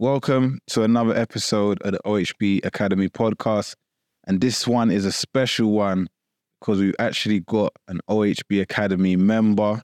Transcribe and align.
Welcome 0.00 0.60
to 0.68 0.82
another 0.82 1.14
episode 1.14 1.82
of 1.82 1.92
the 1.92 2.00
OHB 2.06 2.64
Academy 2.64 3.10
podcast. 3.10 3.74
And 4.26 4.40
this 4.40 4.66
one 4.66 4.90
is 4.90 5.04
a 5.04 5.12
special 5.12 5.72
one 5.72 6.08
because 6.58 6.80
we've 6.80 6.94
actually 6.98 7.40
got 7.40 7.74
an 7.86 8.00
OHB 8.08 8.62
Academy 8.62 9.16
member. 9.16 9.82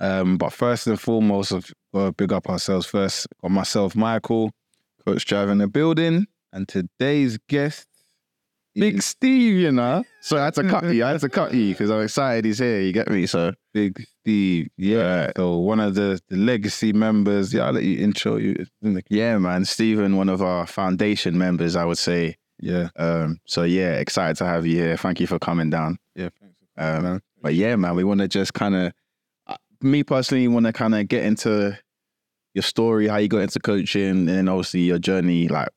Um, 0.00 0.36
but 0.36 0.52
first 0.52 0.88
and 0.88 1.00
foremost, 1.00 1.52
I've 1.52 1.72
got 1.94 2.06
to 2.06 2.12
big 2.12 2.32
up 2.32 2.48
ourselves 2.48 2.86
first. 2.86 3.28
Got 3.40 3.52
myself, 3.52 3.94
Michael, 3.94 4.50
Coach 5.06 5.26
Drive 5.26 5.48
in 5.48 5.58
the 5.58 5.68
building. 5.68 6.26
And 6.52 6.66
today's 6.66 7.38
guest, 7.48 7.86
Big 8.74 9.02
Steve, 9.02 9.58
you 9.58 9.72
know. 9.72 10.04
So 10.20 10.36
I 10.38 10.44
had 10.44 10.54
to 10.54 10.64
cut 10.64 10.84
you. 10.84 11.04
I 11.04 11.10
had 11.10 11.20
to 11.20 11.28
cut 11.28 11.52
you 11.52 11.72
because 11.72 11.90
I'm 11.90 12.02
excited 12.02 12.44
he's 12.44 12.58
here. 12.58 12.80
You 12.80 12.92
get 12.92 13.08
me? 13.08 13.26
So 13.26 13.52
Big 13.72 14.04
Steve. 14.20 14.68
Yeah. 14.76 15.32
So 15.36 15.58
one 15.58 15.80
of 15.80 15.94
the, 15.94 16.20
the 16.28 16.36
legacy 16.36 16.92
members. 16.92 17.52
Yeah, 17.52 17.66
I'll 17.66 17.72
let 17.72 17.84
you 17.84 17.98
intro 17.98 18.36
you. 18.36 18.66
yeah, 19.08 19.38
man. 19.38 19.64
Stephen, 19.64 20.16
one 20.16 20.28
of 20.28 20.42
our 20.42 20.66
foundation 20.66 21.36
members, 21.36 21.76
I 21.76 21.84
would 21.84 21.98
say. 21.98 22.36
Yeah. 22.60 22.88
Um, 22.96 23.38
so 23.46 23.64
yeah, 23.64 23.94
excited 23.94 24.36
to 24.36 24.46
have 24.46 24.66
you 24.66 24.76
here. 24.76 24.96
Thank 24.96 25.20
you 25.20 25.26
for 25.26 25.38
coming 25.38 25.70
down. 25.70 25.98
Yeah. 26.14 26.28
Thanks. 26.40 26.56
Um, 26.76 27.02
man. 27.02 27.20
But 27.42 27.54
yeah, 27.54 27.76
man, 27.76 27.96
we 27.96 28.04
want 28.04 28.20
to 28.20 28.28
just 28.28 28.54
kind 28.54 28.74
of, 28.74 28.92
uh, 29.46 29.56
me 29.80 30.04
personally, 30.04 30.46
want 30.46 30.66
to 30.66 30.72
kind 30.72 30.94
of 30.94 31.08
get 31.08 31.24
into 31.24 31.78
your 32.54 32.62
story, 32.62 33.08
how 33.08 33.16
you 33.16 33.28
got 33.28 33.38
into 33.38 33.60
coaching, 33.60 34.28
and 34.28 34.48
obviously 34.48 34.80
your 34.80 34.98
journey, 34.98 35.48
like 35.48 35.68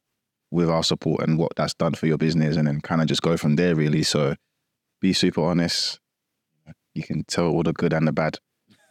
with 0.54 0.70
our 0.70 0.84
support 0.84 1.22
and 1.28 1.38
what 1.40 1.52
that's 1.56 1.74
done 1.74 1.94
for 1.96 2.06
your 2.06 2.18
business, 2.18 2.56
and 2.56 2.68
then 2.68 2.80
kind 2.80 3.02
of 3.02 3.08
just 3.08 3.22
go 3.24 3.36
from 3.38 3.56
there, 3.56 3.76
really. 3.76 4.04
So 4.04 4.36
be 5.02 5.12
super 5.14 5.42
honest. 5.42 6.00
You 6.94 7.04
can 7.04 7.24
tell 7.26 7.48
all 7.48 7.64
the 7.64 7.74
good 7.74 7.92
and 7.92 8.08
the 8.08 8.12
bad. 8.14 8.38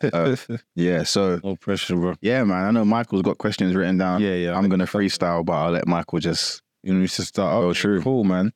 Uh, 0.02 0.34
yeah. 0.74 1.04
So 1.04 1.40
no 1.44 1.54
pressure, 1.56 1.94
bro. 1.94 2.14
yeah, 2.20 2.42
man. 2.42 2.64
I 2.64 2.70
know 2.72 2.84
Michael's 2.84 3.22
got 3.22 3.38
questions 3.38 3.74
written 3.76 3.96
down. 3.98 4.20
Yeah, 4.20 4.34
yeah. 4.34 4.58
I'm 4.58 4.68
gonna 4.68 4.86
freestyle, 4.86 5.44
but 5.44 5.52
I'll 5.52 5.70
let 5.70 5.86
Michael 5.86 6.18
just. 6.18 6.60
You 6.82 6.92
know 6.92 7.06
to 7.06 7.22
start 7.24 7.54
Oh, 7.54 7.72
true. 7.72 8.02
Cool, 8.02 8.24
man. 8.24 8.50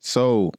So 0.00 0.50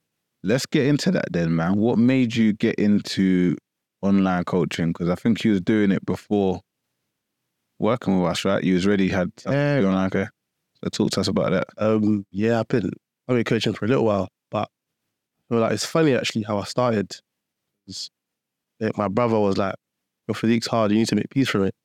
let's 0.44 0.66
get 0.66 0.86
into 0.86 1.12
that 1.12 1.34
then, 1.34 1.54
man. 1.54 1.76
What 1.76 1.98
made 1.98 2.34
you 2.38 2.54
get 2.54 2.76
into 2.76 3.58
online 4.02 4.46
coaching? 4.46 4.94
Because 4.94 5.10
I 5.10 5.16
think 5.16 5.44
you 5.44 5.52
was 5.52 5.60
doing 5.60 5.92
it 5.92 6.06
before 6.06 6.62
working 7.80 8.22
with 8.22 8.32
us, 8.32 8.46
right? 8.46 8.64
You 8.64 8.76
was 8.76 8.88
already 8.88 9.10
had 9.10 9.32
Yeah. 9.46 10.06
okay? 10.08 10.28
Talk 10.90 11.12
to 11.12 11.20
us 11.22 11.28
about 11.28 11.52
that. 11.52 11.68
Um, 11.78 12.26
yeah, 12.32 12.60
I've 12.60 12.68
been 12.68 12.92
I've 13.28 13.36
been 13.36 13.44
coaching 13.44 13.74
for 13.74 13.86
a 13.86 13.88
little 13.88 14.06
while, 14.06 14.30
but 14.50 14.70
I 14.70 15.54
feel 15.54 15.60
like 15.60 15.74
it's 15.74 15.86
funny 15.86 16.16
actually 16.16 16.44
how 16.44 16.58
I 16.60 16.64
started. 16.64 17.16
eh, 18.82 18.90
My 18.98 19.08
brother 19.08 19.40
was 19.40 19.58
like, 19.58 19.76
"Your 20.28 20.36
physique's 20.36 20.68
hard. 20.68 20.92
You 20.92 20.98
need 20.98 21.08
to 21.10 21.16
make 21.16 21.30
peace 21.30 21.50
from 21.50 21.66
it," 21.66 21.76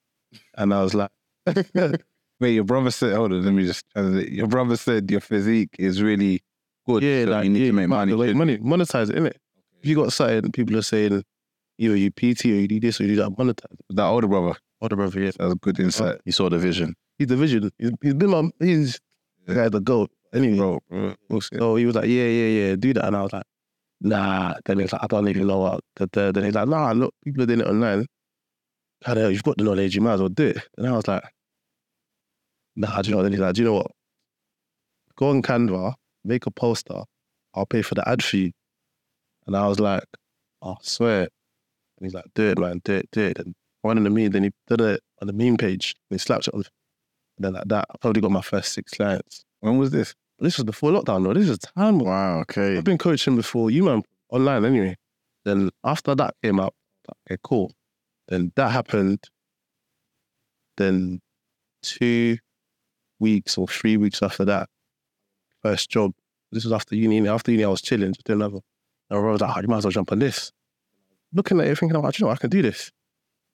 and 0.57 0.73
I 0.73 0.83
was 0.83 0.95
like, 0.95 1.11
Wait, 2.39 2.53
your 2.53 2.65
brother 2.65 2.91
said, 2.91 3.15
hold 3.15 3.33
on, 3.33 3.45
let 3.45 3.53
me 3.55 3.65
just. 3.65 3.85
Your 3.95 4.47
brother 4.47 4.77
said 4.77 5.11
your 5.11 5.21
physique 5.21 5.75
is 5.79 6.03
really 6.03 6.43
good. 6.87 7.03
"Yeah, 7.03 7.25
so 7.25 7.31
like 7.31 7.45
you 7.45 7.51
need 7.51 7.61
yeah, 7.61 7.67
to 7.67 7.73
make 7.73 7.89
money. 7.89 8.15
way 8.15 8.33
money 8.35 8.59
monetize 8.59 9.11
it, 9.11 9.17
innit? 9.17 9.35
If 9.81 9.87
you 9.89 9.97
got 9.97 10.13
something, 10.13 10.53
people 10.53 10.77
are 10.77 10.83
saying 10.83 11.23
either 11.79 11.97
you 11.97 12.11
PT 12.11 12.47
or 12.47 12.49
you 12.49 12.69
do 12.69 12.81
this 12.81 13.01
or 13.01 13.05
you 13.05 13.11
do 13.11 13.17
that, 13.23 13.31
monetize 13.31 13.73
it. 13.73 13.81
That 13.91 14.05
older 14.07 14.27
brother, 14.27 14.57
Older 14.81 14.97
brother, 14.97 15.21
yeah, 15.21 15.31
that 15.39 15.45
was 15.45 15.55
good 15.61 15.79
insight. 15.81 16.21
You 16.25 16.33
saw 16.33 16.49
the 16.51 16.59
vision. 16.59 16.95
He's 17.19 17.29
the 17.29 17.37
vision. 17.37 17.71
He's, 17.79 17.91
he's 18.03 18.15
been 18.15 18.31
my 18.31 18.51
he's 18.61 19.01
the 19.47 19.55
guy 19.55 19.69
the 19.69 19.81
goat. 19.81 20.11
Anyway, 20.35 20.57
Bro, 20.57 20.81
bro, 20.91 21.15
we'll 21.29 21.41
see. 21.41 21.57
So 21.57 21.77
he 21.77 21.87
was 21.87 21.95
like, 21.95 22.07
yeah, 22.07 22.25
yeah, 22.25 22.47
yeah, 22.69 22.77
do 22.77 22.93
that. 22.95 23.07
And 23.07 23.17
I 23.17 23.23
was 23.23 23.33
like, 23.33 23.45
nah. 24.01 24.55
Then 24.65 24.81
he's 24.81 24.93
like, 24.93 25.03
I 25.03 25.07
don't 25.07 25.29
even 25.29 25.47
know 25.47 25.59
what. 25.59 25.81
The, 25.95 26.09
the, 26.13 26.33
then 26.33 26.45
he's 26.45 26.55
like, 26.55 26.69
nah, 26.69 26.93
look, 26.93 27.15
people 27.25 27.43
are 27.43 27.47
doing 27.47 27.61
it 27.61 27.67
online. 27.67 28.07
How 29.05 29.15
the 29.15 29.21
hell, 29.21 29.31
you've 29.31 29.43
got 29.43 29.57
the 29.57 29.65
knowledge, 29.65 29.95
you 29.95 30.01
might 30.01 30.15
as 30.15 30.21
well 30.21 30.29
do 30.29 30.49
it. 30.49 30.59
And 30.77 30.87
I 30.87 30.93
was 30.93 31.07
like, 31.07 31.23
nah, 32.75 33.01
do 33.01 33.09
you 33.09 33.13
know 33.13 33.19
what? 33.19 33.23
Then 33.25 33.33
he's 33.33 33.41
like, 33.41 33.55
do 33.55 33.63
you 33.63 33.69
know 33.69 33.75
what? 33.75 33.91
Go 35.17 35.31
on 35.31 35.43
Canva, 35.43 35.95
make 36.25 36.47
a 36.47 36.51
poster, 36.51 37.03
I'll 37.55 37.67
pay 37.67 37.83
for 37.83 37.95
the 37.95 38.07
ad 38.09 38.23
fee. 38.23 38.53
And 39.47 39.57
I 39.57 39.69
was 39.69 39.81
like, 39.81 40.05
oh, 40.61 40.73
I 40.73 40.77
swear. 40.83 41.21
And 41.21 41.29
he's 42.03 42.15
like, 42.15 42.27
do 42.35 42.51
it, 42.51 42.59
man, 42.59 42.81
do 42.85 42.95
it, 42.95 43.09
do 43.13 43.23
it. 43.23 43.39
And 43.39 43.55
one 43.83 43.97
in 43.97 44.05
the 44.05 44.11
meme, 44.11 44.31
then 44.33 44.45
he 44.45 44.51
did 44.67 44.81
it 44.81 45.01
on 45.23 45.29
the 45.29 45.33
meme 45.33 45.57
page. 45.57 45.95
And 46.11 46.19
he 46.19 46.23
slapped 46.23 46.49
it 46.49 46.55
on. 46.55 46.65
Then 47.39 47.55
like 47.55 47.69
that, 47.69 47.87
I 47.91 47.95
probably 48.01 48.23
got 48.23 48.31
my 48.31 48.41
first 48.41 48.73
six 48.73 48.93
clients. 48.93 49.45
When 49.61 49.79
was 49.79 49.91
this? 49.91 50.15
This 50.39 50.59
was 50.59 50.65
before 50.65 50.91
lockdown, 50.91 51.25
though. 51.25 51.35
This 51.35 51.49
was 51.49 51.59
time. 51.59 51.99
Wow. 51.99 52.41
Okay. 52.41 52.77
I've 52.77 52.85
been 52.85 52.99
coaching 52.99 53.37
before 53.37 53.71
you 53.71 53.85
man 53.85 54.03
online 54.31 54.65
anyway. 54.65 54.97
Then 55.45 55.71
after 55.85 56.15
that 56.15 56.35
came 56.43 56.61
up, 56.61 56.75
okay, 57.29 57.39
cool. 57.43 57.73
Then 58.29 58.53
that 58.57 58.71
happened. 58.71 59.25
Then 60.77 61.21
two 61.83 62.39
weeks 63.19 63.57
or 63.57 63.67
three 63.67 63.97
weeks 63.97 64.23
after 64.23 64.45
that, 64.45 64.69
first 65.63 65.89
job. 65.89 66.13
This 66.53 66.65
was 66.65 66.73
after 66.73 66.95
uni. 66.95 67.27
After 67.29 67.51
uni, 67.51 67.65
I 67.65 67.69
was 67.69 67.81
chilling, 67.83 68.13
just 68.13 68.25
doing 68.25 68.41
another. 68.41 68.61
And 69.11 69.19
I 69.19 69.23
was 69.23 69.41
like, 69.41 69.57
oh, 69.57 69.61
you 69.61 69.69
might 69.69 69.79
as 69.79 69.85
well 69.85 69.93
jump 69.93 70.13
on 70.13 70.19
this. 70.19 70.53
Looking 71.33 71.61
at 71.61 71.67
it, 71.67 71.79
thinking, 71.79 71.97
oh, 71.97 72.03
do 72.03 72.11
you 72.19 72.27
know, 72.27 72.33
I 72.33 72.37
can 72.37 72.51
do 72.51 72.63
this. 72.63 72.91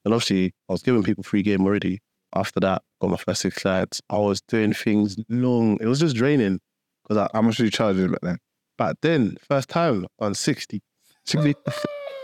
And 0.05 0.13
obviously, 0.13 0.53
I 0.69 0.73
was 0.73 0.83
giving 0.83 1.03
people 1.03 1.23
free 1.23 1.43
game 1.43 1.65
already. 1.65 2.01
After 2.35 2.61
that, 2.61 2.83
got 3.01 3.11
my 3.11 3.17
first 3.17 3.43
six 3.43 3.59
clients. 3.59 4.01
I 4.09 4.19
was 4.19 4.41
doing 4.43 4.73
things 4.73 5.17
long. 5.29 5.79
It 5.81 5.87
was 5.87 6.01
just 6.01 6.17
draining 6.17 6.61
because 7.03 7.19
I, 7.19 7.29
How 7.35 7.43
much 7.43 7.59
were 7.59 7.67
you 7.67 7.71
charging 7.71 8.11
back 8.11 8.21
then? 8.23 8.39
back 8.79 8.97
then, 9.03 9.37
first 9.49 9.69
time 9.69 10.07
on 10.19 10.35
60. 10.35 10.81
60. 11.27 11.55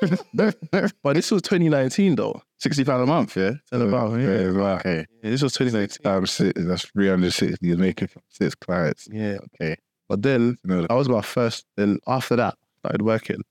but 0.35 1.15
this 1.15 1.31
was 1.31 1.43
2019 1.43 2.15
though. 2.17 2.41
Sixty 2.59 2.85
pound 2.85 3.03
a 3.03 3.07
month. 3.07 3.37
Yeah. 3.37 3.53
Tell 3.71 3.83
about, 3.83 4.19
yeah. 4.19 4.41
Yeah, 4.41 4.51
wow. 4.53 4.77
Okay. 4.77 5.07
Yeah, 5.23 5.31
this 5.31 5.43
was 5.43 5.53
2019. 5.53 6.03
Times 6.03 6.31
six, 6.31 6.65
that's 6.65 6.87
360. 6.87 7.57
You're 7.67 7.77
making 7.77 8.09
six 8.29 8.55
clients. 8.57 9.09
Yeah. 9.11 9.39
Okay. 9.55 9.77
But 10.09 10.23
then 10.23 10.57
You 10.65 10.71
know, 10.71 10.81
that 10.83 10.95
was 10.95 11.09
my 11.09 11.21
first. 11.21 11.67
Then 11.77 11.99
after 12.07 12.35
that, 12.37 12.55
I 12.55 12.79
started 12.89 13.03
working. 13.03 13.43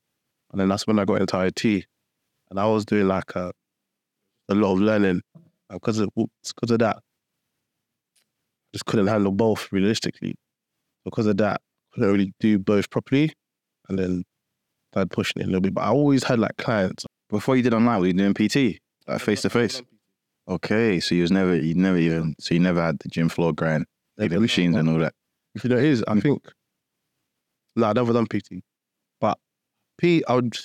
And 0.52 0.60
then 0.60 0.68
that's 0.70 0.88
when 0.88 1.00
I 1.00 1.06
got 1.06 1.22
into 1.22 1.40
IT. 1.40 1.86
And 2.50 2.60
I 2.60 2.66
was 2.66 2.86
doing 2.86 3.08
like 3.08 3.36
a, 3.36 3.52
a 4.50 4.56
lot 4.56 4.74
of 4.74 4.80
learning. 4.80 5.22
Because 5.70 6.00
of, 6.00 6.10
because 6.16 6.72
of 6.72 6.80
that, 6.80 6.98
I 6.98 7.00
just 8.74 8.86
couldn't 8.86 9.08
handle 9.08 9.32
both 9.32 9.72
realistically. 9.72 10.36
Because 11.06 11.26
of 11.26 11.38
that, 11.38 11.62
I 11.62 11.96
couldn't 11.96 12.12
really 12.12 12.34
do 12.40 12.60
both 12.60 12.90
properly. 12.90 13.34
And 13.90 13.98
then 13.98 14.24
started 14.92 15.12
pushing 15.12 15.42
it 15.42 15.46
a 15.46 15.48
little 15.48 15.62
bit. 15.62 15.74
But 15.74 15.82
I 15.82 15.90
always 15.90 16.24
had 16.24 16.40
like 16.40 16.58
clients. 16.58 17.06
Before 17.30 17.56
you 17.56 17.64
did 17.64 17.74
online, 17.74 18.00
were 18.00 18.08
you 18.08 18.14
doing 18.14 18.34
PT, 18.34 18.80
like 19.08 19.22
face 19.22 19.42
to 19.42 19.50
face? 19.50 19.82
Okay. 20.48 21.00
So 21.00 21.16
you 21.16 21.22
was 21.22 21.32
never, 21.32 21.56
you 21.56 21.76
never 21.76 21.98
even, 21.98 22.36
so 22.40 22.54
you 22.54 22.60
never 22.60 22.82
had 22.82 23.00
the 23.00 23.10
gym 23.10 23.30
floor 23.30 23.54
grind, 23.54 23.86
like 24.18 24.32
the 24.32 24.40
machines 24.40 24.76
and 24.76 24.90
all 24.90 25.00
that. 25.00 25.14
If 25.56 25.64
you 25.64 25.70
know 25.70 25.78
it 25.78 25.86
is, 25.86 26.04
I 26.08 26.20
think. 26.20 26.46
No, 27.76 27.88
I've 27.88 27.96
never 27.96 28.14
done 28.14 28.26
PT, 28.26 28.64
but 29.22 29.38
P, 29.98 30.24
I 30.28 30.36
would 30.36 30.58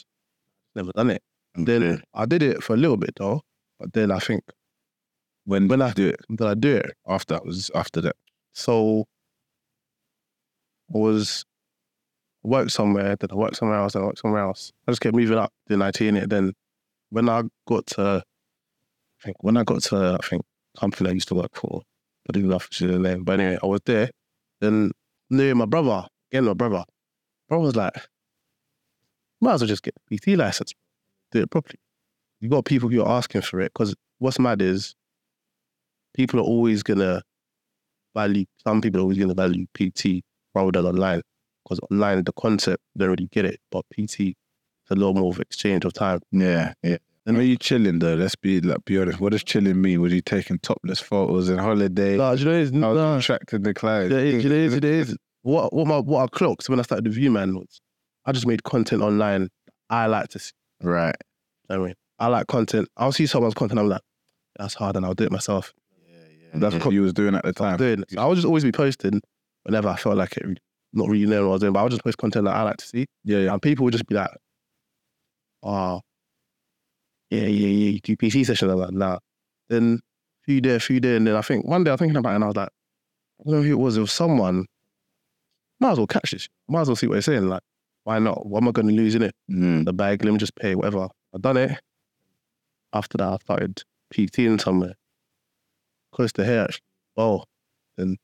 never 0.74 0.92
done 0.92 1.10
it. 1.10 1.22
Then. 1.54 2.02
I 2.14 2.24
did 2.26 2.42
it 2.42 2.62
for 2.62 2.74
a 2.74 2.76
little 2.76 2.96
bit 2.96 3.14
though, 3.16 3.42
but 3.78 3.92
then 3.92 4.10
I 4.10 4.18
think 4.18 4.42
when 5.44 5.68
when 5.68 5.82
I 5.82 5.92
do 5.92 6.08
it? 6.08 6.20
did 6.28 6.46
I 6.46 6.54
do 6.54 6.76
it? 6.76 6.92
After 7.06 7.34
that 7.34 7.44
was 7.44 7.70
after 7.74 8.00
that. 8.02 8.16
So 8.52 9.06
I 10.94 10.98
was 10.98 11.44
I 12.44 12.48
worked 12.48 12.72
somewhere, 12.72 13.16
then 13.16 13.28
I 13.30 13.34
worked 13.34 13.56
somewhere 13.56 13.78
else, 13.78 13.92
then 13.92 14.02
I 14.02 14.06
worked 14.06 14.18
somewhere 14.18 14.42
else. 14.42 14.72
I 14.86 14.92
just 14.92 15.00
kept 15.00 15.14
moving 15.14 15.38
up, 15.38 15.52
doing 15.68 15.82
IT 15.82 16.00
in 16.00 16.16
it. 16.16 16.30
Then 16.30 16.52
when 17.10 17.28
I 17.28 17.42
got 17.66 17.86
to, 17.88 18.22
I 19.20 19.24
think 19.24 19.36
when 19.42 19.56
I 19.56 19.64
got 19.64 19.82
to, 19.84 20.18
I 20.20 20.26
think 20.26 20.42
company 20.78 21.10
I 21.10 21.12
used 21.12 21.28
to 21.28 21.34
work 21.34 21.54
for, 21.54 21.82
I 22.28 22.32
didn't 22.32 22.48
know 22.48 22.56
if 22.56 22.68
the 22.70 22.98
name, 22.98 23.24
but 23.24 23.40
anyway, 23.40 23.58
I 23.62 23.66
was 23.66 23.80
there. 23.84 24.10
Then 24.60 24.92
knew 25.30 25.54
my 25.54 25.66
brother, 25.66 26.06
again 26.30 26.44
my 26.44 26.54
brother. 26.54 26.84
Brother 27.48 27.64
was 27.64 27.76
like, 27.76 27.94
might 29.40 29.54
as 29.54 29.60
well 29.60 29.68
just 29.68 29.82
get 29.82 29.94
the 30.08 30.18
PT 30.18 30.38
license, 30.38 30.72
do 31.30 31.42
it 31.42 31.50
properly. 31.50 31.78
You 32.40 32.48
got 32.48 32.64
people 32.64 32.88
who 32.88 33.02
are 33.02 33.18
asking 33.18 33.42
for 33.42 33.60
it 33.60 33.72
because 33.72 33.94
what's 34.18 34.38
mad 34.38 34.62
is 34.62 34.94
people 36.14 36.40
are 36.40 36.44
always 36.44 36.82
gonna 36.82 37.22
value. 38.14 38.44
Some 38.66 38.80
people 38.80 39.00
are 39.00 39.04
always 39.04 39.18
gonna 39.18 39.34
value 39.34 39.66
PT 39.74 40.22
rather 40.54 40.70
than 40.72 40.86
online 40.86 41.22
because 41.64 41.80
online 41.90 42.24
the 42.24 42.32
concept 42.32 42.82
they 42.94 43.06
really 43.06 43.28
get 43.30 43.44
it, 43.44 43.60
but 43.70 43.84
PT 43.90 44.20
is 44.20 44.34
a 44.90 44.94
lot 44.94 45.14
more 45.14 45.30
of 45.30 45.40
exchange 45.40 45.84
of 45.84 45.92
time. 45.92 46.20
Yeah. 46.30 46.74
Yeah. 46.82 46.98
And 47.24 47.36
when 47.36 47.46
you 47.46 47.56
chilling 47.56 48.00
though, 48.00 48.14
let's 48.14 48.34
be 48.34 48.60
like 48.60 48.84
be 48.84 48.98
honest. 48.98 49.20
What 49.20 49.30
does 49.32 49.44
chilling 49.44 49.80
mean? 49.80 50.00
Was 50.00 50.12
you 50.12 50.22
taking 50.22 50.58
topless 50.58 51.00
photos 51.00 51.48
and 51.48 51.60
holiday? 51.60 52.16
No, 52.16 52.32
you 52.32 52.44
know 52.44 52.52
it's 52.52 52.72
How 52.72 52.88
was 52.88 52.96
no, 52.96 53.12
you 53.12 53.18
attracting 53.18 53.62
the 53.62 53.74
clients? 53.74 54.12
it 54.12 54.22
is, 54.22 54.44
it 54.44 54.52
is, 54.52 54.74
it 54.74 54.84
is. 54.84 55.16
What 55.42 55.72
what 55.72 55.86
my 55.86 55.98
what 55.98 56.24
I 56.24 56.26
clocked 56.26 56.68
when 56.68 56.80
I 56.80 56.82
started 56.82 57.04
the 57.04 57.10
View 57.10 57.30
Man 57.30 57.54
was 57.54 57.80
I 58.24 58.32
just 58.32 58.46
made 58.46 58.64
content 58.64 59.02
online. 59.02 59.50
I 59.88 60.06
like 60.06 60.28
to 60.30 60.38
see. 60.38 60.52
Right. 60.82 61.14
I 61.68 61.76
mean, 61.76 61.94
I 62.18 62.26
like 62.26 62.48
content. 62.48 62.88
I'll 62.96 63.12
see 63.12 63.26
someone's 63.26 63.54
content. 63.54 63.80
I'm 63.80 63.88
like, 63.88 64.02
that's 64.58 64.74
hard, 64.74 64.96
and 64.96 65.06
I'll 65.06 65.14
do 65.14 65.24
it 65.24 65.32
myself. 65.32 65.72
That's 66.54 66.84
what 66.84 66.92
you 66.92 67.02
was 67.02 67.12
doing 67.12 67.34
at 67.34 67.44
the 67.44 67.52
time. 67.52 67.78
Doing. 67.78 68.04
So 68.08 68.20
I 68.20 68.26
would 68.26 68.34
just 68.36 68.46
always 68.46 68.64
be 68.64 68.72
posting 68.72 69.20
whenever 69.62 69.88
I 69.88 69.96
felt 69.96 70.16
like 70.16 70.36
it. 70.36 70.58
Not 70.92 71.08
really 71.08 71.26
knowing 71.26 71.44
what 71.44 71.50
I 71.50 71.52
was 71.52 71.60
doing, 71.62 71.72
but 71.72 71.80
I 71.80 71.82
would 71.84 71.92
just 71.92 72.04
post 72.04 72.18
content 72.18 72.44
that 72.44 72.54
I 72.54 72.62
like 72.62 72.76
to 72.76 72.86
see. 72.86 73.06
Yeah, 73.24 73.38
yeah. 73.38 73.52
And 73.52 73.62
people 73.62 73.84
would 73.84 73.92
just 73.92 74.06
be 74.06 74.14
like, 74.14 74.30
oh, 75.62 76.02
yeah, 77.30 77.44
yeah, 77.44 77.46
yeah, 77.46 77.90
you 77.92 78.00
do 78.00 78.16
PT 78.16 78.46
sessions. 78.46 78.74
Like, 78.74 78.90
nah. 78.90 79.18
Then 79.70 80.00
few 80.44 80.60
there, 80.60 80.78
few 80.78 81.00
there. 81.00 81.16
And 81.16 81.26
then 81.26 81.34
I 81.34 81.40
think 81.40 81.66
one 81.66 81.82
day 81.82 81.90
I 81.90 81.94
was 81.94 82.00
thinking 82.00 82.18
about 82.18 82.32
it 82.32 82.34
and 82.34 82.44
I 82.44 82.48
was 82.48 82.56
like, 82.56 82.68
I 82.68 83.44
don't 83.44 83.54
know 83.54 83.62
who 83.62 83.72
it 83.72 83.78
was. 83.78 83.96
It 83.96 84.00
was 84.00 84.12
someone. 84.12 84.66
Might 85.80 85.92
as 85.92 85.98
well 85.98 86.06
catch 86.06 86.32
this. 86.32 86.48
Might 86.68 86.82
as 86.82 86.88
well 86.88 86.96
see 86.96 87.06
what 87.06 87.14
they're 87.14 87.22
saying. 87.22 87.48
Like, 87.48 87.62
why 88.04 88.18
not? 88.18 88.44
What 88.44 88.62
am 88.62 88.68
I 88.68 88.72
going 88.72 88.88
to 88.88 88.94
lose 88.94 89.14
in 89.14 89.22
it? 89.22 89.34
Mm. 89.50 89.86
The 89.86 89.94
bag. 89.94 90.22
Let 90.24 90.32
me 90.32 90.38
just 90.38 90.54
pay 90.56 90.74
whatever. 90.74 91.08
I've 91.34 91.40
done 91.40 91.56
it. 91.56 91.80
After 92.92 93.16
that, 93.16 93.32
I 93.32 93.36
started 93.36 93.82
PTing 94.12 94.60
somewhere 94.60 94.92
close 96.12 96.32
to 96.32 96.44
here. 96.44 96.62
Actually. 96.62 96.82
Oh, 97.16 97.44
then 97.96 98.16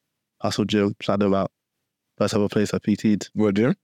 Hustle 0.42 0.64
Gym. 0.64 0.94
Shout 1.00 1.18
them 1.20 1.34
out. 1.34 1.50
First 2.16 2.34
ever 2.34 2.48
place 2.48 2.72
I 2.74 2.78
PT'd. 2.78 3.28
What, 3.34 3.54
Jim? 3.54 3.74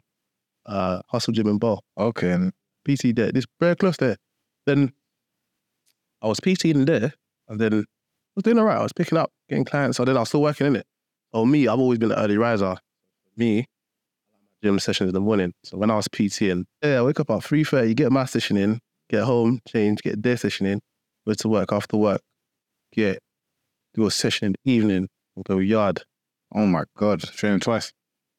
Uh, 0.66 1.00
Hustle 1.08 1.32
Gym 1.32 1.46
and 1.48 1.60
Bow. 1.60 1.80
Okay. 1.98 2.30
and- 2.32 2.52
PT 2.86 3.16
there. 3.16 3.32
This 3.32 3.46
very 3.58 3.76
close 3.76 3.96
there. 3.96 4.18
Then 4.66 4.92
I 6.20 6.26
was 6.26 6.38
PTing 6.38 6.84
there, 6.84 7.14
and 7.48 7.58
then 7.58 7.72
I 7.72 7.84
was 8.36 8.42
doing 8.42 8.58
all 8.58 8.66
right. 8.66 8.76
I 8.76 8.82
was 8.82 8.92
picking 8.92 9.16
up, 9.16 9.30
getting 9.48 9.64
clients. 9.64 9.96
So 9.96 10.04
then 10.04 10.16
I 10.16 10.20
was 10.20 10.28
still 10.28 10.42
working 10.42 10.66
in 10.66 10.76
it. 10.76 10.86
Oh, 11.32 11.46
me, 11.46 11.66
I've 11.66 11.78
always 11.78 11.98
been 11.98 12.12
an 12.12 12.18
early 12.18 12.36
riser. 12.36 12.76
Me, 13.38 13.64
gym 14.62 14.78
sessions 14.78 15.08
in 15.08 15.14
the 15.14 15.20
morning. 15.20 15.54
So 15.64 15.78
when 15.78 15.90
I 15.90 15.96
was 15.96 16.08
PTing, 16.08 16.64
yeah, 16.82 16.98
I 16.98 17.02
wake 17.02 17.20
up 17.20 17.30
at 17.30 17.42
three 17.42 17.64
thirty, 17.64 17.94
get 17.94 18.12
my 18.12 18.26
session 18.26 18.58
in, 18.58 18.80
get 19.08 19.24
home, 19.24 19.60
change, 19.66 20.02
get 20.02 20.22
their 20.22 20.36
session 20.36 20.66
in, 20.66 20.80
go 21.26 21.32
to 21.32 21.48
work 21.48 21.72
after 21.72 21.96
work, 21.96 22.20
get 22.92 23.18
do 23.94 24.06
a 24.06 24.10
session 24.10 24.46
in 24.46 24.52
the 24.64 24.72
evening, 24.72 25.08
go 25.46 25.58
yard. 25.58 26.02
Oh 26.54 26.66
my 26.66 26.84
god. 26.96 27.20
Training 27.20 27.60
twice. 27.60 27.92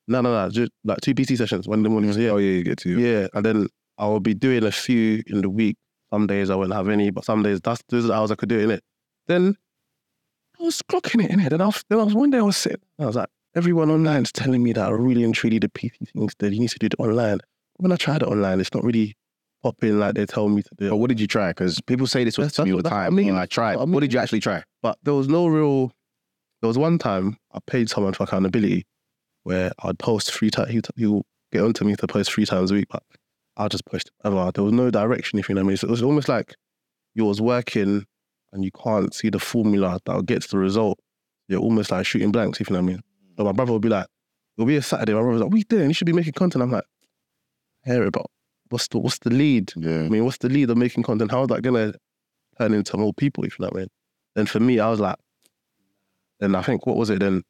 No, 0.07 0.21
no, 0.21 0.31
no, 0.31 0.49
just 0.49 0.71
like 0.83 1.01
two 1.01 1.15
PT 1.15 1.37
sessions, 1.37 1.67
one 1.67 1.79
in 1.79 1.83
the 1.83 1.89
morning. 1.89 2.11
Yeah, 2.13 2.29
Oh, 2.29 2.37
yeah, 2.37 2.51
you 2.51 2.63
get 2.63 2.77
to. 2.79 2.99
Yeah, 2.99 3.27
and 3.33 3.43
then 3.43 3.67
I 3.97 4.05
will 4.07 4.19
be 4.19 4.33
doing 4.33 4.63
a 4.63 4.71
few 4.71 5.23
in 5.27 5.41
the 5.41 5.49
week. 5.49 5.77
Some 6.13 6.27
days 6.27 6.49
I 6.49 6.55
won't 6.55 6.73
have 6.73 6.89
any, 6.89 7.09
but 7.09 7.25
some 7.25 7.41
days 7.41 7.59
that's 7.61 7.81
those 7.89 8.05
are 8.05 8.09
the 8.09 8.13
hours 8.13 8.31
I 8.31 8.35
could 8.35 8.49
do 8.49 8.59
it 8.59 8.63
in 8.65 8.71
it. 8.71 8.83
Then 9.27 9.55
I 10.59 10.63
was 10.63 10.81
clocking 10.83 11.23
it 11.23 11.31
in 11.31 11.39
it. 11.39 11.49
Then 11.49 11.61
I 11.61 11.65
was, 11.65 11.83
then 11.89 11.99
I 11.99 12.03
was 12.03 12.13
one 12.13 12.29
day 12.29 12.37
I 12.37 12.41
was 12.43 12.57
sitting. 12.57 12.81
I 12.99 13.05
was 13.05 13.15
like, 13.15 13.29
everyone 13.55 13.89
online 13.89 14.21
is 14.23 14.31
telling 14.31 14.61
me 14.61 14.73
that 14.73 14.85
I 14.85 14.91
really 14.91 15.23
and 15.23 15.33
truly 15.33 15.57
the 15.59 15.69
PT 15.69 15.93
things 16.13 16.33
that 16.39 16.53
you 16.53 16.59
need 16.59 16.69
to 16.69 16.79
do 16.79 16.85
it 16.85 16.95
online. 16.99 17.39
When 17.77 17.91
I 17.91 17.95
tried 17.95 18.21
it 18.21 18.27
online, 18.27 18.59
it's 18.61 18.73
not 18.73 18.83
really 18.83 19.15
popping 19.65 19.97
like 19.99 20.13
they 20.15 20.25
tell 20.25 20.47
me 20.47 20.61
to 20.61 20.69
do. 20.77 20.89
But 20.91 20.97
what 20.97 21.07
did 21.09 21.19
you 21.19 21.27
try? 21.27 21.49
Because 21.49 21.81
people 21.81 22.05
say 22.07 22.23
this 22.23 22.35
That's- 22.35 22.53
to 22.57 22.63
me 22.65 22.71
all 22.71 22.77
the 22.77 22.83
what 22.89 22.93
I 22.93 23.05
time. 23.05 23.15
mean. 23.15 23.29
and 23.29 23.37
I 23.39 23.45
tried. 23.47 23.77
What 23.77 23.87
I 23.89 23.91
What 23.91 23.99
did 24.01 24.13
you 24.13 24.19
actually 24.19 24.39
try? 24.41 24.63
But 24.83 24.97
there 25.03 25.13
was 25.13 25.27
no 25.27 25.47
real. 25.47 25.91
There 26.61 26.67
was 26.67 26.77
one 26.77 26.97
time 26.99 27.37
I 27.51 27.59
paid 27.65 27.89
someone 27.89 28.13
for 28.13 28.23
accountability, 28.23 28.85
where 29.43 29.71
I'd 29.83 29.97
post 29.99 30.31
three 30.31 30.49
times. 30.51 30.69
He 30.71 30.81
he'll 30.95 31.23
get 31.51 31.61
onto 31.63 31.83
me 31.85 31.95
to 31.95 32.07
post 32.07 32.31
three 32.31 32.45
times 32.45 32.71
a 32.71 32.75
week, 32.75 32.87
but 32.91 33.03
I'll 33.57 33.69
just 33.69 33.85
post 33.85 34.11
whatever. 34.21 34.51
There 34.53 34.63
was 34.63 34.73
no 34.73 34.89
direction, 34.91 35.39
if 35.39 35.49
you 35.49 35.55
know 35.55 35.61
what 35.61 35.65
I 35.65 35.69
mean. 35.69 35.77
So 35.77 35.87
it 35.87 35.91
was 35.91 36.01
almost 36.03 36.29
like 36.29 36.53
you 37.15 37.25
was 37.25 37.41
working 37.41 38.05
and 38.53 38.63
you 38.63 38.71
can't 38.71 39.13
see 39.13 39.29
the 39.29 39.39
formula 39.39 39.99
that 40.05 40.25
gets 40.25 40.47
the 40.47 40.57
result. 40.57 40.99
You're 41.47 41.61
almost 41.61 41.91
like 41.91 42.05
shooting 42.05 42.31
blanks, 42.31 42.59
if 42.61 42.69
you 42.69 42.73
know 42.75 42.81
what 42.81 42.89
I 42.89 42.93
mean. 42.93 43.01
So 43.37 43.43
my 43.43 43.51
brother 43.51 43.71
would 43.73 43.81
be 43.81 43.89
like, 43.89 44.07
it'll 44.57 44.67
be 44.67 44.75
a 44.77 44.81
Saturday. 44.81 45.13
My 45.13 45.21
brother's 45.21 45.41
like, 45.41 45.49
what 45.49 45.55
are 45.55 45.57
you 45.59 45.63
doing? 45.65 45.87
You 45.89 45.93
should 45.93 46.07
be 46.07 46.13
making 46.13 46.33
content. 46.33 46.63
I'm 46.63 46.71
like, 46.71 46.83
hear 47.83 48.03
it, 48.03 48.11
but 48.13 48.25
what's 48.69 48.87
the 48.87 48.97
what's 48.99 49.19
the 49.19 49.29
lead? 49.29 49.71
Yeah. 49.75 50.01
I 50.01 50.09
mean, 50.09 50.25
what's 50.25 50.37
the 50.39 50.49
lead 50.49 50.69
of 50.69 50.77
making 50.77 51.03
content? 51.03 51.31
How 51.31 51.43
is 51.43 51.47
that 51.49 51.61
gonna 51.61 51.93
turn 52.57 52.73
into 52.73 52.97
more 52.97 53.13
people, 53.13 53.43
if 53.45 53.57
you 53.59 53.63
know 53.63 53.69
what 53.69 53.77
I 53.77 53.79
mean? 53.81 53.89
Then 54.35 54.45
for 54.45 54.59
me, 54.59 54.79
I 54.79 54.89
was 54.89 54.99
like, 54.99 55.15
and 56.41 56.55
I 56.55 56.61
think 56.61 56.85
what 56.85 56.97
was 56.97 57.09
it 57.09 57.19
then? 57.19 57.43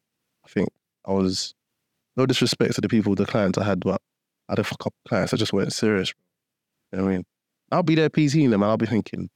I 0.45 0.49
think 0.49 0.69
I 1.05 1.11
was 1.11 1.53
no 2.17 2.25
disrespect 2.25 2.75
to 2.75 2.81
the 2.81 2.87
people, 2.89 3.15
the 3.15 3.25
clients 3.25 3.57
I 3.57 3.63
had, 3.63 3.79
but 3.79 4.01
I 4.47 4.53
had 4.53 4.59
a 4.59 4.63
fuck 4.63 4.85
up 4.87 4.93
clients. 5.07 5.33
I 5.33 5.37
just 5.37 5.53
weren't 5.53 5.73
serious. 5.73 6.13
You 6.91 6.99
know 6.99 7.05
what 7.05 7.11
I 7.11 7.15
mean? 7.15 7.25
I'll 7.71 7.83
be 7.83 7.95
there 7.95 8.09
PTing 8.09 8.51
them 8.51 8.61
and 8.61 8.69
I'll 8.69 8.77
be 8.77 8.85
thinking, 8.85 9.29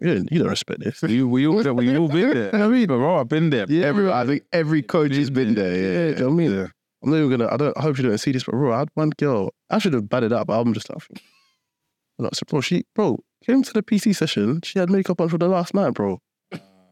you 0.00 0.14
don't, 0.14 0.32
you 0.32 0.38
don't 0.38 0.48
respect 0.48 0.80
this. 0.80 1.02
We, 1.02 1.22
we 1.22 1.46
all 1.46 1.56
we 1.74 1.96
all 1.96 2.08
been 2.08 2.30
there. 2.30 2.54
I 2.64 2.66
mean, 2.68 2.86
Bro, 2.86 3.20
I've 3.20 3.28
been 3.28 3.50
there. 3.50 3.66
Yeah, 3.68 3.86
Every, 3.86 4.10
I 4.10 4.24
think 4.26 4.42
every 4.52 4.82
coach 4.82 5.14
has 5.16 5.28
been 5.30 5.54
there. 5.54 5.74
yeah, 5.74 6.08
Yeah. 6.08 6.14
do 6.14 6.22
you 6.24 6.30
know 6.30 6.34
what 6.34 6.44
I 6.44 6.48
mean? 6.48 6.72
Yeah. 7.02 7.06
I'm 7.06 7.10
not 7.10 7.16
even 7.26 7.30
gonna. 7.38 7.52
I 7.52 7.56
don't. 7.56 7.76
I 7.78 7.82
hope 7.82 7.98
you 7.98 8.04
don't 8.08 8.18
see 8.18 8.32
this, 8.32 8.44
but 8.44 8.52
bro, 8.52 8.72
I 8.72 8.78
had 8.80 8.88
one 8.94 9.10
girl. 9.10 9.50
I 9.70 9.78
should 9.78 9.92
have 9.92 10.08
batted 10.08 10.32
up, 10.32 10.46
but 10.48 10.58
I'm 10.60 10.72
just 10.74 10.90
laughing. 10.90 11.16
I'm 12.18 12.24
not, 12.24 12.36
so 12.36 12.42
bro, 12.48 12.60
she, 12.60 12.84
bro, 12.94 13.18
came 13.46 13.62
to 13.62 13.72
the 13.72 13.82
PT 13.82 14.14
session. 14.16 14.60
She 14.64 14.78
had 14.80 14.90
makeup 14.90 15.20
on 15.20 15.28
for 15.28 15.38
the 15.38 15.46
last 15.48 15.72
night, 15.74 15.94
bro. 15.94 16.20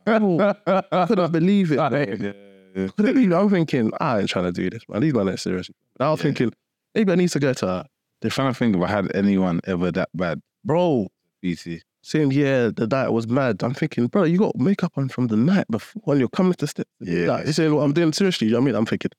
Bro, 0.04 0.54
I 0.66 1.06
couldn't 1.08 1.32
believe 1.32 1.72
it. 1.72 1.76
bro. 1.76 1.88
Yeah. 1.90 2.88
Couldn't 2.96 3.14
believe 3.14 3.32
it. 3.32 3.34
I'm 3.34 3.50
thinking, 3.50 3.90
I 4.00 4.20
ain't 4.20 4.28
trying 4.28 4.44
to 4.44 4.52
do 4.52 4.70
this, 4.70 4.82
man. 4.88 5.00
These 5.02 5.14
men 5.14 5.28
ain't 5.28 5.40
serious. 5.40 5.68
And 5.98 6.06
I 6.06 6.10
was 6.10 6.20
Yeah. 6.20 6.24
thinking, 6.24 6.52
maybe 6.94 7.10
I 7.10 7.16
need 7.16 7.30
to 7.30 7.40
go 7.40 7.52
to 7.54 7.66
her. 7.66 7.84
I'm 8.22 8.30
trying 8.30 8.52
to 8.52 8.58
think 8.58 8.76
if 8.76 8.82
I 8.82 8.86
had 8.86 9.14
anyone 9.16 9.60
ever 9.66 9.90
that 9.92 10.10
bad. 10.14 10.40
Bro, 10.64 11.08
BT. 11.42 11.82
saying, 12.02 12.30
yeah, 12.30 12.70
the 12.74 12.86
diet 12.86 13.12
was 13.12 13.26
mad. 13.26 13.60
I'm 13.64 13.74
thinking, 13.74 14.06
bro, 14.06 14.22
you 14.24 14.38
got 14.38 14.56
makeup 14.56 14.92
on 14.96 15.08
from 15.08 15.26
the 15.26 15.36
night 15.36 15.66
before 15.68 16.02
when 16.04 16.20
you're 16.20 16.28
coming 16.28 16.52
to 16.54 16.66
step. 16.68 16.86
Yeah. 17.00 17.26
Like, 17.26 17.46
this 17.46 17.58
ain't 17.58 17.74
what 17.74 17.82
I'm 17.82 17.92
doing 17.92 18.12
seriously. 18.12 18.46
You 18.46 18.52
know 18.52 18.60
what 18.60 18.64
I 18.64 18.66
mean? 18.66 18.74
I'm 18.76 18.86
thinking, 18.86 19.10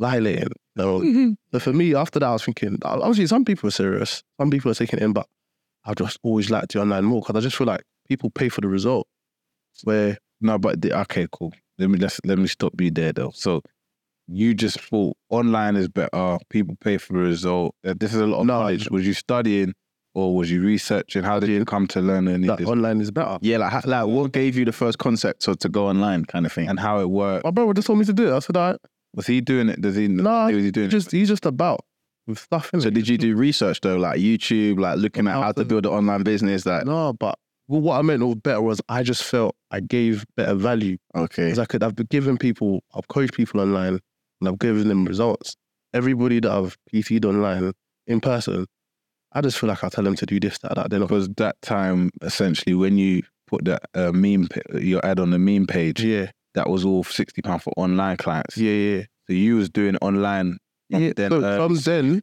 violating. 0.00 0.48
No. 0.76 1.34
But 1.52 1.62
for 1.62 1.72
me, 1.72 1.94
after 1.94 2.18
that, 2.18 2.26
I 2.26 2.32
was 2.32 2.44
thinking, 2.44 2.78
obviously, 2.82 3.26
some 3.26 3.44
people 3.44 3.68
are 3.68 3.72
serious. 3.72 4.22
Some 4.40 4.50
people 4.50 4.70
are 4.70 4.74
taking 4.74 4.98
it 4.98 5.02
in, 5.04 5.12
but 5.12 5.26
I've 5.84 5.96
just 5.96 6.18
always 6.22 6.50
liked 6.50 6.70
to 6.70 6.80
online 6.80 7.04
more 7.04 7.20
because 7.20 7.36
I 7.36 7.40
just 7.40 7.56
feel 7.56 7.66
like 7.66 7.82
people 8.08 8.30
pay 8.30 8.48
for 8.48 8.60
the 8.62 8.68
result. 8.68 9.06
Where, 9.84 10.18
No, 10.40 10.58
but 10.58 10.80
the, 10.82 10.98
okay, 11.02 11.26
cool. 11.32 11.52
Let 11.78 11.90
me 11.90 11.98
let's 11.98 12.20
let 12.24 12.38
me 12.38 12.46
stop 12.46 12.78
you 12.80 12.90
there 12.90 13.12
though. 13.12 13.30
So 13.34 13.62
you 14.26 14.54
just 14.54 14.80
thought 14.80 15.16
online 15.30 15.76
is 15.76 15.88
better. 15.88 16.38
People 16.50 16.76
pay 16.80 16.98
for 16.98 17.14
the 17.14 17.18
result. 17.20 17.74
Uh, 17.86 17.94
This 17.98 18.12
is 18.14 18.20
a 18.20 18.26
lot 18.26 18.40
of 18.40 18.46
No. 18.46 18.58
knowledge. 18.60 18.90
Was 18.90 19.06
you 19.06 19.14
studying 19.14 19.72
or 20.14 20.34
was 20.36 20.50
you 20.50 20.62
researching? 20.62 21.22
How 21.24 21.40
did 21.40 21.48
you 21.48 21.64
come 21.64 21.86
to 21.88 22.00
learn 22.00 22.28
any 22.28 22.46
of 22.48 22.56
that 22.56 22.58
this 22.58 22.68
online 22.68 23.00
is 23.00 23.10
better. 23.10 23.38
Yeah, 23.40 23.58
like, 23.58 23.72
how- 23.72 23.82
like 23.86 24.06
what 24.06 24.32
gave 24.32 24.56
you 24.56 24.64
the 24.64 24.72
first 24.72 24.98
concept 24.98 25.42
to, 25.42 25.54
to 25.56 25.68
go 25.68 25.88
online 25.88 26.24
kind 26.26 26.44
of 26.46 26.52
thing? 26.52 26.68
and 26.68 26.78
how 26.78 27.00
it 27.00 27.08
worked? 27.10 27.44
My 27.44 27.50
brother 27.50 27.72
just 27.74 27.86
told 27.86 27.98
me 27.98 28.04
to 28.04 28.12
do 28.12 28.28
it. 28.28 28.32
I 28.34 28.38
said, 28.40 28.56
I, 28.56 28.76
Was 29.14 29.26
he 29.26 29.40
doing 29.40 29.68
it? 29.68 29.80
Does 29.80 29.96
he? 29.96 30.08
no, 30.08 30.46
was 30.46 30.64
he 30.64 30.70
doing 30.70 30.86
it? 30.86 30.90
just, 30.90 31.10
he's 31.10 31.28
just 31.28 31.46
about 31.46 31.80
with 32.26 32.38
stuff 32.38 32.72
in 32.72 32.80
So 32.80 32.90
did 32.90 33.08
you 33.08 33.18
do 33.18 33.34
research 33.36 33.80
though, 33.80 33.96
like 33.96 34.20
YouTube, 34.20 34.78
like 34.78 34.98
looking 34.98 35.26
at 35.26 35.34
How 35.34 35.52
to 35.52 35.64
build 35.64 35.86
an 35.86 35.92
online 35.92 36.22
business? 36.22 36.64
That 36.64 36.86
No, 36.86 37.12
but 37.12 37.36
well, 37.68 37.80
what 37.80 37.98
I 37.98 38.02
meant 38.02 38.22
was 38.24 38.36
better 38.36 38.60
was 38.60 38.80
I 38.88 39.02
just 39.02 39.22
felt 39.24 39.54
I 39.70 39.80
gave 39.80 40.24
better 40.36 40.54
value 40.54 40.98
okay, 41.14 41.44
because 41.44 41.58
I 41.58 41.64
could 41.66 41.82
have 41.82 41.96
given 42.08 42.36
people, 42.36 42.82
I've 42.94 43.08
coached 43.08 43.34
people 43.34 43.60
online 43.60 44.00
and 44.40 44.48
I've 44.48 44.58
given 44.58 44.88
them 44.88 45.04
results. 45.04 45.56
Everybody 45.92 46.40
that 46.40 46.50
I've 46.50 46.76
PT'd 46.92 47.24
online 47.24 47.72
in 48.06 48.20
person, 48.20 48.66
I 49.32 49.40
just 49.40 49.58
feel 49.58 49.68
like 49.68 49.82
I 49.84 49.88
tell 49.88 50.04
them 50.04 50.16
to 50.16 50.26
do 50.26 50.40
this, 50.40 50.58
that, 50.58 50.74
that. 50.74 50.90
They're 50.90 51.00
not. 51.00 51.08
because 51.08 51.28
that 51.36 51.60
time 51.62 52.10
essentially 52.22 52.74
when 52.74 52.98
you 52.98 53.22
put 53.46 53.64
that 53.64 53.82
uh, 53.94 54.12
meme 54.12 54.48
pa- 54.48 54.78
your 54.78 55.04
ad 55.04 55.18
on 55.20 55.30
the 55.30 55.38
meme 55.38 55.66
page, 55.66 56.02
Yeah, 56.02 56.30
that 56.54 56.68
was 56.68 56.84
all 56.84 57.04
sixty 57.04 57.42
pound 57.42 57.62
for 57.62 57.72
online 57.76 58.16
clients. 58.16 58.56
yeah, 58.56 58.72
yeah. 58.72 59.02
So 59.26 59.32
you 59.34 59.56
was 59.56 59.68
doing 59.70 59.96
online. 60.02 60.58
yeah. 60.88 61.12
Then, 61.14 61.30
so 61.30 61.42
uh, 61.44 61.56
from 61.56 61.76
then, 61.76 62.22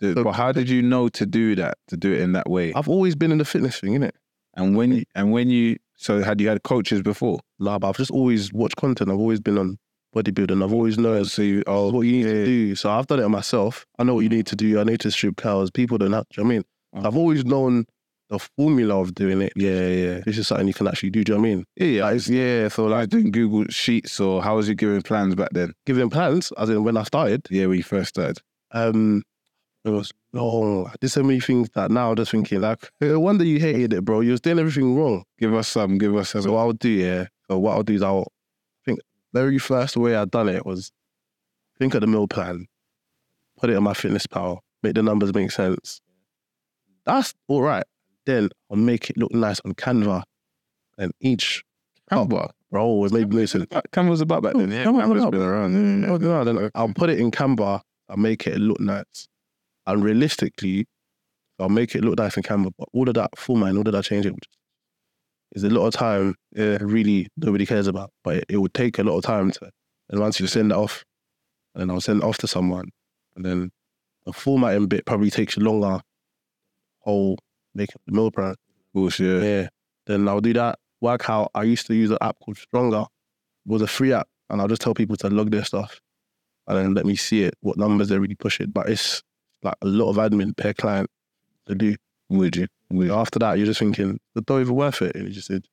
the- 0.00 0.14
so- 0.14 0.24
but 0.24 0.32
how 0.32 0.52
did 0.52 0.68
you 0.68 0.82
know 0.82 1.08
to 1.10 1.26
do 1.26 1.54
that? 1.56 1.76
To 1.88 1.96
do 1.96 2.12
it 2.12 2.20
in 2.20 2.32
that 2.32 2.48
way? 2.48 2.72
I've 2.74 2.88
always 2.88 3.14
been 3.14 3.32
in 3.32 3.38
the 3.38 3.44
fitness 3.44 3.80
thing, 3.80 3.92
innit? 3.92 4.12
And 4.54 4.74
when 4.76 4.92
you, 4.92 5.04
and 5.14 5.32
when 5.32 5.50
you 5.50 5.76
so 5.96 6.22
had 6.22 6.40
you 6.40 6.48
had 6.48 6.62
coaches 6.62 7.02
before? 7.02 7.40
Nah, 7.58 7.78
but 7.78 7.88
I've 7.90 7.96
just 7.96 8.10
always 8.10 8.52
watched 8.52 8.76
content. 8.76 9.10
I've 9.10 9.18
always 9.18 9.40
been 9.40 9.58
on 9.58 9.78
bodybuilding. 10.14 10.62
I've 10.64 10.72
always 10.72 10.98
known 10.98 11.24
So 11.26 11.42
you 11.42 11.62
oh 11.66 11.90
what 11.92 12.02
you 12.02 12.12
need 12.12 12.24
yeah, 12.26 12.32
to 12.32 12.44
do. 12.46 12.74
So 12.74 12.90
I've 12.90 13.06
done 13.06 13.20
it 13.20 13.28
myself. 13.28 13.84
I 13.98 14.04
know 14.04 14.14
what 14.14 14.20
you 14.20 14.30
need 14.30 14.46
to 14.46 14.56
do. 14.56 14.80
I 14.80 14.84
need 14.84 15.00
to 15.00 15.10
strip 15.10 15.36
cows. 15.36 15.70
People 15.70 15.98
don't 15.98 16.12
have. 16.14 16.24
Do 16.30 16.40
you 16.40 16.44
know 16.44 16.48
what 16.48 16.52
I 16.54 16.56
mean? 16.56 16.64
Oh. 17.04 17.06
I've 17.08 17.16
always 17.16 17.44
known 17.44 17.84
the 18.28 18.38
formula 18.38 19.00
of 19.00 19.14
doing 19.14 19.40
it. 19.40 19.52
yeah, 19.56 19.86
yeah. 19.88 20.20
This 20.26 20.36
is 20.38 20.48
something 20.48 20.66
you 20.66 20.74
can 20.74 20.88
actually 20.88 21.10
do. 21.10 21.22
Do 21.22 21.32
you 21.32 21.38
know 21.38 21.42
what 21.42 21.48
I 21.48 21.54
mean? 21.54 21.64
Yeah, 21.76 21.86
yeah. 21.86 22.02
Like, 22.04 22.16
it's- 22.16 22.28
yeah. 22.28 22.68
So 22.68 22.86
like 22.86 23.00
Like 23.02 23.08
doing 23.10 23.30
Google 23.30 23.64
Sheets 23.70 24.18
or 24.18 24.42
how 24.42 24.56
was 24.56 24.68
you 24.68 24.74
giving 24.74 25.00
plans 25.02 25.34
back 25.36 25.50
then? 25.52 25.72
giving 25.86 26.10
plans, 26.10 26.52
as 26.58 26.68
in 26.68 26.82
when 26.84 26.96
I 26.96 27.04
started, 27.04 27.46
Yeah, 27.50 27.66
when 27.66 27.76
you 27.78 27.84
first 27.84 28.08
started. 28.10 28.38
um, 28.72 29.22
it 29.84 29.90
was 29.90 30.10
oh, 30.34 30.90
there's 31.00 31.12
so 31.12 31.22
many 31.22 31.38
things 31.38 31.68
that 31.76 31.90
now 31.92 32.10
I'm 32.10 32.16
just 32.16 32.32
thinking 32.32 32.60
like, 32.60 32.90
no 33.00 33.20
wonder 33.20 33.44
you 33.44 33.60
hated 33.60 33.92
it, 33.92 34.04
bro. 34.04 34.20
You 34.20 34.32
was 34.32 34.40
doing 34.40 34.58
everything 34.58 34.96
wrong. 34.96 35.22
Give 35.38 35.54
us 35.54 35.68
some. 35.68 35.96
Give 35.96 36.14
us 36.16 36.30
some. 36.30 36.42
So 36.42 36.52
what 36.52 36.58
I'll 36.60 36.72
do, 36.72 36.88
yeah. 36.88 37.26
So 37.48 37.58
what 37.58 37.74
I'll 37.76 37.84
do 37.84 37.94
is 37.94 38.02
I'll 38.02 38.26
I 38.26 38.82
think 38.84 38.98
very 39.32 39.58
first 39.58 39.96
way 39.96 40.16
I 40.16 40.24
done 40.24 40.48
it 40.48 40.66
was 40.66 40.90
think 41.78 41.94
of 41.94 42.00
the 42.00 42.08
meal 42.08 42.26
plan, 42.26 42.66
put 43.58 43.70
it 43.70 43.76
on 43.76 43.84
MyFitnessPal, 43.84 44.58
make 44.82 44.94
the 44.94 45.02
numbers 45.04 45.32
make 45.32 45.52
sense. 45.52 46.00
That's 47.04 47.32
all 47.46 47.62
right. 47.62 47.84
Then 48.26 48.50
I'll 48.70 48.76
make 48.76 49.08
it 49.10 49.16
look 49.16 49.32
nice 49.32 49.60
on 49.64 49.74
Canva. 49.74 50.22
And 50.98 51.12
each 51.20 51.62
Canva. 52.10 52.50
bro, 52.70 53.02
me 53.02 53.46
sense. 53.46 53.66
Canva 53.66 54.10
was 54.10 54.20
about 54.20 54.42
back 54.42 54.54
then. 54.54 54.72
Oh, 54.72 54.74
yeah, 54.74 54.84
Canva 54.84 55.08
was 55.08 55.22
Canva's 55.22 55.30
been 55.30 55.42
around. 55.42 56.02
Yeah, 56.02 56.10
Oh, 56.10 56.44
then 56.44 56.70
I'll 56.74 56.92
put 56.92 57.10
it 57.10 57.18
in 57.18 57.30
Canva. 57.30 57.80
I'll 58.08 58.16
make 58.16 58.46
it 58.46 58.58
look 58.58 58.80
nice. 58.80 59.28
And 59.86 60.02
realistically, 60.02 60.86
I'll 61.58 61.68
make 61.68 61.94
it 61.94 62.04
look 62.04 62.18
nice 62.18 62.36
in 62.36 62.42
Canva. 62.42 62.72
But 62.78 62.88
all 62.92 63.08
of 63.08 63.14
that 63.14 63.30
format, 63.38 63.74
all 63.76 63.86
of 63.86 63.92
that 63.92 64.04
change, 64.04 64.26
it 64.26 64.34
is 65.52 65.64
a 65.64 65.70
lot 65.70 65.86
of 65.86 65.94
time. 65.94 66.34
Yeah, 66.52 66.78
really, 66.80 67.28
nobody 67.36 67.66
cares 67.66 67.86
about. 67.86 68.10
But 68.24 68.36
it, 68.36 68.44
it 68.50 68.56
would 68.58 68.74
take 68.74 68.98
a 68.98 69.02
lot 69.02 69.16
of 69.16 69.24
time 69.24 69.50
to. 69.52 69.70
And 70.08 70.20
once 70.20 70.38
you 70.40 70.46
send 70.46 70.70
it 70.72 70.76
off, 70.76 71.04
and 71.74 71.82
then 71.82 71.90
I'll 71.90 72.00
send 72.00 72.22
it 72.22 72.24
off 72.24 72.38
to 72.38 72.46
someone, 72.46 72.90
and 73.34 73.44
then 73.44 73.70
the 74.24 74.32
formatting 74.32 74.86
bit 74.86 75.04
probably 75.06 75.30
takes 75.30 75.56
you 75.56 75.64
longer. 75.64 76.00
Whole 77.00 77.38
making 77.76 78.00
the 78.06 78.12
meal 78.12 78.30
plan. 78.30 78.54
Bullshit. 78.94 79.42
Yeah. 79.42 79.68
Then 80.06 80.28
I'll 80.28 80.40
do 80.40 80.52
that. 80.54 80.78
Work 81.00 81.28
out. 81.28 81.50
I 81.54 81.64
used 81.64 81.86
to 81.88 81.94
use 81.94 82.10
an 82.10 82.18
app 82.20 82.38
called 82.40 82.56
Stronger. 82.56 83.02
It 83.02 83.70
was 83.70 83.82
a 83.82 83.86
free 83.86 84.12
app. 84.12 84.28
and 84.48 84.60
I'll 84.60 84.68
just 84.68 84.82
tell 84.82 84.94
people 84.94 85.16
to 85.16 85.28
log 85.28 85.50
their 85.50 85.64
stuff, 85.64 86.00
and 86.66 86.78
then 86.78 86.94
let 86.94 87.04
me 87.04 87.16
see 87.16 87.42
it, 87.42 87.54
what 87.60 87.76
numbers 87.76 88.08
they're 88.08 88.20
really 88.20 88.34
pushing. 88.36 88.70
But 88.70 88.88
it's 88.88 89.22
like 89.62 89.74
a 89.82 89.86
lot 89.86 90.10
of 90.10 90.16
admin 90.16 90.56
per 90.56 90.72
client 90.72 91.10
to 91.66 91.74
do. 91.74 91.96
Would 92.28 92.56
you? 92.56 92.66
Would 92.90 93.08
you? 93.08 93.14
After 93.14 93.38
that, 93.40 93.58
you're 93.58 93.66
just 93.66 93.80
thinking, 93.80 94.18
it's 94.34 94.48
not 94.48 94.60
even 94.60 94.74
worth 94.74 95.02
it. 95.02 95.14
And 95.14 95.28
you 95.28 95.34
just 95.34 95.48
said, 95.48 95.66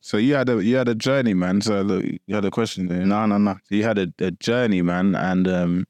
So 0.00 0.16
you 0.16 0.34
had 0.34 0.48
a 0.48 0.62
you 0.64 0.76
had 0.76 0.88
a 0.88 0.94
journey, 0.94 1.34
man. 1.34 1.60
So 1.60 1.82
look, 1.82 2.04
you 2.04 2.34
had 2.34 2.44
a 2.44 2.50
question 2.50 2.88
there. 2.88 3.04
No, 3.04 3.26
no, 3.26 3.38
no. 3.38 3.56
So 3.64 3.74
you 3.74 3.84
had 3.84 3.98
a, 3.98 4.12
a 4.18 4.30
journey, 4.32 4.82
man, 4.82 5.14
and 5.14 5.46
um, 5.46 5.86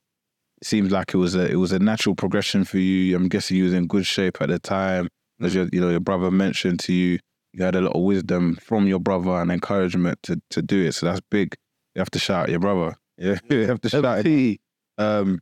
it 0.61 0.67
seems 0.67 0.91
like 0.91 1.15
it 1.15 1.19
was 1.19 1.35
a 1.35 1.51
it 1.51 1.57
was 1.57 1.73
a 1.73 1.79
natural 1.79 2.15
progression 2.15 2.65
for 2.65 2.79
you. 2.79 3.17
I'm 3.17 3.29
guessing 3.29 3.57
you 3.57 3.65
was 3.65 3.73
in 3.73 3.87
good 3.87 4.07
shape 4.07 4.39
at 4.41 4.49
the 4.49 4.59
time. 4.59 5.09
As 5.41 5.55
your 5.55 5.69
you 5.73 5.81
know 5.81 5.89
your 5.89 6.01
brother 6.01 6.31
mentioned 6.31 6.81
to 6.81 6.93
you, 6.93 7.19
you 7.53 7.65
had 7.65 7.75
a 7.75 7.81
lot 7.81 7.97
of 7.97 8.03
wisdom 8.03 8.57
from 8.57 8.87
your 8.87 8.99
brother 8.99 9.31
and 9.31 9.51
encouragement 9.51 10.19
to 10.25 10.41
to 10.51 10.63
do 10.63 10.85
it. 10.85 10.93
So 10.93 11.07
that's 11.07 11.21
big. 11.31 11.57
You 11.95 12.01
have 12.01 12.11
to 12.11 12.19
shout 12.19 12.49
your 12.49 12.61
brother. 12.61 12.97
Yeah, 13.23 13.37
you 13.51 13.67
have 13.67 13.83
to 13.83 13.91
shout. 13.91 14.27
Um, 14.97 15.41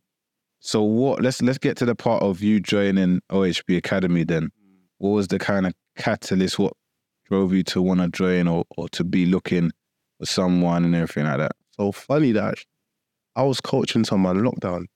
so 0.59 0.83
what? 0.83 1.23
Let's 1.23 1.40
let's 1.43 1.59
get 1.59 1.76
to 1.76 1.85
the 1.85 1.95
part 1.95 2.25
of 2.25 2.43
you 2.43 2.59
joining 2.59 3.21
OHB 3.31 3.76
Academy. 3.76 4.25
Then, 4.25 4.50
what 4.99 5.11
was 5.11 5.28
the 5.28 5.38
kind 5.38 5.64
of 5.64 5.75
catalyst? 5.97 6.59
What 6.59 6.73
drove 7.26 7.52
you 7.52 7.62
to 7.64 7.81
want 7.81 8.00
to 8.00 8.09
join 8.09 8.49
or 8.49 8.64
or 8.76 8.88
to 8.88 9.05
be 9.05 9.26
looking 9.26 9.71
for 10.19 10.26
someone 10.26 10.85
and 10.85 10.97
everything 10.97 11.26
like 11.26 11.38
that? 11.38 11.52
So 11.76 11.93
funny 11.93 12.33
that 12.33 12.59
I 13.37 13.45
was 13.45 13.61
coaching 13.61 14.05
someone 14.05 14.38
lockdown, 14.38 14.87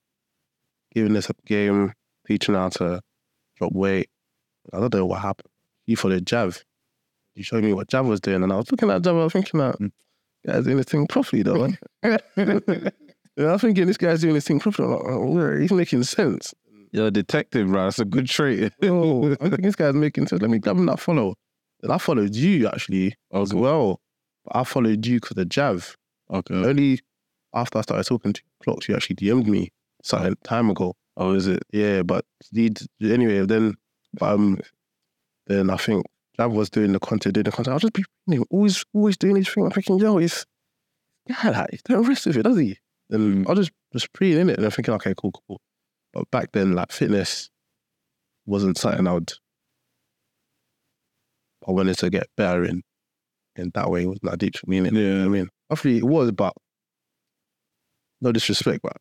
giving 0.92 1.12
this 1.12 1.30
a 1.30 1.34
game, 1.46 1.92
teaching 2.26 2.56
how 2.56 2.70
to 2.70 3.00
drop 3.56 3.72
weight. 3.72 4.08
I 4.72 4.80
don't 4.80 4.94
know 4.94 5.06
what 5.06 5.20
happened. 5.22 5.48
He 5.84 5.94
followed 5.94 6.26
Jav. 6.26 6.62
He 7.34 7.42
showed 7.42 7.64
me 7.64 7.72
what 7.72 7.88
Jav 7.88 8.06
was 8.06 8.20
doing, 8.20 8.42
and 8.42 8.52
I 8.52 8.56
was 8.56 8.70
looking 8.70 8.90
at 8.90 9.02
Jav. 9.02 9.16
I 9.16 9.24
was 9.24 9.32
thinking 9.32 9.60
that 9.60 9.76
guy's 10.46 10.64
doing 10.64 10.76
this 10.76 10.86
thing 10.86 11.06
properly, 11.06 11.42
though. 11.42 11.68
Yeah, 13.34 13.48
I 13.48 13.52
was 13.52 13.62
thinking 13.62 13.86
this 13.86 13.96
guy's 13.96 14.20
doing 14.20 14.34
this 14.34 14.46
thing 14.46 14.60
properly. 14.60 14.88
I'm 14.88 14.94
like, 14.94 15.06
oh, 15.06 15.56
he's 15.58 15.72
making 15.72 16.02
sense. 16.02 16.52
You're 16.90 17.06
a 17.06 17.10
detective, 17.10 17.68
bro. 17.68 17.84
That's 17.84 17.98
a 17.98 18.04
good 18.04 18.26
trait. 18.26 18.72
Oh, 18.82 19.32
I 19.40 19.48
think 19.48 19.62
this 19.62 19.76
guy's 19.76 19.94
making 19.94 20.26
sense. 20.26 20.42
Let 20.42 20.50
me 20.50 20.58
grab 20.58 20.76
him 20.76 20.84
that 20.86 21.00
follow. 21.00 21.34
Then 21.80 21.90
I 21.90 21.96
followed 21.98 22.34
you 22.34 22.68
actually 22.68 23.14
as 23.32 23.54
well. 23.54 24.00
But 24.44 24.56
I 24.56 24.64
followed 24.64 25.06
you 25.06 25.18
because 25.18 25.38
of 25.38 25.48
Jav. 25.48 25.96
Okay. 26.30 26.54
Only 26.54 27.00
after 27.54 27.78
I 27.78 27.82
started 27.82 28.04
talking 28.04 28.34
to 28.34 28.42
Clocks, 28.62 28.88
you 28.88 28.94
actually 28.94 29.16
DM'd 29.16 29.48
me 29.48 29.70
some 30.02 30.34
time 30.44 30.68
ago. 30.68 30.94
Oh, 31.16 31.32
is 31.32 31.46
it? 31.46 31.62
Yeah, 31.72 32.02
but 32.02 32.26
anyway, 33.02 33.46
then 33.46 33.74
um, 34.20 34.60
then 35.46 35.70
I 35.70 35.76
think 35.76 36.04
Jav 36.36 36.52
was 36.52 36.70
doing 36.70 36.92
the 36.92 37.00
content, 37.00 37.34
doing 37.34 37.44
the 37.44 37.52
content. 37.52 37.72
I'll 37.72 37.78
just 37.80 37.92
be 37.92 38.04
you 38.26 38.38
know, 38.40 38.44
always 38.50 38.84
always 38.92 39.16
doing 39.16 39.36
his 39.36 39.48
thing. 39.48 39.64
I'm 39.64 39.70
thinking, 39.70 39.98
yo, 39.98 40.18
it's 40.18 40.44
yeah, 41.28 41.50
like, 41.50 41.70
he 41.70 41.78
don't 41.84 42.06
rest 42.08 42.26
with 42.26 42.36
it, 42.36 42.42
does 42.42 42.58
he? 42.58 42.78
Then 43.08 43.44
Mm. 43.44 43.48
I'll 43.48 43.54
just 43.54 43.70
just 43.92 44.12
pre 44.12 44.38
in 44.38 44.48
it, 44.50 44.56
and 44.56 44.64
I'm 44.64 44.70
thinking, 44.70 44.94
okay, 44.94 45.14
cool, 45.16 45.32
cool. 45.32 45.60
But 46.12 46.30
back 46.30 46.52
then, 46.52 46.72
like 46.72 46.92
fitness 46.92 47.50
wasn't 48.46 48.78
something 48.78 49.06
I 49.06 49.12
would. 49.12 49.32
I 51.66 51.70
wanted 51.70 51.96
to 51.98 52.10
get 52.10 52.26
better 52.36 52.64
in, 52.64 52.82
in 53.54 53.70
that 53.74 53.88
way. 53.90 54.02
It 54.02 54.06
wasn't 54.06 54.30
that 54.30 54.38
deep 54.38 54.56
for 54.56 54.68
me. 54.68 54.80
innit? 54.80 54.92
Yeah. 54.92 55.24
I 55.24 55.28
mean, 55.28 55.48
obviously 55.70 55.98
it 55.98 56.04
was, 56.04 56.32
but 56.32 56.52
no 58.20 58.32
disrespect, 58.32 58.80
but 58.82 58.96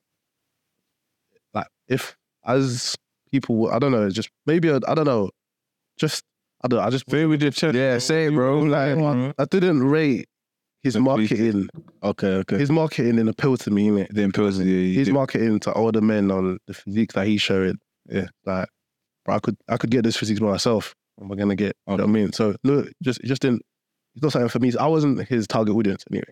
like 1.53 1.67
if 1.87 2.15
as 2.45 2.95
people, 3.31 3.69
I 3.71 3.79
don't 3.79 3.91
know, 3.91 4.09
just 4.09 4.29
maybe 4.45 4.69
I, 4.71 4.79
I 4.87 4.93
don't 4.95 5.05
know, 5.05 5.29
just 5.97 6.23
I 6.63 6.67
don't, 6.67 6.79
know, 6.79 6.85
I 6.85 6.89
just 6.89 7.09
Say 7.09 7.25
with 7.25 7.41
your 7.41 7.51
chest. 7.51 7.75
Yeah, 7.75 7.97
say 7.97 8.25
it, 8.25 8.33
bro. 8.33 8.59
Like, 8.59 9.33
I 9.39 9.45
didn't 9.45 9.83
rate 9.83 10.27
his 10.83 10.95
Completely. 10.95 11.37
marketing. 11.37 11.69
Okay, 12.03 12.27
okay. 12.35 12.57
His 12.57 12.69
marketing 12.71 13.15
didn't 13.15 13.29
appeal 13.29 13.57
to 13.57 13.71
me, 13.71 13.89
innit? 13.89 14.07
the 14.13 14.21
impulse. 14.23 14.57
Yeah, 14.57 14.65
His 14.99 15.09
marketing 15.09 15.59
to 15.61 15.73
older 15.73 16.01
men 16.01 16.31
on 16.31 16.57
the 16.67 16.73
physique 16.73 17.13
that 17.13 17.27
he's 17.27 17.41
showing. 17.41 17.77
Yeah. 18.09 18.27
like, 18.45 18.67
bro, 19.25 19.35
I 19.35 19.39
could 19.39 19.57
I 19.69 19.77
could 19.77 19.91
get 19.91 20.03
this 20.03 20.17
physique 20.17 20.39
by 20.39 20.47
myself. 20.47 20.93
Am 21.21 21.31
I 21.31 21.35
gonna 21.35 21.55
get? 21.55 21.75
You 21.87 21.97
know 21.97 22.03
what 22.03 22.09
I 22.09 22.11
mean? 22.11 22.31
So 22.33 22.55
look, 22.63 22.89
just 23.03 23.19
it 23.21 23.27
just 23.27 23.41
didn't. 23.41 23.61
It's 24.15 24.23
not 24.23 24.31
something 24.31 24.49
for 24.49 24.59
me. 24.59 24.73
I 24.79 24.87
wasn't 24.87 25.27
his 25.27 25.47
target 25.47 25.75
audience 25.75 26.03
anyway. 26.11 26.25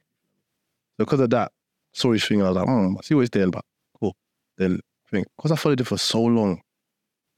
So 0.98 1.06
because 1.06 1.20
of 1.22 1.30
that, 1.30 1.52
saw 1.94 2.12
his 2.12 2.26
thing. 2.26 2.42
I 2.42 2.50
was 2.50 2.56
like, 2.58 2.66
hmm, 2.68 2.96
I 2.98 3.02
see 3.04 3.14
what 3.16 3.22
he's 3.22 3.30
doing, 3.30 3.52
but 3.52 3.64
cool. 4.00 4.16
Then 4.58 4.80
I 5.08 5.10
think 5.12 5.28
because 5.38 5.52
I 5.52 5.56
followed 5.56 5.80
him 5.80 5.86
for 5.86 5.98
so 5.98 6.22
long, 6.22 6.62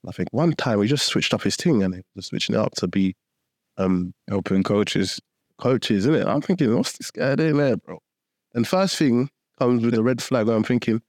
I 0.08 0.12
think 0.12 0.29
one 0.31 0.53
time 0.53 0.81
he 0.81 0.88
just 0.88 1.05
switched 1.05 1.34
up 1.34 1.43
his 1.43 1.55
thing 1.55 1.84
and 1.84 1.96
he 1.96 2.01
was 2.15 2.27
switching 2.27 2.55
it 2.55 2.60
up 2.60 2.74
to 2.75 2.88
be 2.88 3.15
um 3.77 4.13
Open 4.29 4.63
coaches. 4.63 5.20
coaches, 5.60 6.05
isn't 6.05 6.15
it? 6.15 6.27
I'm 6.27 6.41
thinking, 6.41 6.75
what's 6.75 6.98
this 6.98 7.12
guy 7.12 7.36
doing 7.36 7.58
there, 7.58 7.77
bro? 7.77 8.00
And 8.53 8.67
first 8.67 8.98
thing 8.98 9.29
comes 9.60 9.84
with 9.86 9.93
a 9.93 10.03
red 10.03 10.22
flag. 10.22 10.50
I'm 10.50 10.63
thinking, 10.63 11.01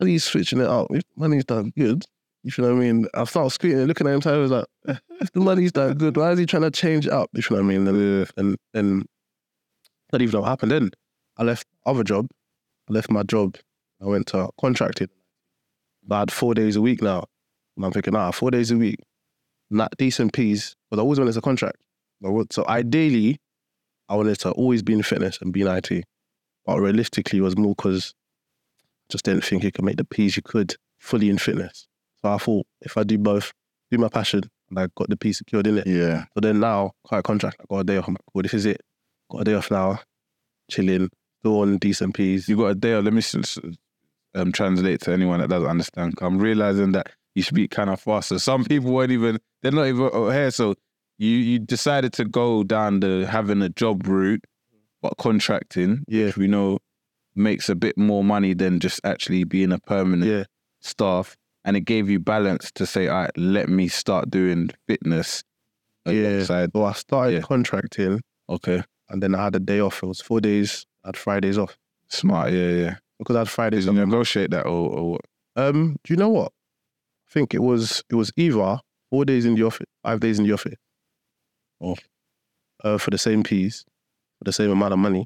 are 0.00 0.08
you 0.08 0.18
switching 0.18 0.60
it 0.60 0.66
up? 0.66 0.88
If 0.90 1.04
money's 1.16 1.44
done 1.44 1.72
good, 1.76 2.04
you 2.42 2.50
know 2.58 2.74
what 2.74 2.82
I 2.82 2.84
mean? 2.84 3.06
I 3.14 3.24
start 3.24 3.52
screaming, 3.52 3.86
looking 3.86 4.08
at 4.08 4.14
him, 4.14 4.20
so 4.20 4.34
I 4.34 4.38
was 4.38 4.50
like, 4.50 4.64
"Eh, 4.88 4.96
if 5.20 5.30
the 5.32 5.40
money's 5.40 5.70
done 5.70 5.94
good, 5.94 6.16
why 6.16 6.32
is 6.32 6.38
he 6.40 6.46
trying 6.46 6.62
to 6.62 6.72
change 6.72 7.06
it 7.06 7.12
up? 7.12 7.30
You 7.34 7.42
know 7.50 7.56
what 7.58 7.62
I 7.62 7.68
mean? 7.68 7.86
And, 7.86 8.30
and, 8.36 8.56
and 8.74 9.06
not 10.12 10.20
even 10.20 10.32
know 10.32 10.40
what 10.40 10.48
happened. 10.48 10.72
Then 10.72 10.90
I 11.36 11.44
left 11.44 11.68
other 11.86 12.02
job. 12.02 12.26
I 12.90 12.94
left 12.94 13.10
my 13.10 13.22
job. 13.22 13.56
I 14.02 14.06
went 14.06 14.26
to 14.28 14.48
contracted. 14.60 15.10
But 16.04 16.14
I 16.16 16.18
had 16.18 16.32
four 16.32 16.54
days 16.54 16.74
a 16.74 16.82
week 16.82 17.00
now. 17.00 17.26
And 17.76 17.84
I'm 17.84 17.92
thinking, 17.92 18.14
ah, 18.14 18.30
four 18.30 18.50
days 18.50 18.70
a 18.70 18.76
week, 18.76 19.00
not 19.70 19.96
decent 19.96 20.32
P's, 20.32 20.76
but 20.90 20.98
I 20.98 21.02
always 21.02 21.18
wanted 21.18 21.36
a 21.36 21.40
contract. 21.40 21.78
So 22.50 22.64
ideally, 22.68 23.38
I 24.08 24.14
wanted 24.14 24.38
to 24.40 24.50
always 24.52 24.82
be 24.82 24.92
in 24.92 25.02
fitness 25.02 25.38
and 25.40 25.52
be 25.52 25.62
in 25.62 25.68
IT. 25.68 26.04
But 26.66 26.80
realistically, 26.80 27.38
it 27.38 27.42
was 27.42 27.56
more 27.56 27.74
because 27.74 28.14
I 28.78 29.12
just 29.12 29.24
didn't 29.24 29.44
think 29.44 29.64
you 29.64 29.72
could 29.72 29.84
make 29.84 29.96
the 29.96 30.04
P's 30.04 30.36
you 30.36 30.42
could 30.42 30.76
fully 30.98 31.28
in 31.28 31.38
fitness. 31.38 31.88
So 32.20 32.30
I 32.30 32.38
thought 32.38 32.66
if 32.80 32.96
I 32.96 33.02
do 33.02 33.18
both, 33.18 33.52
do 33.90 33.98
my 33.98 34.08
passion, 34.08 34.42
and 34.70 34.78
I 34.78 34.88
got 34.96 35.08
the 35.08 35.16
P 35.16 35.32
secured 35.32 35.66
in 35.66 35.78
it. 35.78 35.86
Yeah. 35.86 36.24
So 36.34 36.40
then 36.40 36.60
now, 36.60 36.92
quite 37.04 37.24
contract, 37.24 37.56
I 37.60 37.64
got 37.68 37.80
a 37.80 37.84
day 37.84 37.96
off. 37.96 38.08
I'm 38.08 38.14
like, 38.14 38.22
cool, 38.32 38.42
this 38.42 38.54
is 38.54 38.66
it. 38.66 38.80
Got 39.30 39.40
a 39.42 39.44
day 39.44 39.54
off 39.54 39.70
now, 39.70 40.00
chilling, 40.70 41.10
still 41.40 41.60
on 41.60 41.78
decent 41.78 42.14
P's. 42.14 42.48
You 42.48 42.56
got 42.56 42.66
a 42.66 42.74
day. 42.74 42.94
Off. 42.94 43.04
Let 43.04 43.12
me 43.12 43.22
um, 44.34 44.52
translate 44.52 45.00
to 45.02 45.12
anyone 45.12 45.40
that 45.40 45.50
doesn't 45.50 45.68
understand. 45.68 46.14
I'm 46.20 46.38
realizing 46.38 46.92
that 46.92 47.08
you 47.34 47.42
speak 47.42 47.70
kind 47.70 47.90
of 47.90 48.00
faster. 48.00 48.38
Some 48.38 48.64
people 48.64 48.92
weren't 48.92 49.12
even. 49.12 49.38
They're 49.62 49.72
not 49.72 49.86
even 49.86 50.10
here. 50.32 50.50
So 50.50 50.74
you 51.18 51.28
you 51.30 51.58
decided 51.58 52.12
to 52.14 52.24
go 52.24 52.64
down 52.64 53.00
the 53.00 53.26
having 53.30 53.62
a 53.62 53.68
job 53.68 54.06
route, 54.06 54.44
but 55.00 55.16
contracting, 55.18 56.04
Yeah. 56.08 56.26
which 56.26 56.36
we 56.36 56.46
know 56.48 56.78
makes 57.34 57.68
a 57.68 57.74
bit 57.74 57.96
more 57.96 58.22
money 58.22 58.52
than 58.54 58.78
just 58.80 59.00
actually 59.04 59.44
being 59.44 59.72
a 59.72 59.78
permanent 59.78 60.30
Yeah. 60.30 60.44
staff. 60.80 61.36
And 61.64 61.76
it 61.76 61.82
gave 61.82 62.10
you 62.10 62.18
balance 62.18 62.70
to 62.72 62.84
say, 62.86 63.06
all 63.06 63.22
right, 63.22 63.30
let 63.38 63.68
me 63.68 63.86
start 63.88 64.30
doing 64.30 64.70
fitness. 64.88 65.42
Yeah. 66.04 66.12
alongside." 66.28 66.70
So 66.74 66.84
I 66.84 66.92
started 66.92 67.34
Yeah. 67.34 67.40
contracting 67.42 68.20
Okay. 68.50 68.82
and 69.08 69.22
then 69.22 69.34
I 69.36 69.44
had 69.44 69.54
a 69.54 69.60
day 69.60 69.78
off. 69.80 70.02
It 70.02 70.06
was 70.06 70.20
four 70.20 70.40
days. 70.40 70.84
I 71.04 71.08
had 71.08 71.16
Fridays 71.16 71.56
off. 71.56 71.78
Smart. 72.08 72.52
Yeah. 72.52 72.68
Yeah. 72.70 72.96
Because 73.18 73.36
I 73.36 73.40
had 73.40 73.48
Fridays 73.48 73.86
Did 73.86 73.94
you 73.94 74.04
negotiate 74.04 74.50
that 74.50 74.66
or, 74.66 74.90
or 74.90 75.10
what? 75.12 75.20
Um, 75.54 75.96
do 76.02 76.12
you 76.12 76.16
know 76.16 76.28
what? 76.30 76.52
Think 77.32 77.54
it 77.54 77.62
was 77.62 78.02
it 78.10 78.14
was 78.14 78.30
either 78.36 78.78
four 79.10 79.24
days 79.24 79.46
in 79.46 79.54
the 79.54 79.62
office, 79.62 79.86
five 80.02 80.20
days 80.20 80.38
in 80.38 80.44
the 80.44 80.52
office. 80.52 80.76
Oh. 81.80 81.96
Uh, 82.84 82.98
for 82.98 83.10
the 83.10 83.18
same 83.18 83.42
piece, 83.42 83.84
for 84.38 84.44
the 84.44 84.52
same 84.52 84.70
amount 84.70 84.92
of 84.92 84.98
money, 84.98 85.24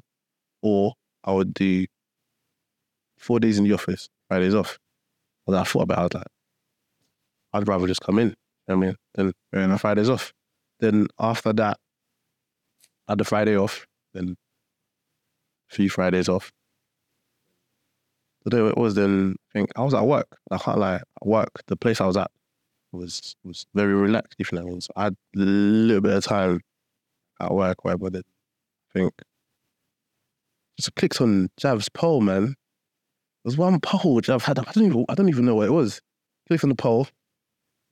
or 0.61 0.93
I 1.23 1.33
would 1.33 1.53
do 1.53 1.85
four 3.17 3.39
days 3.39 3.57
in 3.57 3.65
the 3.65 3.73
office, 3.73 4.07
Fridays 4.29 4.55
off. 4.55 4.77
But 5.45 5.53
then 5.53 5.61
I 5.61 5.63
thought 5.65 5.83
about 5.83 5.97
it, 5.97 5.99
I 5.99 5.99
was 5.99 6.13
like, 6.15 6.27
I'd 7.53 7.67
rather 7.67 7.87
just 7.87 8.01
come 8.01 8.19
in. 8.19 8.35
I 8.69 8.75
mean, 8.75 8.95
then 9.15 9.33
Fair. 9.51 9.77
Fridays 9.77 10.09
off. 10.09 10.33
Then 10.79 11.07
after 11.19 11.51
that, 11.53 11.77
I 13.07 13.11
had 13.13 13.17
the 13.17 13.23
Friday 13.25 13.57
off. 13.57 13.85
Then 14.13 14.35
three 15.71 15.87
Fridays 15.87 16.29
off. 16.29 16.51
So 18.43 18.49
there 18.49 18.67
it 18.67 18.77
was. 18.77 18.95
Then 18.95 19.35
I 19.55 19.65
I 19.75 19.83
was 19.83 19.93
at 19.93 20.05
work. 20.05 20.37
I 20.51 20.57
can't 20.57 20.79
lie. 20.79 21.01
Work, 21.23 21.63
the 21.67 21.75
place 21.75 22.01
I 22.01 22.05
was 22.05 22.17
at 22.17 22.31
was 22.91 23.35
was 23.43 23.65
very 23.73 23.93
relaxed. 23.93 24.35
If 24.39 24.51
you 24.51 24.59
what 24.59 24.87
I. 24.95 25.03
Had 25.05 25.15
a 25.35 25.39
little 25.39 26.01
bit 26.01 26.13
of 26.13 26.23
time 26.23 26.61
at 27.41 27.53
work, 27.53 27.83
whatever. 27.83 28.09
Then 28.09 28.23
I 28.25 28.99
think 28.99 29.13
just 30.77 30.95
clicked 30.95 31.21
on 31.21 31.49
Jav's 31.57 31.89
poll, 31.89 32.21
man. 32.21 32.55
There's 33.43 33.57
one 33.57 33.79
poll 33.79 34.21
Jav 34.21 34.43
had. 34.43 34.59
I 34.59 34.63
don't 34.71 34.85
even. 34.85 35.05
I 35.09 35.15
don't 35.15 35.29
even 35.29 35.45
know 35.45 35.55
what 35.55 35.67
it 35.67 35.71
was. 35.71 36.01
Clicked 36.47 36.63
on 36.63 36.69
the 36.69 36.75
poll. 36.75 37.07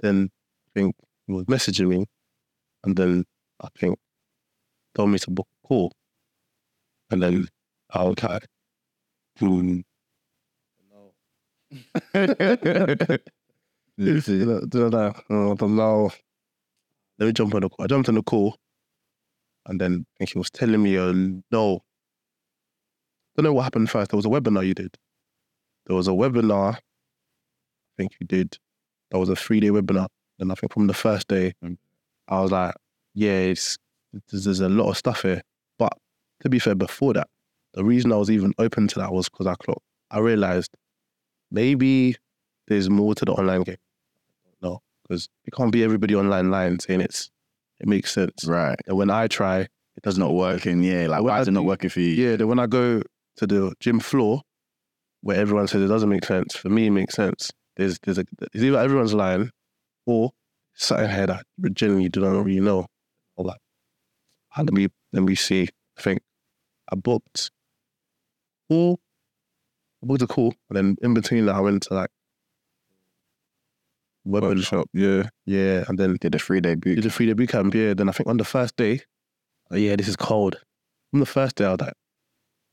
Then 0.02 0.30
I 0.68 0.80
think 0.80 0.96
he 1.28 1.34
was 1.34 1.46
messaging 1.46 1.88
me, 1.88 2.06
and 2.84 2.96
then 2.96 3.26
I 3.62 3.68
think 3.78 3.98
told 4.96 5.10
me 5.10 5.20
to 5.20 5.32
book 5.32 5.48
a 5.64 5.68
call, 5.68 5.92
and 7.10 7.22
then 7.22 7.48
I 7.92 8.04
was 8.04 8.22
like, 8.22 8.46
hmm. 9.40 9.82
I. 15.80 16.10
Let 17.18 17.28
me 17.28 17.32
jump 17.34 17.56
on 17.56 17.62
the 17.62 17.70
call. 17.70 17.84
I 17.84 17.88
jumped 17.88 18.10
on 18.10 18.16
the 18.16 18.24
call, 18.24 18.58
and 19.66 19.80
then 19.80 20.06
I 20.16 20.18
think 20.20 20.34
he 20.34 20.38
was 20.38 20.50
telling 20.50 20.84
me, 20.84 20.98
uh, 20.98 21.14
no, 21.52 21.82
don't 23.36 23.44
know 23.44 23.54
what 23.54 23.64
happened 23.64 23.90
first. 23.90 24.12
There 24.12 24.18
was 24.18 24.26
a 24.26 24.30
webinar 24.30 24.66
you 24.66 24.74
did. 24.74 24.98
There 25.88 25.96
was 25.96 26.08
a 26.08 26.12
webinar. 26.12 26.76
I 26.76 26.80
think 27.98 28.14
you 28.20 28.28
did. 28.28 28.58
That 29.12 29.20
was 29.20 29.30
a 29.30 29.36
three 29.36 29.60
day 29.60 29.70
webinar. 29.70 30.08
And 30.40 30.52
I 30.52 30.56
think 30.56 30.74
from 30.74 30.88
the 30.88 30.94
first 30.94 31.28
day, 31.28 31.54
I 32.28 32.42
was 32.42 32.52
like, 32.52 32.76
yeah, 33.14 33.32
it's 33.32 33.78
there's, 34.30 34.46
there's 34.46 34.60
a 34.60 34.70
lot 34.70 34.90
of 34.90 34.98
stuff 34.98 35.22
here. 35.22 35.42
But 35.78 35.94
to 36.42 36.50
be 36.50 36.60
fair, 36.60 36.76
before 36.76 37.14
that, 37.14 37.28
the 37.74 37.84
reason 37.84 38.12
I 38.12 38.18
was 38.18 38.32
even 38.32 38.54
open 38.58 38.88
to 38.90 39.00
that 39.00 39.14
was 39.14 39.30
because 39.30 39.48
I 39.48 39.56
clocked. 39.56 39.86
I 40.12 40.20
realized 40.20 40.72
maybe 41.52 42.16
there's 42.68 42.90
more 42.90 43.16
to 43.16 43.26
the 43.26 43.32
online 43.34 43.64
game. 43.64 43.78
No, 44.62 44.82
because 45.04 45.30
it 45.46 45.54
can't 45.54 45.72
be 45.72 45.84
everybody 45.84 46.16
online 46.16 46.50
lying 46.52 46.80
saying 46.80 47.02
it's 47.02 47.30
it 47.80 47.88
makes 47.88 48.14
sense. 48.14 48.46
Right. 48.46 48.78
And 48.88 48.98
when 48.98 49.10
I 49.10 49.28
try, 49.28 49.62
it 49.62 50.04
Does 50.04 50.18
not 50.18 50.34
work. 50.34 50.66
And 50.66 50.84
yeah, 50.84 51.08
like, 51.08 51.22
When 51.24 51.32
why 51.32 51.38
I 51.38 51.42
is 51.42 51.48
it 51.48 51.52
not 51.52 51.62
do- 51.62 51.68
working 51.68 51.90
for 51.90 52.00
you? 52.02 52.10
Yeah, 52.10 52.36
then 52.36 52.48
when 52.48 52.60
I 52.60 52.68
go 52.68 53.02
to 53.38 53.48
the 53.48 53.74
gym 53.80 54.00
floor, 54.00 54.42
where 55.22 55.38
everyone 55.40 55.68
says 55.68 55.82
it 55.84 55.88
doesn't 55.88 56.10
make 56.10 56.26
sense, 56.26 56.56
for 56.56 56.70
me 56.70 56.88
it 56.88 56.92
makes 56.92 57.16
sense. 57.16 57.52
There's 57.78 58.00
there's 58.00 58.18
a 58.18 58.26
it's 58.54 58.64
either 58.64 58.78
everyone's 58.80 59.14
lying, 59.14 59.52
or 60.06 60.32
something 60.74 61.10
here 61.10 61.28
that 61.28 61.46
I 61.66 61.70
genuinely 61.70 62.10
do 62.10 62.22
not 62.22 62.46
really 62.46 62.60
know. 62.60 62.88
Or 63.36 63.46
like, 63.46 63.60
ah, 64.56 64.62
let 64.62 64.74
me 64.74 64.88
let 65.14 65.24
me 65.24 65.36
see. 65.36 65.70
I 65.98 66.02
think 66.02 66.22
I 66.92 66.96
booked 66.96 67.52
I 68.70 68.98
booked 70.06 70.22
a 70.22 70.28
call, 70.28 70.54
and 70.70 70.78
then 70.78 70.98
in 71.02 71.14
between 71.14 71.46
that 71.48 71.56
I 71.56 71.60
went 71.60 71.84
to 71.84 71.94
like 71.94 72.10
webinar. 74.28 74.56
Workshop, 74.56 74.90
yeah. 74.94 75.24
Yeah, 75.46 75.84
and 75.88 75.98
then 75.98 76.18
Did 76.20 76.36
a 76.36 76.40
three 76.40 76.62
day 76.62 76.76
boot. 76.76 76.96
did 76.96 77.06
a 77.06 77.10
three 77.10 77.28
day 77.28 77.34
boot 77.34 77.50
camp. 77.50 77.74
Yeah, 77.74 77.94
then 77.94 78.10
I 78.10 78.12
think 78.12 78.28
on 78.30 78.38
the 78.38 78.44
first 78.44 78.76
day, 78.76 79.02
oh, 79.72 79.76
yeah, 79.76 79.96
this 79.96 80.08
is 80.08 80.16
cold. 80.16 80.56
On 81.14 81.20
the 81.20 81.26
first 81.26 81.56
day, 81.56 81.66
I 81.66 81.72
was 81.72 81.82
like, 81.82 81.94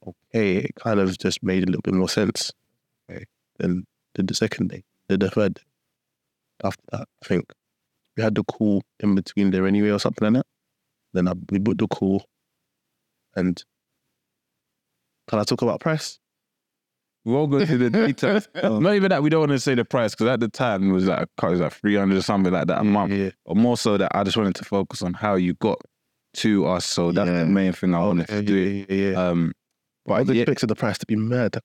okay, 0.07 0.57
it 0.59 0.75
kind 0.77 0.99
of 1.01 1.17
just 1.19 1.43
made 1.43 1.63
a 1.63 1.67
little 1.67 1.83
bit 1.83 1.95
more 1.95 2.09
sense. 2.09 2.53
Okay, 3.11 3.25
then 3.59 3.85
did 4.15 4.29
the 4.29 4.35
second 4.35 4.69
day, 4.71 4.83
did 5.09 5.21
the 5.21 5.31
third. 5.31 5.55
Day. 5.55 5.63
After 6.65 6.83
that, 6.93 7.09
I 7.23 7.27
think 7.27 7.53
we 8.17 8.23
had 8.23 8.35
the 8.35 8.45
call 8.45 8.83
in 9.01 9.15
between 9.15 9.51
there 9.51 9.67
anyway, 9.67 9.91
or 9.91 9.99
something 9.99 10.33
like 10.33 10.43
that. 10.43 10.47
Then 11.13 11.29
I, 11.29 11.33
we 11.51 11.59
booked 11.59 11.79
the 11.79 11.89
call, 11.89 12.25
and 13.35 13.63
can 15.29 15.39
I 15.39 15.45
talk 15.45 15.63
about 15.63 15.81
price? 15.81 16.19
We 17.25 17.33
won't 17.33 17.51
go 17.53 17.59
into 17.59 17.79
the 17.79 17.91
details. 18.07 18.49
Not 18.55 18.95
even 18.95 19.11
that 19.11 19.23
we 19.23 19.31
don't 19.31 19.41
want 19.41 19.53
to 19.53 19.61
say 19.61 19.75
the 19.75 19.85
price 19.85 20.13
because 20.15 20.27
at 20.27 20.41
the 20.41 20.49
time 20.49 20.91
it 20.91 20.93
was 20.93 21.07
like 21.07 21.29
it 21.43 21.47
was 21.47 21.61
like 21.61 21.73
three 21.73 21.95
hundred 21.97 22.19
or 22.19 22.23
something 22.23 22.53
like 22.53 22.67
that 22.67 22.81
a 22.81 22.85
month. 22.85 23.13
Yeah, 23.13 23.31
Or 23.45 23.55
more 23.55 23.77
so 23.77 23.97
that 23.97 24.11
I 24.15 24.25
just 24.25 24.37
wanted 24.37 24.57
to 24.57 24.65
focus 24.65 25.03
on 25.03 25.15
how 25.15 25.37
you 25.37 25.55
got 25.55 25.79
to 26.39 26.67
us. 26.67 26.85
So 26.85 27.13
that's 27.13 27.29
Yeah. 27.31 27.41
the 27.41 27.47
main 27.47 27.73
thing 27.73 27.95
I 27.95 28.01
wanted 28.01 28.27
yeah, 28.29 28.37
to 28.37 28.43
do. 28.43 28.55
yeah, 28.55 28.85
yeah. 28.89 29.29
Um, 29.29 29.53
but 30.05 30.15
I 30.15 30.21
was 30.23 30.29
yeah. 30.31 30.43
expecting 30.43 30.67
the 30.67 30.75
price 30.75 30.99
to 30.99 31.07
be 31.07 31.17
mad. 31.17 31.59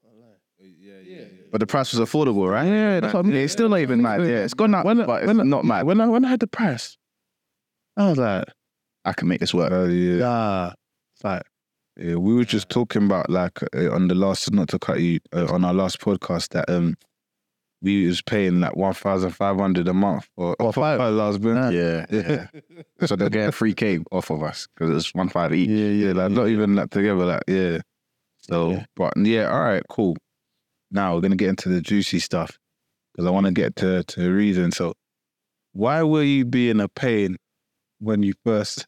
But 1.50 1.62
the 1.62 1.66
price 1.66 1.94
was 1.94 2.02
affordable, 2.08 2.52
right? 2.52 2.68
Yeah, 2.68 3.00
that's 3.00 3.14
what 3.14 3.26
I 3.26 3.28
mean. 3.30 3.38
It's 3.38 3.54
still 3.54 3.70
not 3.70 3.80
even 3.80 4.02
mad. 4.02 4.20
Yeah, 4.22 4.44
it's 4.44 4.54
gone 4.54 4.76
up, 4.76 4.86
When- 4.86 5.06
but 5.06 5.24
it's 5.24 5.34
when- 5.34 5.50
not 5.50 5.64
mad. 5.64 5.86
When 5.86 6.02
I 6.02 6.08
when 6.08 6.26
I 6.26 6.30
had 6.30 6.42
the 6.42 6.48
price, 6.48 6.98
I 7.96 8.10
was 8.10 8.18
like, 8.18 8.44
I 9.06 9.14
can 9.14 9.30
make 9.30 9.40
this 9.40 9.54
work. 9.54 9.72
yeah. 9.72 9.88
yeah, 9.88 10.74
it's 11.16 11.24
like 11.24 11.44
Yeah, 12.00 12.16
we 12.16 12.34
were 12.36 12.46
just 12.46 12.70
talking 12.70 13.04
about 13.06 13.30
like 13.30 13.62
uh, 13.76 13.92
on 13.92 14.08
the 14.08 14.16
last, 14.16 14.52
not 14.54 14.70
to 14.70 14.80
cut 14.80 15.00
you, 15.00 15.20
uh, 15.34 15.52
on 15.52 15.66
our 15.66 15.74
last 15.74 16.00
podcast 16.00 16.50
that 16.50 16.70
um 16.70 16.96
we 17.82 18.08
was 18.08 18.22
paying 18.22 18.60
like 18.60 18.76
one 18.76 18.94
thousand 18.94 19.32
five 19.32 19.58
hundred 19.58 19.88
a 19.88 19.94
month 19.94 20.28
for, 20.36 20.56
What, 20.60 20.74
for 20.76 20.82
five? 20.82 21.00
our 21.00 21.12
last 21.12 21.42
bit. 21.42 21.56
Yeah, 21.74 22.06
yeah. 22.10 22.48
so 23.08 23.16
they're 23.16 23.30
getting 23.30 23.52
free 23.52 23.74
K 23.74 24.00
off 24.12 24.30
of 24.30 24.44
us 24.44 24.68
because 24.76 24.96
it's 24.96 25.14
one 25.16 25.30
five 25.30 25.54
each. 25.54 25.70
Yeah, 25.70 25.88
yeah, 26.08 26.12
like 26.14 26.32
not 26.32 26.48
even 26.48 26.76
like 26.76 26.90
together, 26.92 27.26
like 27.26 27.44
yeah. 27.48 27.80
So, 28.38 28.72
Yeah. 28.72 28.86
but 28.96 29.14
yeah, 29.18 29.50
all 29.52 29.60
right, 29.62 29.84
cool. 29.90 30.16
Now 30.92 31.16
we're 31.16 31.22
gonna 31.22 31.36
get 31.36 31.50
into 31.50 31.70
the 31.70 31.82
juicy 31.82 32.20
stuff 32.20 32.58
because 33.14 33.28
I 33.28 33.32
want 33.32 33.46
to 33.48 33.52
get 33.52 33.76
to 33.78 34.04
to 34.04 34.20
the 34.22 34.32
reason. 34.32 34.72
So, 34.72 34.94
why 35.74 36.04
were 36.04 36.24
you 36.24 36.46
being 36.46 36.80
a 36.80 36.88
pain 36.88 37.38
when 38.00 38.22
you 38.24 38.34
first 38.46 38.86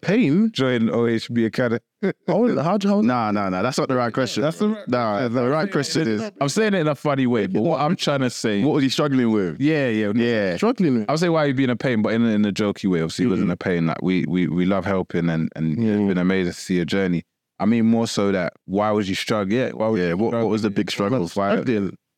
pain. 0.00 0.50
joined 0.52 0.90
OHB 0.90 1.46
Academy? 1.46 1.80
How 2.26 2.48
how 2.56 2.78
how 2.82 3.00
Nah, 3.00 3.30
nah, 3.30 3.48
nah. 3.48 3.62
That's 3.62 3.78
not 3.78 3.88
the 3.88 3.94
right 3.94 4.12
question. 4.12 4.42
That's 4.42 4.58
the 4.58 4.68
right- 4.70 4.88
nah. 4.88 5.28
The 5.28 5.48
right 5.48 5.70
question 5.70 6.08
is, 6.08 6.30
I'm 6.40 6.48
saying 6.48 6.74
it 6.74 6.80
in 6.80 6.88
a 6.88 6.94
funny 6.94 7.26
way, 7.26 7.46
but 7.46 7.62
what 7.62 7.80
I'm 7.80 7.96
trying 7.96 8.20
to 8.20 8.30
say, 8.30 8.62
what 8.64 8.74
was 8.74 8.82
he 8.82 8.88
struggling 8.88 9.30
with? 9.30 9.60
yeah, 9.60 9.88
yeah, 9.88 10.12
Yeah, 10.14 10.56
struggling 10.56 11.00
with? 11.00 11.10
I'll 11.10 11.18
say 11.18 11.28
why 11.28 11.44
you 11.46 11.54
being 11.54 11.70
a 11.70 11.76
pain, 11.76 12.02
but 12.02 12.12
in 12.14 12.24
a, 12.24 12.28
in 12.28 12.44
a 12.44 12.52
jokey 12.52 12.90
way. 12.90 13.00
Obviously, 13.00 13.26
it 13.26 13.28
wasn't 13.28 13.46
mm-hmm. 13.46 13.52
a 13.52 13.56
pain. 13.56 13.86
Like 13.86 14.02
we 14.02 14.24
we 14.26 14.46
we 14.48 14.64
love 14.66 14.84
helping, 14.84 15.28
and 15.30 15.50
and 15.56 15.82
Yeah, 15.82 15.92
it's 15.92 16.00
yeah. 16.00 16.08
been 16.08 16.18
amazing 16.18 16.52
to 16.52 16.58
see 16.58 16.76
your 16.76 16.84
journey. 16.84 17.22
I 17.58 17.66
mean, 17.66 17.86
more 17.86 18.06
so 18.06 18.32
that 18.32 18.54
why 18.64 18.90
was 18.90 19.08
you 19.08 19.14
struggling? 19.14 19.58
Yeah, 19.58 19.70
why 19.70 19.88
was 19.88 20.00
yeah. 20.00 20.14
What, 20.14 20.34
what 20.34 20.48
was 20.48 20.62
the 20.62 20.70
big 20.70 20.90
struggles? 20.90 21.36
Why? 21.36 21.62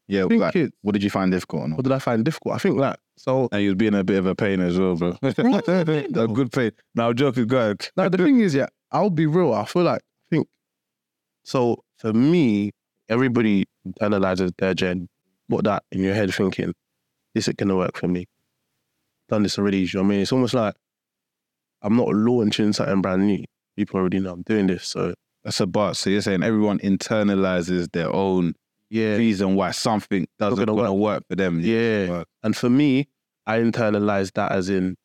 Yeah, 0.09 0.25
I 0.25 0.29
think 0.29 0.41
like, 0.41 0.57
it, 0.57 0.73
what 0.83 0.93
did 0.93 1.03
you 1.03 1.11
find 1.11 1.33
difficult? 1.33 1.63
Or 1.63 1.69
not? 1.69 1.77
what 1.79 1.83
did 1.83 1.93
I 1.93 1.99
find 1.99 2.25
difficult? 2.25 2.55
I 2.55 2.59
think 2.59 2.79
like 2.79 2.97
so. 3.17 3.49
And 3.51 3.63
you 3.63 3.71
was 3.71 3.77
being 3.77 3.95
a 3.95 4.05
bit 4.05 4.19
of 4.19 4.27
a 4.27 4.35
pain 4.35 4.61
as 4.61 4.79
well, 4.79 4.95
bro. 4.95 5.19
a 5.23 6.29
good 6.29 6.53
pain. 6.53 6.71
Now, 6.95 7.13
joking, 7.13 7.47
go 7.47 7.59
ahead. 7.59 7.89
Like 7.97 8.13
the 8.13 8.19
thing 8.19 8.41
is, 8.41 8.55
yeah, 8.55 8.67
I'll 8.93 9.11
be 9.11 9.27
real. 9.27 9.53
I 9.53 9.65
feel 9.65 9.83
like 9.83 10.03
I 10.03 10.37
think 10.37 10.49
so. 11.45 11.83
For 11.99 12.13
me, 12.13 12.73
everybody 13.09 13.65
internalizes 13.87 14.53
their 14.59 14.75
gen. 14.75 15.09
What 15.49 15.65
that 15.65 15.85
in 15.91 16.03
your 16.03 16.15
head 16.15 16.33
thinking, 16.35 16.75
this 17.35 17.49
is 17.49 17.55
gonna 17.55 17.77
work 17.77 17.97
for 17.97 18.09
me. 18.09 18.27
Done 19.29 19.43
this 19.43 19.59
already. 19.59 19.79
You 19.79 19.89
know 19.95 20.03
what 20.03 20.07
I 20.07 20.11
mean? 20.11 20.21
It's 20.21 20.33
almost 20.33 20.55
like 20.55 20.75
I'm 21.83 21.97
not 21.97 22.09
launching 22.09 22.73
something 22.73 23.03
brand 23.03 23.27
new. 23.27 23.45
People 23.77 24.01
already 24.01 24.21
know 24.21 24.33
I'm 24.33 24.43
doing 24.43 24.69
this. 24.69 24.87
So 24.87 25.15
That's 25.45 25.61
a 25.61 25.67
but. 25.67 25.95
So 25.95 26.11
you're 26.11 26.23
saying 26.23 26.43
everyone 26.43 26.79
internalizes 26.79 27.91
their 27.93 28.13
own 28.15 28.55
yeah, 28.91 29.17
reason 29.17 29.55
why 29.57 29.71
something 29.73 30.27
doesn't 30.39 30.65
gonna 30.65 30.77
gonna 30.77 30.95
work. 30.95 31.23
for 31.29 31.37
them. 31.37 31.61
yeah. 31.61 32.09
Work. 32.09 32.29
And 32.43 32.57
for 32.57 32.71
me, 32.71 33.09
I 33.47 33.59
internalized 33.59 34.33
that 34.35 34.53
as 34.53 34.69
in 34.71 34.97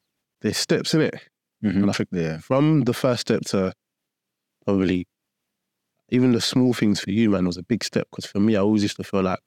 there's 0.42 0.58
steps 0.58 0.94
in 0.94 1.02
it. 1.02 1.16
Mhm. 1.64 1.76
And 1.84 1.90
I 1.90 1.94
think 1.94 2.10
Yeah, 2.12 2.38
from 2.40 2.82
the 2.86 2.94
first 2.94 3.22
step 3.22 3.42
to 3.48 3.74
probably 4.66 5.08
even 6.10 6.32
the 6.34 6.42
small 6.42 6.74
things 6.74 7.00
for 7.00 7.12
you, 7.12 7.30
man, 7.30 7.46
was 7.46 7.58
a 7.58 7.64
big 7.64 7.84
step. 7.84 8.08
Because 8.12 8.26
for 8.26 8.40
me, 8.40 8.56
I 8.56 8.60
always 8.60 8.82
used 8.84 8.98
to 8.98 9.04
feel 9.04 9.22
like 9.22 9.40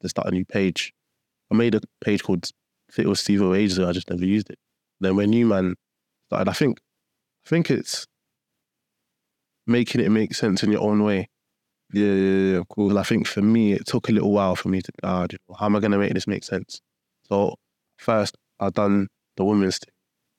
to 0.00 0.08
start 0.08 0.28
a 0.28 0.30
new 0.30 0.44
page. 0.44 0.92
I 1.50 1.54
made 1.56 1.74
a 1.74 1.80
page 2.04 2.22
called 2.22 2.48
Fit 2.90 3.08
with 3.08 3.18
Steve 3.18 3.42
ages 3.42 3.78
ago. 3.78 3.88
I 3.88 3.92
just 3.92 4.08
never 4.10 4.24
used 4.24 4.48
it. 4.50 4.58
Then 5.00 5.16
when 5.16 5.32
you 5.32 5.46
man 5.46 5.74
started, 6.28 6.48
I 6.50 6.52
think, 6.54 6.78
I 7.44 7.48
think 7.48 7.70
it's 7.70 8.06
making 9.66 10.00
it 10.00 10.10
make 10.10 10.34
sense 10.34 10.62
in 10.62 10.70
your 10.72 10.82
own 10.82 11.02
way. 11.02 11.28
Yeah, 11.92 12.12
yeah, 12.12 12.52
yeah. 12.56 12.62
Cool. 12.68 12.98
I 12.98 13.02
think 13.02 13.26
for 13.26 13.42
me, 13.42 13.72
it 13.72 13.86
took 13.86 14.08
a 14.08 14.12
little 14.12 14.32
while 14.32 14.56
for 14.56 14.68
me 14.68 14.80
to, 14.82 14.92
do 15.28 15.36
how 15.58 15.66
am 15.66 15.76
I 15.76 15.80
going 15.80 15.92
to 15.92 15.98
make 15.98 16.14
this 16.14 16.26
make 16.26 16.44
sense? 16.44 16.80
So 17.28 17.56
first, 17.98 18.36
I 18.60 18.70
done 18.70 19.08
the 19.36 19.44
women's 19.44 19.78
thing. 19.78 19.92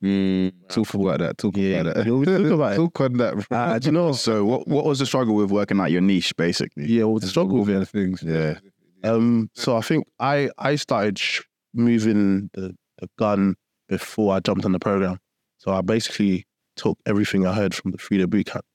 Mm, 0.03 0.51
talk 0.67 0.93
about 0.93 1.19
that. 1.19 1.37
Talk 1.37 1.55
Yeah, 1.55 1.77
about 1.81 1.95
that. 1.95 2.05
talk 2.05 2.27
about 2.51 2.73
it. 2.73 2.75
Talk 2.75 3.01
on 3.01 3.13
that, 3.17 3.33
bro. 3.35 3.43
Ah, 3.51 3.79
do 3.79 3.85
you 3.87 3.91
know? 3.93 4.11
So 4.13 4.43
what 4.45 4.67
what 4.67 4.85
was 4.85 4.99
the 4.99 5.05
struggle 5.05 5.35
with 5.35 5.49
working 5.51 5.79
out 5.79 5.91
your 5.91 6.01
niche, 6.01 6.35
basically? 6.35 6.85
Yeah, 6.87 7.05
well, 7.05 7.19
the 7.19 7.27
struggle 7.27 7.59
with 7.59 7.69
other 7.75 7.85
things. 7.85 8.21
Yeah. 8.21 8.59
Um, 9.05 9.49
so 9.53 9.77
I 9.77 9.81
think 9.81 10.05
I 10.19 10.49
I 10.57 10.75
started 10.75 11.17
sh- 11.19 11.41
moving 11.73 12.49
the, 12.53 12.75
the 12.99 13.09
gun 13.17 13.55
before 13.87 14.35
I 14.35 14.39
jumped 14.41 14.65
on 14.65 14.71
the 14.73 14.79
program. 14.79 15.19
So 15.57 15.71
I 15.71 15.81
basically 15.81 16.45
took 16.75 16.97
everything 17.05 17.45
I 17.47 17.53
heard 17.53 17.73
from 17.73 17.91
the 17.91 17.97
Frida 17.97 18.27
boot 18.27 18.47
camp. 18.47 18.65
So 18.65 18.65
actually, 18.65 18.72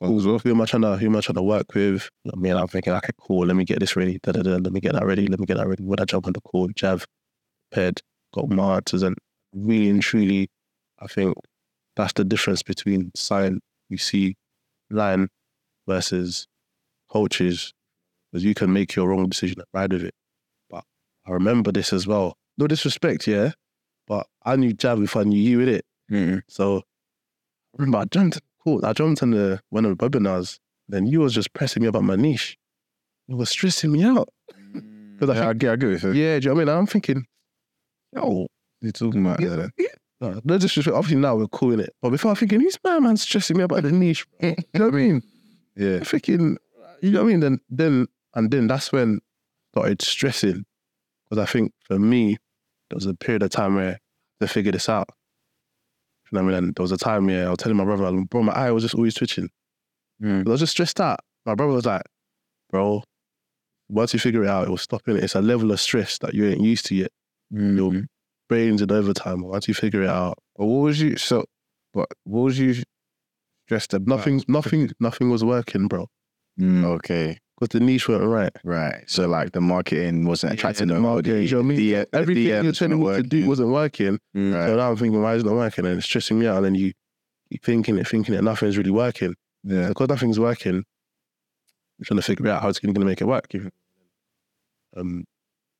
cool. 0.00 0.38
Who 0.38 0.50
am 0.50 0.60
I 0.60 0.64
trying 0.64 0.82
to 0.82 0.96
who 0.96 1.06
am 1.06 1.16
I 1.16 1.20
trying 1.20 1.36
to 1.36 1.42
work 1.42 1.74
with? 1.74 2.08
I 2.32 2.36
mean, 2.36 2.56
I'm 2.56 2.68
thinking, 2.68 2.92
okay, 2.92 3.10
cool. 3.20 3.46
Let 3.46 3.56
me 3.56 3.64
get 3.64 3.80
this 3.80 3.96
ready. 3.96 4.18
Da, 4.22 4.32
da, 4.32 4.42
da, 4.42 4.56
let 4.56 4.72
me 4.72 4.80
get 4.80 4.92
that 4.94 5.04
ready. 5.04 5.26
Let 5.26 5.40
me 5.40 5.46
get 5.46 5.56
that 5.56 5.68
ready. 5.68 5.82
When 5.82 6.00
I 6.00 6.04
jump 6.04 6.26
on 6.26 6.32
the 6.32 6.40
call, 6.40 6.68
Jav, 6.68 7.06
paired, 7.72 8.00
got 8.32 8.48
my 8.48 8.80
and 8.92 9.16
really 9.52 9.90
and 9.90 10.02
truly, 10.02 10.48
I 10.98 11.06
think 11.06 11.36
that's 11.96 12.12
the 12.12 12.24
difference 12.24 12.62
between 12.62 13.10
sign 13.14 13.60
you 13.88 13.98
see 13.98 14.36
line 14.90 15.28
versus 15.86 16.46
coaches 17.08 17.72
because 18.30 18.44
you 18.44 18.54
can 18.54 18.72
make 18.72 18.94
your 18.94 19.08
wrong 19.08 19.28
decision 19.28 19.58
and 19.58 19.66
ride 19.72 19.92
with 19.92 20.04
it. 20.04 20.14
But 20.70 20.84
I 21.26 21.32
remember 21.32 21.72
this 21.72 21.92
as 21.92 22.06
well. 22.06 22.36
No 22.58 22.66
disrespect, 22.66 23.26
yeah, 23.26 23.52
but 24.06 24.26
I 24.44 24.56
knew 24.56 24.72
Jav 24.72 25.02
if 25.02 25.16
I 25.16 25.22
knew 25.22 25.40
you 25.40 25.58
with 25.58 25.68
it. 25.68 25.84
Mm. 26.10 26.42
So 26.48 26.78
I 26.78 26.82
remember 27.78 27.98
I 27.98 28.04
jumped 28.04 28.40
cool. 28.64 28.84
I 28.84 28.92
jumped 28.92 29.22
on 29.22 29.30
the 29.30 29.60
one 29.70 29.84
of 29.84 29.96
the 29.96 30.08
webinars. 30.08 30.58
Then 30.88 31.06
you 31.06 31.20
was 31.20 31.34
just 31.34 31.52
pressing 31.52 31.82
me 31.82 31.88
about 31.88 32.04
my 32.04 32.16
niche. 32.16 32.56
It 33.28 33.34
was 33.34 33.50
stressing 33.50 33.92
me 33.92 34.04
out. 34.04 34.28
Mm. 34.74 35.18
Because 35.18 35.36
Yeah, 35.36 35.42
I 35.44 35.48
think, 35.48 35.60
get, 35.60 35.72
I 35.72 35.76
get 35.76 35.90
it. 36.04 36.16
yeah, 36.16 36.38
do 36.38 36.44
you 36.44 36.48
know 36.50 36.54
what 36.54 36.62
I 36.62 36.64
mean? 36.64 36.68
I'm 36.78 36.86
thinking, 36.86 37.24
yo, 38.14 38.46
You're 38.80 38.92
talking 38.92 39.20
about 39.26 39.40
Yeah. 39.40 39.56
that. 39.56 39.70
no, 40.20 40.40
no 40.44 40.58
disrespect. 40.58 40.96
Obviously 40.96 41.20
now 41.20 41.36
we're 41.36 41.46
calling 41.48 41.80
it. 41.80 41.94
But 42.00 42.10
before 42.10 42.30
I'm 42.30 42.36
thinking, 42.36 42.60
who's 42.60 42.78
my 42.84 42.98
man 43.00 43.16
stressing 43.16 43.56
me 43.56 43.64
about 43.64 43.82
the 43.82 43.92
niche? 43.92 44.26
bro? 44.40 44.48
you 44.50 44.56
know 44.74 44.86
what 44.86 44.94
I 44.94 44.96
mean? 44.96 45.22
Yeah. 45.76 45.96
I'm 45.96 46.04
thinking, 46.04 46.56
you 47.02 47.10
know 47.10 47.22
what 47.22 47.28
I 47.28 47.30
mean? 47.32 47.40
Then, 47.40 47.60
then, 47.68 48.06
and 48.34 48.50
then 48.50 48.66
that's 48.66 48.90
when 48.92 49.20
I 49.76 49.78
started 49.80 50.02
stressing. 50.02 50.64
Because 51.28 51.42
I 51.42 51.46
think 51.50 51.72
for 51.84 51.98
me, 51.98 52.38
there 52.88 52.96
was 52.96 53.06
a 53.06 53.14
period 53.14 53.42
of 53.42 53.50
time 53.50 53.74
where 53.74 53.98
to 54.40 54.48
figure 54.48 54.72
this 54.72 54.88
out. 54.88 55.08
You 56.30 56.38
know 56.38 56.44
what 56.44 56.54
I 56.54 56.60
mean? 56.60 56.64
And 56.68 56.74
there 56.74 56.82
was 56.82 56.92
a 56.92 56.96
time 56.98 57.26
where 57.26 57.46
I 57.46 57.50
was 57.50 57.58
telling 57.58 57.76
my 57.76 57.84
brother, 57.84 58.10
bro, 58.28 58.42
my 58.42 58.52
eye 58.52 58.70
was 58.70 58.82
just 58.82 58.94
always 58.94 59.14
twitching. 59.14 59.48
Mm. 60.22 60.46
I 60.46 60.50
was 60.50 60.60
just 60.60 60.72
stressed 60.72 61.00
out. 61.00 61.20
My 61.46 61.54
brother 61.54 61.72
was 61.72 61.86
like, 61.86 62.02
bro, 62.70 63.02
once 63.88 64.12
you 64.12 64.18
figure 64.18 64.44
it 64.44 64.48
out, 64.50 64.66
it 64.66 64.70
will 64.70 64.76
stop 64.76 65.02
in 65.08 65.16
it. 65.16 65.24
It's 65.24 65.34
a 65.34 65.40
level 65.40 65.72
of 65.72 65.80
stress 65.80 66.18
that 66.18 66.34
you 66.34 66.46
ain't 66.46 66.60
used 66.60 66.86
to 66.86 66.94
yet. 66.94 67.10
Your 67.50 67.90
Mm. 67.92 68.06
brains 68.48 68.82
in 68.82 68.90
overtime. 68.92 69.40
Once 69.42 69.68
you 69.68 69.74
figure 69.74 70.02
it 70.02 70.08
out, 70.10 70.38
But 70.56 70.66
what 70.66 70.80
was 70.82 71.00
you 71.00 71.16
so? 71.16 71.44
But 71.94 72.08
what 72.24 72.42
was 72.42 72.58
you 72.58 72.82
stressed 73.66 73.94
about? 73.94 74.08
nothing, 74.08 74.42
nothing, 74.48 74.90
nothing 75.00 75.30
was 75.30 75.42
working, 75.44 75.88
bro. 75.88 76.08
Mm. 76.60 76.84
Okay. 76.84 77.38
Because 77.58 77.70
the 77.78 77.84
niche 77.84 78.08
weren't 78.08 78.24
right. 78.24 78.52
Right. 78.62 79.02
So 79.08 79.26
like 79.26 79.50
the 79.52 79.60
marketing 79.60 80.24
wasn't 80.26 80.52
attracting 80.52 80.86
the 80.88 80.94
them. 80.94 81.04
or 81.04 81.14
market, 81.14 81.32
the- 81.32 81.44
you 81.44 81.50
know 81.50 81.56
what 81.58 81.62
I 81.64 81.66
mean? 81.68 81.76
the- 81.78 81.92
the 81.92 82.08
Everything 82.16 82.44
you're 82.44 82.62
DMs 82.62 82.78
telling 82.78 83.00
me 83.00 83.16
to 83.16 83.22
do 83.24 83.48
wasn't 83.48 83.68
working. 83.70 84.18
Mm. 84.36 84.54
Right. 84.54 84.66
So 84.68 84.76
now 84.76 84.90
I'm 84.90 84.96
thinking, 84.96 85.20
why 85.22 85.34
is 85.34 85.42
it 85.42 85.46
not 85.46 85.54
working? 85.54 85.86
And 85.86 85.96
it's 85.98 86.06
stressing 86.06 86.38
me 86.38 86.46
out. 86.46 86.58
And 86.58 86.66
then 86.66 86.74
you 86.76 86.92
keep 87.50 87.64
thinking 87.64 87.98
it, 87.98 88.06
thinking 88.06 88.34
it, 88.34 88.44
nothing's 88.44 88.76
really 88.78 88.90
working. 88.92 89.34
Yeah. 89.64 89.88
Because 89.88 90.08
nothing's 90.08 90.38
working, 90.38 90.76
I'm 90.76 92.04
trying 92.04 92.18
to 92.18 92.22
figure 92.22 92.48
out 92.48 92.62
how 92.62 92.68
it's 92.68 92.78
going 92.78 92.94
to 92.94 93.00
make 93.00 93.20
it 93.20 93.26
work. 93.26 93.48
Um, 94.96 95.24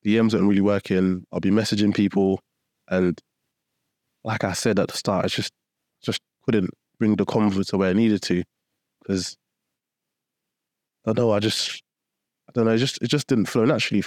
DMs 0.04 0.34
aren't 0.34 0.48
really 0.48 0.60
working. 0.60 1.24
I'll 1.32 1.40
be 1.40 1.50
messaging 1.50 1.94
people, 1.94 2.40
and 2.88 3.18
like 4.24 4.42
I 4.44 4.52
said 4.52 4.78
at 4.78 4.88
the 4.88 4.96
start, 4.96 5.24
I 5.24 5.28
just 5.28 5.52
just 6.02 6.20
couldn't 6.44 6.70
bring 6.98 7.16
the 7.16 7.24
convo 7.24 7.64
to 7.68 7.76
where 7.78 7.90
I 7.90 7.92
needed 7.92 8.22
to 8.22 8.42
because 9.02 9.36
I 11.08 11.12
don't 11.14 11.26
know. 11.26 11.32
I 11.32 11.38
just 11.38 11.82
I 12.48 12.52
don't 12.54 12.64
know. 12.66 12.72
It 12.72 12.78
just 12.78 12.98
it 13.02 13.08
just 13.08 13.26
didn't 13.26 13.46
flow 13.46 13.64
naturally. 13.64 14.04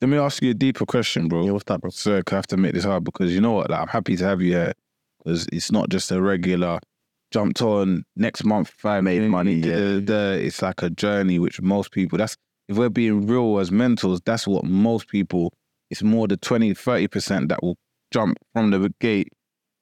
Let 0.00 0.08
me 0.08 0.18
ask 0.18 0.42
you 0.42 0.50
a 0.50 0.54
deeper 0.54 0.84
question, 0.84 1.28
bro. 1.28 1.44
me. 1.44 1.50
What's 1.50 1.64
that, 1.64 1.80
bro? 1.80 1.90
So 1.90 2.16
I 2.26 2.34
have 2.34 2.46
to 2.48 2.56
make 2.56 2.74
this 2.74 2.84
hard 2.84 3.04
because 3.04 3.32
you 3.32 3.40
know 3.40 3.52
what? 3.52 3.70
Like, 3.70 3.80
I'm 3.80 3.88
happy 3.88 4.16
to 4.16 4.24
have 4.24 4.42
you 4.42 4.52
here 4.52 4.72
because 5.18 5.46
it's 5.52 5.70
not 5.70 5.88
just 5.90 6.10
a 6.10 6.20
regular 6.20 6.78
jumped 7.30 7.62
on 7.62 8.04
next 8.14 8.44
month 8.44 8.72
I 8.84 9.00
Made 9.00 9.22
money, 9.30 9.54
yeah. 9.54 10.00
the- 10.00 10.38
it's 10.42 10.60
like 10.60 10.82
a 10.82 10.90
journey 10.90 11.38
which 11.38 11.62
most 11.62 11.90
people. 11.92 12.18
That's 12.18 12.36
if 12.68 12.76
we're 12.76 12.90
being 12.90 13.26
real 13.26 13.58
as 13.58 13.70
mentors. 13.70 14.20
That's 14.24 14.46
what 14.46 14.64
most 14.64 15.08
people. 15.08 15.52
It's 15.90 16.02
more 16.02 16.26
the 16.26 16.36
20, 16.36 16.74
30 16.74 17.08
percent 17.08 17.48
that 17.50 17.62
will 17.62 17.76
jump 18.12 18.38
from 18.52 18.70
the 18.70 18.92
gate 19.00 19.28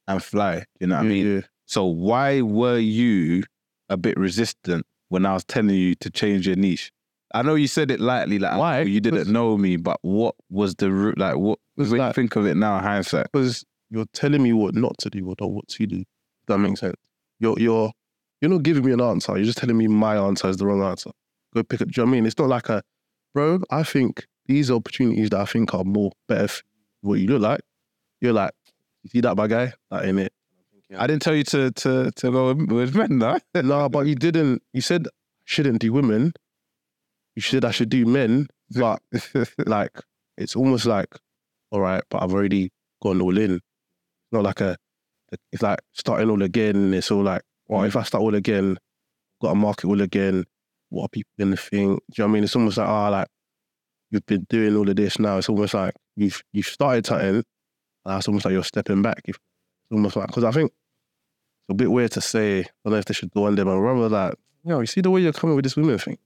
and 0.07 0.21
fly. 0.23 0.65
You 0.79 0.87
know 0.87 0.95
what 0.95 1.05
I 1.05 1.07
mean? 1.07 1.35
Yeah. 1.35 1.41
So 1.65 1.85
why 1.85 2.41
were 2.41 2.77
you 2.77 3.43
a 3.89 3.97
bit 3.97 4.17
resistant 4.17 4.85
when 5.11 5.25
I 5.25 5.33
was 5.33 5.43
telling 5.43 5.75
you 5.75 5.93
to 5.95 6.09
change 6.09 6.47
your 6.47 6.55
niche? 6.55 6.91
I 7.33 7.41
know 7.41 7.55
you 7.55 7.67
said 7.67 7.91
it 7.91 7.99
lightly, 7.99 8.39
like 8.39 8.57
Why? 8.57 8.81
you 8.81 9.01
didn't 9.01 9.27
know 9.31 9.57
me, 9.57 9.75
but 9.75 9.99
what 10.01 10.35
was 10.49 10.75
the 10.75 10.89
root? 10.91 11.17
Like, 11.17 11.35
what? 11.35 11.59
When 11.75 11.89
you 11.91 12.13
think 12.13 12.35
of 12.35 12.45
it 12.45 12.55
now, 12.55 12.79
hindsight. 12.79 13.27
because 13.31 13.65
you're 13.89 14.05
telling 14.13 14.41
me 14.41 14.53
what 14.53 14.73
not 14.73 14.97
to 14.99 15.09
do 15.09 15.25
or 15.27 15.35
not 15.39 15.51
what 15.51 15.67
to 15.67 15.85
do. 15.85 16.03
That 16.47 16.59
makes 16.59 16.79
sense. 16.79 16.95
You're 17.39 17.59
you're 17.59 17.91
you're 18.39 18.51
not 18.51 18.63
giving 18.63 18.85
me 18.85 18.93
an 18.93 19.01
answer. 19.01 19.35
You're 19.35 19.45
just 19.45 19.57
telling 19.57 19.77
me 19.77 19.87
my 19.87 20.15
answer 20.15 20.47
is 20.49 20.57
the 20.57 20.65
wrong 20.65 20.81
answer. 20.81 21.11
Go 21.53 21.63
pick 21.63 21.81
it. 21.81 21.89
Do 21.89 22.01
you 22.01 22.05
know 22.05 22.09
what 22.09 22.15
I 22.15 22.19
mean? 22.19 22.25
It's 22.25 22.37
not 22.37 22.47
like 22.49 22.69
a 22.69 22.81
bro. 23.33 23.59
I 23.69 23.83
think 23.83 24.25
these 24.45 24.71
opportunities 24.71 25.29
that 25.31 25.39
I 25.41 25.45
think 25.45 25.73
are 25.73 25.83
more 25.83 26.11
better 26.27 26.47
for 26.47 26.61
what 27.01 27.19
you 27.19 27.27
look 27.27 27.41
like. 27.41 27.61
You're 28.21 28.33
like, 28.33 28.51
you 29.03 29.09
see 29.09 29.21
that 29.21 29.35
my 29.35 29.47
guy? 29.47 29.73
That 29.89 30.05
ain't 30.05 30.19
it. 30.19 30.33
I 30.97 31.07
didn't 31.07 31.21
tell 31.21 31.35
you 31.35 31.43
to 31.45 31.71
to 31.71 32.11
to 32.11 32.31
go 32.31 32.53
with- 32.53 32.95
men, 32.95 33.17
no. 33.17 33.39
no, 33.61 33.89
but 33.89 34.07
you 34.07 34.15
didn't. 34.15 34.61
You 34.73 34.81
said 34.81 35.07
shouldn't 35.45 35.79
do 35.79 35.93
women. 35.93 36.33
You 37.35 37.41
said 37.41 37.63
I 37.65 37.71
should 37.71 37.89
do 37.89 38.05
men, 38.05 38.47
but 38.71 39.01
like 39.65 39.99
it's 40.37 40.55
almost 40.55 40.85
like, 40.85 41.07
all 41.71 41.81
right, 41.81 42.03
but 42.09 42.21
I've 42.23 42.33
already 42.33 42.71
gone 43.01 43.21
all 43.21 43.37
in. 43.37 43.55
It's 43.55 43.61
not 44.31 44.43
like 44.43 44.61
a, 44.61 44.77
it's 45.51 45.61
like 45.61 45.79
starting 45.93 46.29
all 46.29 46.41
again. 46.41 46.93
It's 46.93 47.11
all 47.11 47.23
like, 47.23 47.41
well, 47.67 47.83
if 47.83 47.95
I 47.95 48.03
start 48.03 48.21
all 48.21 48.35
again, 48.35 48.77
got 49.41 49.49
to 49.49 49.55
market 49.55 49.87
all 49.87 50.01
again. 50.01 50.45
What 50.89 51.05
are 51.05 51.09
people 51.09 51.31
gonna 51.39 51.55
think? 51.55 51.71
Do 51.71 51.81
you 51.81 52.23
know 52.23 52.25
what 52.25 52.31
I 52.31 52.33
mean? 52.33 52.43
It's 52.43 52.55
almost 52.55 52.77
like, 52.77 52.87
ah, 52.87 53.09
like 53.09 53.27
you've 54.09 54.25
been 54.25 54.45
doing 54.49 54.75
all 54.75 54.89
of 54.89 54.95
this 54.95 55.19
now. 55.19 55.37
It's 55.37 55.47
almost 55.47 55.73
like 55.73 55.93
you've 56.17 56.43
you've 56.51 56.65
started 56.65 57.05
something. 57.05 57.43
And 58.03 58.17
it's 58.17 58.27
almost 58.27 58.45
like 58.45 58.51
you're 58.51 58.63
stepping 58.63 59.01
back. 59.01 59.21
It's 59.25 59.37
almost 59.91 60.15
like 60.17 60.27
because 60.27 60.43
I 60.43 60.51
think 60.51 60.71
a 61.69 61.73
bit 61.73 61.91
weird 61.91 62.11
to 62.11 62.21
say. 62.21 62.59
I 62.61 62.65
don't 62.83 62.93
know 62.93 62.99
if 62.99 63.05
they 63.05 63.13
should 63.13 63.31
go 63.31 63.45
on 63.47 63.55
there, 63.55 63.65
but 63.65 63.77
rather 63.79 64.09
like, 64.09 64.35
you 64.63 64.69
know, 64.71 64.79
you 64.81 64.85
see 64.87 65.01
the 65.01 65.09
way 65.11 65.21
you're 65.21 65.33
coming 65.33 65.55
with 65.55 65.63
this 65.63 65.75
women 65.75 65.97
thing. 65.97 66.17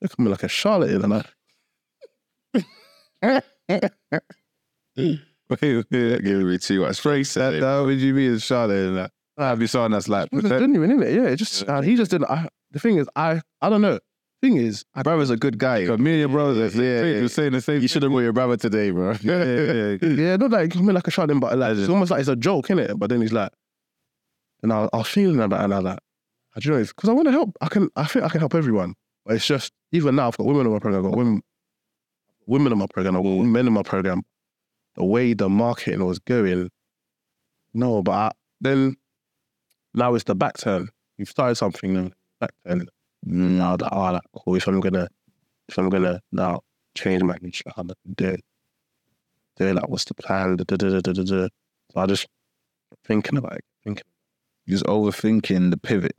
You're 0.00 0.08
coming 0.08 0.30
like 0.30 0.42
a 0.42 0.48
charlatan, 0.48 1.04
and 1.04 1.14
I, 1.14 1.24
wait, 3.22 3.42
wait, 5.50 5.90
that 5.90 6.20
gave 6.24 6.36
me 6.38 6.58
too 6.58 6.80
much. 6.80 7.00
Frank 7.00 7.26
sat 7.26 7.58
down. 7.60 7.84
What 7.86 7.90
do 7.90 7.94
you 7.96 8.14
mean, 8.14 8.38
Charlotte? 8.38 8.86
And 8.88 8.96
that. 8.96 9.10
I'd 9.36 9.58
be 9.58 9.66
someone 9.68 9.92
that's 9.92 10.08
like, 10.08 10.28
It 10.32 10.42
was 10.42 10.44
genuine, 10.50 10.90
innit? 10.98 11.14
Yeah, 11.14 11.28
it 11.30 11.36
just 11.36 11.62
and 11.62 11.84
he 11.84 11.94
just 11.96 12.10
didn't. 12.10 12.28
I, 12.28 12.48
the 12.72 12.80
thing 12.80 12.96
is, 12.98 13.08
I 13.14 13.40
I 13.60 13.68
don't 13.70 13.80
know. 13.80 13.98
Thing 14.42 14.56
is, 14.56 14.84
I, 14.94 15.02
Brother's 15.02 15.30
a 15.30 15.36
good 15.36 15.58
guy. 15.58 15.80
Because 15.80 15.98
me 15.98 16.12
and 16.12 16.20
your 16.20 16.28
brother, 16.28 16.66
Yeah, 16.66 16.68
yeah, 16.82 17.02
yeah. 17.02 17.18
you're 17.20 17.28
saying 17.28 17.52
the 17.52 17.60
same. 17.60 17.80
You 17.82 17.88
should 17.88 18.02
have 18.04 18.10
brought 18.12 18.20
your 18.20 18.32
brother 18.32 18.56
today, 18.56 18.90
bro. 18.90 19.12
Yeah, 19.22 19.44
yeah, 19.44 19.96
yeah. 20.00 20.08
yeah, 20.08 20.36
not 20.36 20.50
like 20.52 20.72
coming 20.72 20.94
like 20.94 21.06
a 21.08 21.10
charlatan, 21.10 21.40
but 21.40 21.56
like 21.58 21.76
it's 21.76 21.88
almost 21.88 22.10
like 22.12 22.20
it's 22.20 22.28
a 22.28 22.36
joke, 22.36 22.66
innit? 22.68 22.98
But 22.98 23.10
then 23.10 23.20
he's 23.20 23.32
like, 23.32 23.52
and 24.62 24.72
I, 24.72 24.88
I 24.92 24.98
was 24.98 25.08
feeling 25.08 25.40
about 25.40 25.60
it, 25.60 25.64
and 25.64 25.74
I 25.74 25.78
like, 25.78 25.98
I 26.56 26.60
do 26.60 26.68
you 26.68 26.74
know, 26.74 26.84
because 26.84 27.08
I 27.08 27.12
want 27.12 27.26
to 27.28 27.32
help. 27.32 27.56
I 27.60 27.68
can, 27.68 27.88
I 27.96 28.04
think 28.04 28.24
I 28.24 28.28
can 28.28 28.40
help 28.40 28.54
everyone, 28.54 28.94
but 29.24 29.36
it's 29.36 29.46
just 29.46 29.72
even 29.92 30.16
now 30.16 30.28
I've 30.28 30.36
got 30.36 30.46
women 30.46 30.66
on 30.66 30.72
my 30.72 30.78
program, 30.78 31.04
I've 31.04 31.12
got 31.12 31.18
women, 31.18 31.42
women 32.46 32.72
on 32.72 32.78
my 32.78 32.86
program, 32.86 33.16
I've 33.16 33.22
got 33.22 33.30
men 33.30 33.66
on 33.66 33.72
my 33.72 33.82
program. 33.82 34.22
The 34.96 35.04
way 35.04 35.32
the 35.32 35.48
marketing 35.48 36.04
was 36.04 36.18
going, 36.18 36.70
no, 37.72 38.02
but 38.02 38.12
I, 38.12 38.30
then 38.60 38.96
now 39.94 40.14
it's 40.14 40.24
the 40.24 40.34
back 40.34 40.56
turn. 40.58 40.88
You've 41.16 41.28
started 41.28 41.54
something 41.54 42.12
back 42.40 42.50
turn. 42.66 42.88
Now 43.24 43.76
that 43.76 43.92
oh, 43.92 44.12
like, 44.12 44.22
cool. 44.34 44.56
If 44.56 44.66
I'm 44.66 44.80
gonna, 44.80 45.08
if 45.68 45.78
I'm 45.78 45.88
gonna 45.88 46.20
now 46.32 46.62
change 46.94 47.22
my 47.22 47.36
niche, 47.40 47.62
how 47.74 47.82
to 47.82 47.94
do 48.16 48.28
it. 48.28 48.40
Do 49.56 49.66
it, 49.66 49.74
like 49.74 49.88
what's 49.88 50.04
the 50.04 50.14
plan? 50.14 50.56
Da, 50.56 50.64
da, 50.64 51.00
da. 51.00 51.48
So 51.92 52.00
I 52.00 52.06
just 52.06 52.26
thinking 53.04 53.38
about 53.38 53.54
it, 53.54 53.64
thinking. 53.84 54.04
You're 54.68 54.74
just 54.76 54.84
overthinking 54.84 55.70
the 55.70 55.78
pivot, 55.78 56.12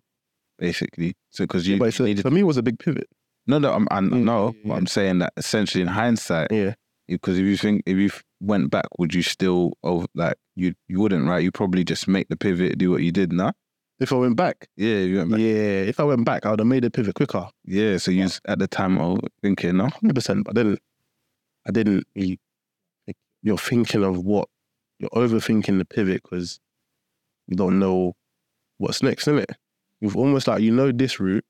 basically. 0.58 1.14
So 1.30 1.44
because 1.44 1.68
you, 1.68 1.78
but 1.78 1.98
you 2.00 2.06
needed, 2.06 2.24
for 2.24 2.32
me, 2.32 2.40
it 2.42 2.46
was 2.46 2.58
a 2.58 2.64
big 2.64 2.80
pivot. 2.80 3.08
no, 3.46 3.60
no, 3.60 3.72
I'm, 3.74 3.88
I 3.92 4.00
Mm, 4.00 4.24
know, 4.24 4.56
yeah, 4.64 4.70
yeah. 4.72 4.74
I'm 4.74 4.88
saying 4.88 5.20
that 5.20 5.34
essentially 5.38 5.84
in 5.84 5.88
hindsight, 5.88 6.52
Yeah, 6.52 6.74
because 7.08 7.38
if 7.38 7.46
you 7.46 7.58
think 7.58 7.84
if 7.86 7.96
you 7.96 8.10
went 8.40 8.72
back, 8.72 8.88
would 8.98 9.14
you 9.14 9.22
still 9.22 9.74
over 9.84 10.08
like 10.16 10.38
you 10.56 10.74
you 10.88 11.00
wouldn't, 11.00 11.28
right? 11.28 11.44
You 11.44 11.52
probably 11.52 11.84
just 11.84 12.08
make 12.08 12.28
the 12.30 12.36
pivot, 12.36 12.80
do 12.80 12.90
what 12.90 13.04
you 13.04 13.12
did, 13.12 13.32
nah? 13.32 13.52
if 14.00 14.12
I 14.12 14.16
went 14.16 14.36
back, 14.36 14.68
Yeah, 14.78 14.98
you 15.10 15.18
went 15.18 15.30
back. 15.32 15.40
yeah, 15.42 15.84
if 15.92 16.00
I 16.00 16.04
went 16.06 16.26
back, 16.26 16.46
I 16.48 16.50
would 16.50 16.60
have 16.60 16.68
made 16.68 16.84
the 16.86 16.90
pivot 16.90 17.14
quicker, 17.14 17.50
Yeah, 17.66 17.98
so 17.98 18.10
you 18.10 18.24
was 18.24 18.42
at 18.46 18.58
the 18.58 18.68
time 18.68 18.98
overthinking, 18.98 19.76
no? 19.76 19.90
hundred 19.90 20.16
percent. 20.16 20.46
But 20.46 20.56
then 20.56 20.76
I 21.68 21.72
didn't. 21.72 22.08
You're 23.44 23.58
thinking 23.58 24.04
of 24.04 24.18
what 24.26 24.50
you're 25.00 25.10
overthinking 25.12 25.78
the 25.78 25.86
pivot 25.86 26.24
because 26.24 26.60
you 27.48 27.56
don't 27.56 27.80
know 27.80 28.14
what's 28.80 29.04
next, 29.04 29.28
isn't 29.28 29.40
it? 29.40 29.52
You've 30.02 30.18
almost 30.18 30.48
like 30.48 30.62
you 30.62 30.72
know 30.72 30.92
this 30.92 31.20
route. 31.20 31.46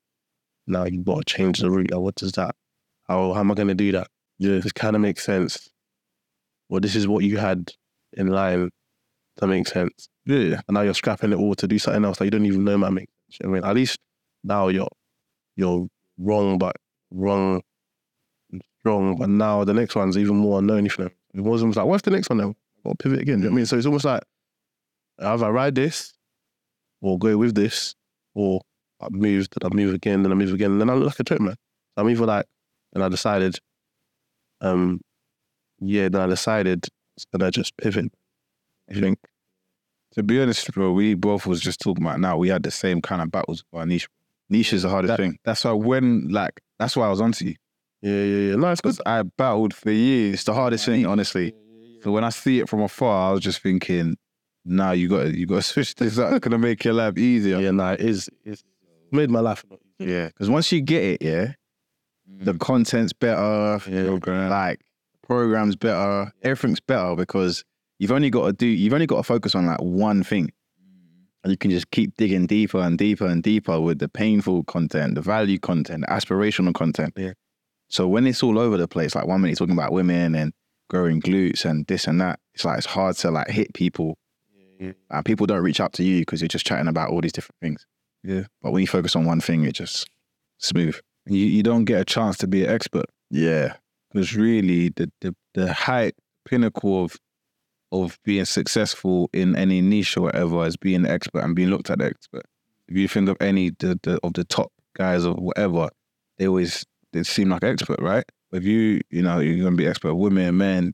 Now 0.66 0.84
you've 0.84 1.04
got 1.04 1.26
to 1.26 1.34
change 1.34 1.60
the 1.60 1.70
route. 1.70 1.92
Or 1.92 2.00
what 2.00 2.16
does 2.16 2.32
that? 2.32 2.54
How 3.08 3.32
how 3.32 3.40
am 3.40 3.50
I 3.50 3.54
going 3.54 3.68
to 3.68 3.74
do 3.74 3.92
that? 3.92 4.08
Yeah, 4.38 4.58
this 4.58 4.72
kind 4.72 4.94
of 4.94 5.02
makes 5.02 5.24
sense. 5.24 5.70
Well, 6.68 6.80
this 6.80 6.94
is 6.94 7.08
what 7.08 7.24
you 7.24 7.38
had 7.38 7.72
in 8.12 8.28
line. 8.28 8.70
That 9.36 9.46
makes 9.46 9.72
sense. 9.72 10.08
Yeah, 10.26 10.60
and 10.68 10.74
now 10.74 10.82
you're 10.82 10.94
scrapping 10.94 11.32
it 11.32 11.38
all 11.38 11.54
to 11.54 11.66
do 11.66 11.78
something 11.78 12.04
else 12.04 12.18
that 12.18 12.26
you 12.26 12.30
don't 12.30 12.46
even 12.46 12.64
know 12.64 12.76
might 12.76 12.90
make 12.90 13.08
sense. 13.30 13.38
You 13.42 13.48
I 13.48 13.52
mean, 13.52 13.64
at 13.64 13.74
least 13.74 13.98
now 14.44 14.68
you're 14.68 14.88
you're 15.56 15.86
wrong, 16.18 16.58
but 16.58 16.76
wrong, 17.10 17.62
and 18.52 18.62
strong. 18.80 19.16
But 19.16 19.28
now 19.28 19.64
the 19.64 19.74
next 19.74 19.94
one's 19.94 20.18
even 20.18 20.36
more 20.36 20.58
unknown. 20.58 20.86
If 20.86 20.98
you 20.98 21.04
know, 21.04 21.10
it 21.34 21.40
was 21.40 21.62
almost 21.62 21.78
like, 21.78 21.86
what's 21.86 22.02
the 22.02 22.10
next 22.10 22.28
one 22.28 22.38
now? 22.38 22.54
Got 22.84 22.98
to 22.98 23.02
pivot 23.02 23.20
again. 23.20 23.38
You 23.38 23.44
know 23.44 23.50
what 23.50 23.54
I 23.54 23.56
mean? 23.56 23.66
So 23.66 23.76
it's 23.76 23.86
almost 23.86 24.04
like 24.04 24.22
either 25.18 25.46
I 25.46 25.50
ride 25.50 25.74
this, 25.74 26.14
or 27.00 27.18
go 27.18 27.36
with 27.38 27.54
this, 27.54 27.94
or 28.34 28.60
I 29.00 29.08
move, 29.10 29.46
then 29.60 29.70
I 29.70 29.74
move 29.74 29.94
again, 29.94 30.22
then 30.22 30.32
I 30.32 30.34
move 30.34 30.52
again, 30.52 30.72
and 30.72 30.80
then 30.80 30.90
I 30.90 30.94
look 30.94 31.06
like 31.06 31.20
a 31.20 31.24
trip 31.24 31.40
man. 31.40 31.54
So 31.94 32.02
I'm 32.02 32.10
either 32.10 32.26
like, 32.26 32.46
and 32.94 33.02
I 33.02 33.08
decided, 33.08 33.56
um, 34.60 35.00
yeah, 35.80 36.08
then 36.08 36.20
I 36.20 36.26
decided 36.26 36.86
it's 37.16 37.24
gonna 37.32 37.50
just 37.50 37.76
pivot. 37.76 38.12
I 38.90 38.94
think. 38.94 39.18
to 40.14 40.22
be 40.24 40.40
honest, 40.42 40.70
bro, 40.72 40.92
we 40.92 41.14
both 41.14 41.46
was 41.46 41.60
just 41.60 41.80
talking 41.80 42.04
about 42.04 42.18
now. 42.20 42.36
We 42.36 42.48
had 42.48 42.62
the 42.64 42.70
same 42.72 43.00
kind 43.00 43.22
of 43.22 43.30
battles 43.30 43.62
with 43.70 43.78
our 43.80 43.86
niche. 43.86 44.08
Niche 44.48 44.72
is 44.72 44.82
the 44.82 44.88
hardest 44.88 45.10
That- 45.10 45.18
thing. 45.22 45.38
That's 45.44 45.64
why 45.64 45.72
when 45.72 46.28
like 46.28 46.60
that's 46.78 46.96
why 46.96 47.06
I 47.06 47.10
was 47.10 47.20
onto 47.20 47.44
you 47.44 47.54
Yeah, 48.02 48.12
yeah, 48.24 48.48
yeah. 48.50 48.56
No, 48.56 48.70
it's 48.72 48.80
good. 48.80 48.96
because 48.96 49.02
I 49.06 49.22
battled 49.22 49.72
for 49.74 49.90
years. 49.92 50.34
It's 50.34 50.44
the 50.44 50.54
hardest 50.54 50.84
thing, 50.86 51.06
honestly. 51.06 51.54
So 52.02 52.10
when 52.10 52.24
I 52.24 52.30
see 52.30 52.58
it 52.58 52.68
from 52.68 52.80
afar, 52.80 53.30
I 53.30 53.32
was 53.32 53.42
just 53.42 53.62
thinking, 53.62 54.16
nah, 54.64 54.92
you 54.92 55.08
got 55.08 55.24
to 55.24 55.38
you 55.38 55.46
got 55.46 55.56
to 55.56 55.62
switch 55.62 55.94
this 55.94 56.18
up. 56.18 56.32
It's 56.32 56.40
gonna 56.40 56.58
make 56.58 56.84
your 56.84 56.94
life 56.94 57.18
easier. 57.18 57.60
Yeah, 57.60 57.70
nah, 57.70 57.92
it 57.92 58.00
is. 58.00 58.28
It's 58.44 58.64
made 59.12 59.30
my 59.30 59.40
life. 59.40 59.64
a. 59.70 59.76
Yeah, 60.04 60.26
because 60.28 60.48
once 60.48 60.72
you 60.72 60.80
get 60.80 61.02
it, 61.02 61.22
yeah, 61.22 61.52
mm. 62.30 62.44
the 62.44 62.54
content's 62.54 63.12
better. 63.12 63.80
Yeah. 63.88 64.48
like 64.48 64.80
programs 65.22 65.76
better. 65.76 66.32
Everything's 66.42 66.80
better 66.80 67.14
because 67.14 67.64
you've 67.98 68.12
only 68.12 68.30
got 68.30 68.46
to 68.46 68.52
do. 68.52 68.66
You've 68.66 68.94
only 68.94 69.06
got 69.06 69.18
to 69.18 69.22
focus 69.22 69.54
on 69.54 69.66
like 69.66 69.80
one 69.80 70.22
thing. 70.24 70.46
Mm. 70.46 71.26
And 71.44 71.50
you 71.50 71.56
can 71.56 71.70
just 71.70 71.90
keep 71.90 72.16
digging 72.16 72.46
deeper 72.46 72.78
and 72.78 72.98
deeper 72.98 73.26
and 73.26 73.42
deeper 73.42 73.80
with 73.80 73.98
the 73.98 74.08
painful 74.08 74.64
content, 74.64 75.14
the 75.14 75.20
value 75.20 75.58
content, 75.58 76.04
the 76.06 76.12
aspirational 76.12 76.74
content. 76.74 77.12
Yeah. 77.16 77.32
So 77.88 78.06
when 78.06 78.26
it's 78.26 78.42
all 78.42 78.58
over 78.58 78.76
the 78.76 78.88
place, 78.88 79.14
like 79.14 79.26
one 79.26 79.40
minute 79.40 79.58
you're 79.58 79.66
talking 79.66 79.78
about 79.78 79.92
women 79.92 80.34
and 80.34 80.52
growing 80.88 81.20
glutes 81.20 81.64
and 81.64 81.86
this 81.86 82.06
and 82.06 82.20
that, 82.20 82.38
it's 82.54 82.64
like 82.64 82.78
it's 82.78 82.86
hard 82.86 83.16
to 83.16 83.30
like 83.30 83.48
hit 83.48 83.74
people. 83.74 84.16
And 85.10 85.24
people 85.24 85.46
don't 85.46 85.62
reach 85.62 85.80
out 85.80 85.92
to 85.94 86.02
you 86.02 86.20
because 86.20 86.40
you're 86.40 86.48
just 86.48 86.66
chatting 86.66 86.88
about 86.88 87.10
all 87.10 87.20
these 87.20 87.32
different 87.32 87.58
things. 87.60 87.86
Yeah. 88.22 88.44
But 88.62 88.72
when 88.72 88.80
you 88.80 88.86
focus 88.86 89.14
on 89.16 89.24
one 89.24 89.40
thing, 89.40 89.64
it 89.64 89.74
just 89.74 90.08
smooth. 90.58 90.98
You 91.26 91.44
you 91.46 91.62
don't 91.62 91.84
get 91.84 92.00
a 92.00 92.04
chance 92.04 92.36
to 92.38 92.46
be 92.46 92.64
an 92.64 92.70
expert 92.70 93.06
Yeah. 93.30 93.74
because 94.10 94.34
really 94.34 94.88
the 94.90 95.10
the 95.20 95.34
the 95.54 95.72
height 95.72 96.14
pinnacle 96.44 97.04
of 97.04 97.16
of 97.92 98.18
being 98.24 98.44
successful 98.44 99.28
in 99.32 99.56
any 99.56 99.80
niche 99.80 100.16
or 100.16 100.22
whatever 100.22 100.64
is 100.66 100.76
being 100.76 101.04
an 101.04 101.06
expert 101.06 101.42
and 101.42 101.56
being 101.56 101.68
looked 101.70 101.90
at 101.90 102.00
as 102.00 102.10
expert. 102.10 102.44
If 102.88 102.96
you 102.96 103.08
think 103.08 103.28
of 103.28 103.36
any 103.40 103.70
the, 103.70 103.98
the 104.02 104.18
of 104.22 104.32
the 104.34 104.44
top 104.44 104.72
guys 104.94 105.24
or 105.26 105.34
whatever, 105.34 105.88
they 106.38 106.46
always 106.48 106.84
they 107.12 107.22
seem 107.22 107.50
like 107.50 107.64
expert, 107.64 108.00
right? 108.00 108.24
If 108.52 108.64
you 108.64 109.00
you 109.10 109.22
know 109.22 109.38
you're 109.40 109.62
gonna 109.62 109.76
be 109.76 109.86
expert 109.86 110.14
women, 110.14 110.56
men, 110.56 110.92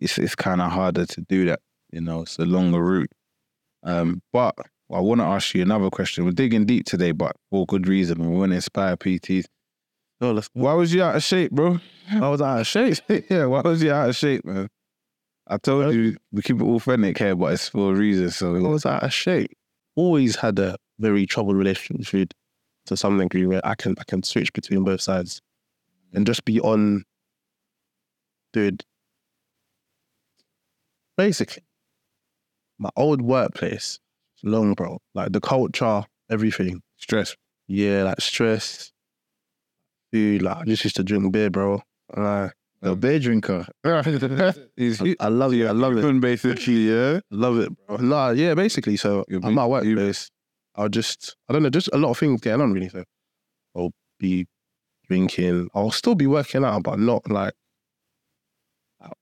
it's 0.00 0.18
it's 0.18 0.34
kind 0.34 0.60
of 0.60 0.70
harder 0.70 1.06
to 1.06 1.20
do 1.22 1.46
that. 1.46 1.60
You 1.92 2.00
know, 2.00 2.22
it's 2.22 2.38
a 2.38 2.44
longer 2.44 2.82
route. 2.82 3.10
Um, 3.82 4.22
but 4.32 4.54
I 4.92 5.00
want 5.00 5.20
to 5.20 5.24
ask 5.24 5.54
you 5.54 5.62
another 5.62 5.90
question. 5.90 6.24
We're 6.24 6.32
digging 6.32 6.66
deep 6.66 6.86
today, 6.86 7.12
but 7.12 7.36
for 7.50 7.66
good 7.66 7.86
reason. 7.86 8.18
We 8.18 8.36
want 8.36 8.50
to 8.50 8.56
inspire 8.56 8.96
PTs. 8.96 9.46
No, 10.20 10.32
let's 10.32 10.48
go. 10.48 10.60
Why 10.60 10.74
was 10.74 10.92
you 10.92 11.02
out 11.02 11.16
of 11.16 11.22
shape, 11.22 11.52
bro? 11.52 11.78
I 12.10 12.28
was 12.28 12.42
out 12.42 12.60
of 12.60 12.66
shape. 12.66 12.98
yeah, 13.30 13.46
why 13.46 13.62
was 13.62 13.82
you 13.82 13.92
out 13.92 14.10
of 14.10 14.16
shape, 14.16 14.44
man? 14.44 14.68
I 15.46 15.56
told 15.56 15.94
you 15.94 16.16
we 16.30 16.42
keep 16.42 16.60
it 16.60 16.64
authentic 16.64 17.18
here, 17.18 17.34
but 17.34 17.52
it's 17.54 17.68
for 17.68 17.92
a 17.92 17.96
reason. 17.96 18.26
I 18.26 18.30
So 18.30 18.52
was 18.52 18.86
out 18.86 19.02
of 19.02 19.12
shape. 19.12 19.50
Always 19.96 20.36
had 20.36 20.58
a 20.58 20.76
very 20.98 21.26
troubled 21.26 21.56
relationship 21.56 21.98
with 21.98 22.08
food 22.08 22.34
to 22.86 22.96
some 22.96 23.18
degree 23.18 23.46
where 23.46 23.64
I 23.66 23.74
can 23.74 23.94
I 23.98 24.04
can 24.04 24.22
switch 24.22 24.52
between 24.52 24.84
both 24.84 25.00
sides 25.00 25.40
and 26.12 26.26
just 26.26 26.44
be 26.44 26.60
on 26.60 27.04
dude. 28.52 28.84
Basically, 31.16 31.62
my 32.80 32.90
old 32.96 33.20
workplace, 33.22 34.00
long 34.42 34.74
bro. 34.74 34.98
Like 35.14 35.32
the 35.32 35.40
culture, 35.40 36.02
everything. 36.28 36.82
stress. 36.96 37.36
Yeah, 37.68 38.02
like 38.02 38.20
stress, 38.20 38.90
Dude, 40.12 40.42
like 40.42 40.56
I 40.56 40.64
just 40.64 40.82
used 40.82 40.96
to 40.96 41.04
drink 41.04 41.32
beer, 41.32 41.50
bro. 41.50 41.82
And 42.14 42.26
I, 42.26 42.50
A 42.82 42.96
beer 42.96 43.20
drinker. 43.20 43.66
He's 44.76 45.00
I, 45.00 45.14
I 45.20 45.28
love 45.28 45.52
it. 45.54 45.66
I 45.66 45.70
love 45.70 45.96
it. 45.96 46.20
basically, 46.20 46.88
yeah. 46.90 47.20
Love 47.30 47.58
it, 47.58 47.86
bro. 47.86 47.98
Nah, 47.98 48.30
yeah, 48.30 48.54
basically. 48.54 48.96
So 48.96 49.24
at 49.30 49.42
my 49.44 49.66
workplace, 49.66 50.30
I'll 50.74 50.88
just, 50.88 51.36
I 51.48 51.52
don't 51.52 51.62
know, 51.62 51.70
just 51.70 51.90
a 51.92 51.98
lot 51.98 52.10
of 52.10 52.18
things 52.18 52.40
going 52.40 52.60
on, 52.60 52.72
really. 52.72 52.88
So 52.88 53.04
I'll 53.76 53.92
be 54.18 54.48
drinking. 55.06 55.68
I'll 55.74 55.92
still 55.92 56.16
be 56.16 56.26
working 56.26 56.64
out, 56.64 56.82
but 56.82 56.98
not 56.98 57.30
like 57.30 57.54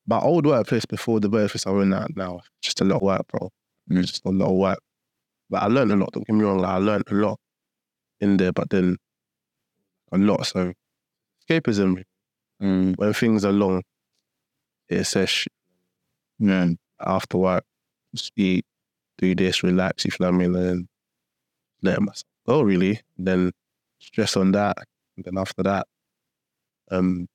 my 0.06 0.18
old 0.20 0.46
workplace 0.46 0.84
before 0.86 1.20
the 1.20 1.30
workplace 1.30 1.66
I'm 1.66 1.80
in 1.82 1.92
at 1.92 2.16
now. 2.16 2.40
Just 2.62 2.80
a 2.80 2.84
lot 2.84 2.96
of 2.96 3.02
work, 3.02 3.26
bro. 3.28 3.50
Mm. 3.90 4.02
Just 4.04 4.24
a 4.24 4.30
lot 4.30 4.50
of 4.50 4.56
work. 4.56 4.78
But 5.50 5.62
I 5.62 5.66
learned 5.66 5.92
a 5.92 5.96
lot. 5.96 6.12
Don't 6.12 6.26
get 6.26 6.34
me 6.34 6.44
wrong. 6.44 6.58
Like, 6.58 6.70
I 6.72 6.76
learned 6.78 7.04
a 7.10 7.14
lot 7.14 7.38
in 8.20 8.36
there, 8.36 8.52
but 8.52 8.70
then 8.70 8.96
a 10.12 10.18
lot. 10.18 10.46
So 10.46 10.72
escapism, 11.48 12.02
Mm, 12.62 12.96
when 12.98 13.12
things 13.12 13.44
are 13.44 13.52
long, 13.52 13.82
it's 14.88 15.14
a 15.16 15.26
sh- 15.26 15.46
Yeah. 16.38 16.70
after 17.00 17.38
work, 17.38 17.64
just 18.14 18.32
eat, 18.36 18.64
do 19.18 19.34
this, 19.34 19.62
relax, 19.62 20.04
you 20.04 20.10
feel 20.10 20.28
what 20.28 20.34
I 20.34 20.38
mean? 20.38 20.54
And 20.56 20.64
then 20.64 20.88
let 21.82 22.00
myself 22.02 22.24
go 22.46 22.62
really. 22.62 23.00
Then 23.16 23.52
stress 24.00 24.36
on 24.36 24.52
that. 24.52 24.78
And 25.16 25.24
then 25.24 25.38
after 25.38 25.62
that, 25.64 25.86
um 26.90 27.28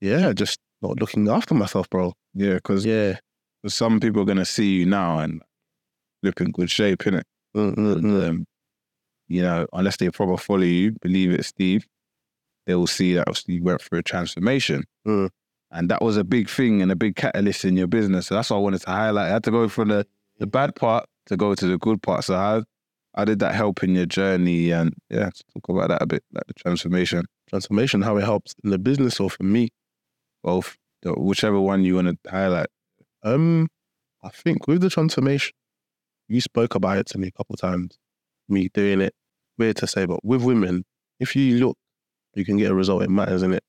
yeah, 0.00 0.32
just 0.32 0.58
not 0.88 1.00
looking 1.00 1.28
after 1.28 1.54
myself, 1.54 1.88
bro. 1.90 2.12
yeah, 2.34 2.54
because 2.54 2.84
Yeah. 2.84 3.18
some 3.66 4.00
people 4.00 4.22
are 4.22 4.26
gonna 4.26 4.44
see 4.44 4.78
you 4.78 4.86
now 4.86 5.18
and 5.18 5.42
look 6.22 6.40
in 6.40 6.50
good 6.50 6.70
shape, 6.70 7.00
innit? 7.00 7.22
Mm, 7.56 7.74
mm, 7.76 7.96
mm. 8.00 8.28
um, 8.28 8.46
you 9.28 9.42
know, 9.42 9.66
unless 9.72 9.96
they 9.96 10.10
probably 10.10 10.36
follow 10.36 10.62
you, 10.62 10.92
believe 11.00 11.30
it, 11.32 11.44
Steve, 11.44 11.86
they 12.66 12.74
will 12.74 12.86
see 12.86 13.14
that 13.14 13.28
obviously 13.28 13.54
you 13.54 13.62
went 13.62 13.80
through 13.80 14.00
a 14.00 14.02
transformation. 14.02 14.84
Mm. 15.06 15.30
And 15.70 15.90
that 15.90 16.02
was 16.02 16.16
a 16.16 16.24
big 16.24 16.48
thing 16.48 16.82
and 16.82 16.92
a 16.92 16.96
big 16.96 17.16
catalyst 17.16 17.64
in 17.64 17.76
your 17.76 17.86
business. 17.86 18.26
So 18.28 18.34
that's 18.34 18.50
what 18.50 18.56
I 18.58 18.60
wanted 18.60 18.82
to 18.82 18.90
highlight. 18.90 19.26
I 19.30 19.32
had 19.34 19.44
to 19.44 19.50
go 19.50 19.68
from 19.68 19.88
the, 19.88 20.06
the 20.38 20.46
bad 20.46 20.74
part 20.76 21.06
to 21.26 21.36
go 21.36 21.54
to 21.54 21.66
the 21.66 21.78
good 21.78 22.02
part. 22.02 22.24
So 22.24 22.34
how, 22.36 22.64
how 23.16 23.24
did 23.24 23.38
that 23.40 23.54
help 23.54 23.82
in 23.82 23.94
your 23.94 24.06
journey? 24.06 24.70
And 24.70 24.94
yeah, 25.10 25.30
talk 25.52 25.68
about 25.68 25.88
that 25.88 26.02
a 26.02 26.06
bit, 26.06 26.22
like 26.32 26.46
the 26.46 26.54
transformation, 26.54 27.24
Transformation, 27.50 28.02
how 28.02 28.16
it 28.16 28.24
helps 28.24 28.54
in 28.64 28.70
the 28.70 28.78
business 28.78 29.20
or 29.20 29.30
for 29.30 29.42
me. 29.42 29.68
Both, 30.44 30.76
whichever 31.04 31.58
one 31.60 31.82
you 31.82 31.96
want 31.96 32.08
to 32.22 32.30
highlight. 32.30 32.68
Um, 33.24 33.68
I 34.22 34.28
think 34.28 34.68
with 34.68 34.80
the 34.82 34.90
transformation, 34.90 35.54
you 36.28 36.40
spoke 36.40 36.74
about 36.74 36.98
it 36.98 37.06
to 37.06 37.18
me 37.18 37.28
a 37.28 37.32
couple 37.32 37.56
times. 37.56 37.98
Me 38.48 38.68
doing 38.72 39.00
it, 39.00 39.14
weird 39.58 39.76
to 39.78 39.86
say, 39.86 40.06
but 40.06 40.24
with 40.24 40.42
women, 40.42 40.84
if 41.18 41.34
you 41.34 41.58
look, 41.66 41.76
you 42.34 42.44
can 42.44 42.58
get 42.58 42.70
a 42.70 42.74
result. 42.74 43.02
It 43.02 43.10
matters, 43.10 43.42
in 43.42 43.54
it. 43.54 43.64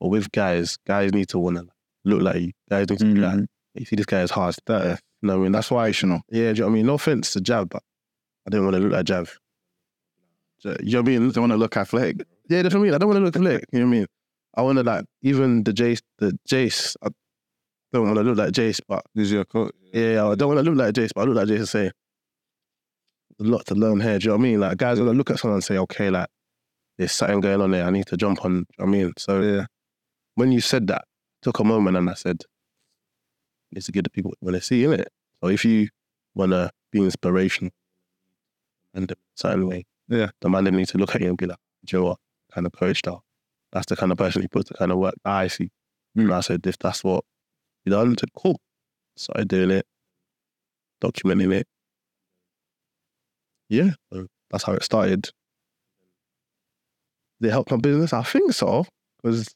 But 0.00 0.08
with 0.08 0.30
guys, 0.32 0.78
guys 0.86 1.12
need 1.12 1.28
to 1.30 1.38
want 1.38 1.56
to 1.58 1.66
look 2.04 2.22
like 2.22 2.40
you. 2.40 2.52
Guys 2.70 2.88
need 2.88 2.98
to 3.00 3.04
be 3.14 3.20
like, 3.20 3.40
you 3.74 3.84
see, 3.84 3.96
this 3.96 4.06
guy 4.06 4.22
is 4.22 4.30
hard. 4.30 4.54
That, 4.66 4.84
you 5.22 5.26
know 5.26 5.34
what 5.34 5.40
I 5.40 5.42
mean? 5.44 5.52
That's 5.52 5.70
why, 5.70 5.90
Aspirational. 5.90 6.20
yeah, 6.30 6.40
do 6.40 6.46
you 6.46 6.54
know 6.54 6.66
what 6.66 6.70
I 6.70 6.74
mean? 6.74 6.86
No 6.86 6.94
offense 6.94 7.32
to 7.32 7.40
Jav, 7.40 7.68
but 7.68 7.82
I 8.46 8.50
didn't 8.50 8.64
want 8.66 8.76
to 8.76 8.82
look 8.82 8.92
like 8.92 9.04
Jav. 9.04 9.38
You 10.64 10.70
know 10.70 11.00
what 11.00 11.08
I 11.08 11.18
mean? 11.18 11.30
Don't 11.30 11.42
want 11.42 11.52
to 11.52 11.56
look 11.56 11.76
athletic. 11.76 12.26
Yeah, 12.48 12.62
that's 12.62 12.74
what 12.74 12.80
I 12.80 12.84
mean. 12.84 12.94
I 12.94 12.98
don't 12.98 13.08
want 13.08 13.18
to 13.18 13.24
look 13.24 13.36
like, 13.36 13.64
you 13.72 13.80
know 13.80 13.86
what 13.86 13.94
I 13.94 13.98
mean? 13.98 14.06
I 14.54 14.62
want 14.62 14.78
to 14.78 14.84
like, 14.84 15.04
even 15.22 15.62
the 15.64 15.72
Jace, 15.72 16.00
the 16.18 16.38
Jace, 16.48 16.96
I 17.02 17.08
don't 17.92 18.04
want 18.06 18.16
to 18.16 18.22
look 18.22 18.36
like 18.38 18.52
Jace, 18.52 18.80
but 18.86 19.04
Who's 19.14 19.30
your 19.32 19.44
coach? 19.44 19.72
yeah, 19.92 20.26
I 20.26 20.34
don't 20.34 20.48
want 20.54 20.64
to 20.64 20.70
look 20.70 20.78
like 20.78 20.94
Jace, 20.94 21.10
but 21.14 21.22
I 21.22 21.24
look 21.24 21.36
like 21.36 21.48
Jace 21.48 21.58
and 21.58 21.68
say, 21.68 21.86
a 23.38 23.44
lot 23.44 23.64
to 23.66 23.74
learn 23.74 24.00
here. 24.00 24.18
Do 24.18 24.24
you 24.24 24.28
know 24.30 24.36
what 24.36 24.40
I 24.40 24.48
mean? 24.50 24.60
Like, 24.60 24.76
guys 24.76 24.98
are 24.98 25.04
gonna 25.04 25.16
look 25.16 25.30
at 25.30 25.38
someone 25.38 25.56
and 25.56 25.64
say, 25.64 25.78
okay, 25.78 26.10
like, 26.10 26.28
there's 26.98 27.12
something 27.12 27.40
going 27.40 27.60
on 27.60 27.70
there. 27.70 27.84
I 27.86 27.90
need 27.90 28.06
to 28.08 28.16
jump 28.16 28.44
on. 28.44 28.50
Do 28.50 28.56
you 28.58 28.62
know 28.62 28.64
what 28.78 28.88
I 28.88 28.90
mean? 28.90 29.12
So 29.16 29.40
Yeah. 29.40 29.66
when 30.34 30.52
you 30.52 30.60
said 30.60 30.86
that, 30.88 31.04
took 31.42 31.58
a 31.58 31.64
moment 31.64 31.96
and 31.96 32.10
I 32.10 32.14
said, 32.14 32.42
it's 33.72 33.86
to 33.86 33.92
give 33.92 34.04
the 34.04 34.10
people 34.10 34.34
what 34.40 34.52
they 34.52 34.60
see 34.60 34.84
in 34.84 34.92
it. 34.92 35.08
So 35.42 35.48
if 35.48 35.64
you 35.64 35.88
want 36.34 36.52
to 36.52 36.70
be 36.90 37.00
inspiration 37.02 37.70
and 38.92 39.10
a 39.10 39.14
certain 39.36 39.66
way, 39.66 39.86
Yeah. 40.08 40.30
the 40.40 40.50
man 40.50 40.64
needs 40.64 40.90
to 40.92 40.98
look 40.98 41.14
at 41.14 41.22
you 41.22 41.28
and 41.28 41.38
be 41.38 41.46
like, 41.46 41.58
what 41.92 42.18
kind 42.52 42.66
of 42.66 42.72
coach 42.72 42.98
style? 42.98 43.24
That's 43.72 43.86
the 43.86 43.96
kind 43.96 44.12
of 44.12 44.18
person 44.18 44.42
he 44.42 44.48
puts 44.48 44.68
the 44.70 44.76
kind 44.76 44.90
of 44.92 44.98
work 44.98 45.14
I 45.24 45.46
see. 45.48 45.70
And 46.16 46.32
I 46.32 46.40
said, 46.40 46.66
if 46.66 46.78
that's 46.78 47.04
what 47.04 47.24
you 47.84 47.92
done, 47.92 48.10
I 48.12 48.14
said, 48.18 48.32
cool. 48.36 48.60
Started 49.16 49.48
doing 49.48 49.70
it, 49.70 49.86
documenting 51.02 51.54
it. 51.54 51.66
Yeah, 53.68 53.90
so 54.12 54.26
that's 54.50 54.64
how 54.64 54.72
it 54.72 54.82
started. 54.82 55.30
Did 57.40 57.48
it 57.48 57.50
help 57.52 57.70
my 57.70 57.76
business? 57.76 58.12
I 58.12 58.22
think 58.22 58.52
so, 58.52 58.84
because 59.22 59.54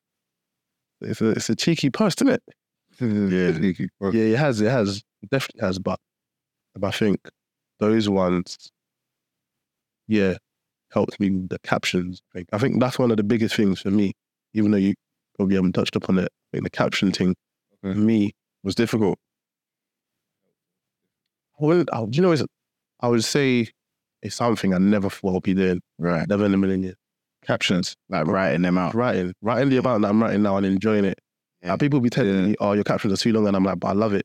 it's 1.01 1.21
a, 1.21 1.31
it's 1.31 1.51
a 1.51 1.57
cheeky 1.57 1.91
post, 1.91 2.23
isn't 2.23 2.35
it? 2.35 2.43
Yeah. 3.01 3.87
Yeah, 4.13 4.35
it 4.35 4.39
has. 4.39 4.61
It 4.61 4.71
has. 4.71 5.03
It 5.23 5.31
definitely 5.31 5.67
has. 5.67 5.79
But 5.79 5.99
I 6.83 6.91
think 6.93 7.19
those 7.81 8.09
ones, 8.09 8.71
yeah, 10.07 10.37
helped 10.95 11.21
me 11.21 11.31
with 11.31 11.49
the 11.51 11.59
captions. 11.61 12.23
I 12.33 12.39
think. 12.39 12.49
I 12.53 12.59
think 12.59 12.81
that's 12.81 12.99
one 12.99 13.11
of 13.11 13.17
the 13.19 13.23
biggest 13.25 13.55
things 13.57 13.81
for 13.81 13.91
me, 13.91 14.13
even 14.55 14.71
though 14.71 14.79
you 14.79 14.95
probably 15.37 15.57
haven't 15.57 15.73
touched 15.75 15.97
upon 15.97 16.19
it. 16.19 16.29
I 16.33 16.47
think 16.57 16.65
the 16.65 16.71
caption 16.71 17.13
thing 17.13 17.35
for 17.83 17.95
me, 17.95 18.33
was 18.63 18.75
difficult. 18.75 19.19
I 21.61 21.65
wouldn't, 21.65 21.91
I, 21.93 22.05
do 22.05 22.17
you 22.17 22.23
know, 22.23 22.33
it's, 22.33 22.43
I 23.01 23.09
would 23.09 23.25
say 23.25 23.69
it's 24.23 24.37
something 24.37 24.75
I 24.75 24.79
never 24.79 25.11
thought 25.11 25.37
I'd 25.37 25.43
be 25.43 25.55
doing. 25.55 25.81
Right. 25.99 26.27
Never 26.29 26.47
in 26.47 26.55
a 26.55 26.57
million 26.57 26.83
years. 26.83 26.97
Captions, 27.47 27.95
like 28.09 28.27
writing 28.27 28.63
them 28.63 28.79
out. 28.79 28.95
Writing, 28.95 29.35
writing 29.43 29.69
the 29.69 29.77
amount 29.77 30.03
that 30.03 30.09
I'm 30.09 30.23
writing 30.23 30.43
now 30.43 30.57
and 30.57 30.65
enjoying 30.65 31.05
it. 31.05 31.19
Yeah. 31.63 31.73
Like, 31.73 31.81
people 31.81 32.01
be 32.01 32.09
telling 32.09 32.35
Yeah. 32.35 32.47
me, 32.47 32.55
"Oh, 32.59 32.73
your 32.73 32.85
captions 32.85 33.13
are 33.13 33.23
too 33.23 33.33
long," 33.35 33.47
and 33.47 33.55
I'm 33.55 33.65
like, 33.65 33.79
"But 33.81 33.89
I 33.89 33.93
love 33.93 34.15
it." 34.15 34.25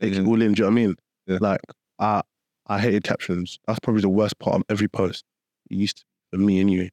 Take 0.00 0.14
it 0.14 0.24
all 0.24 0.40
in. 0.40 0.52
Do 0.52 0.62
you 0.62 0.64
know 0.64 0.66
what 0.66 0.70
I 0.70 0.86
mean? 0.86 0.94
Yeah. 1.26 1.38
Like 1.40 1.60
I 1.98 2.22
I 2.68 2.78
hated 2.78 3.02
captions. 3.02 3.58
That's 3.66 3.80
probably 3.80 4.02
the 4.02 4.08
worst 4.08 4.38
part 4.38 4.56
of 4.56 4.62
every 4.68 4.86
post. 4.88 5.24
It 5.70 5.76
used 5.76 5.98
to 5.98 6.04
be 6.32 6.38
for 6.38 6.44
me 6.44 6.60
anyway. 6.60 6.90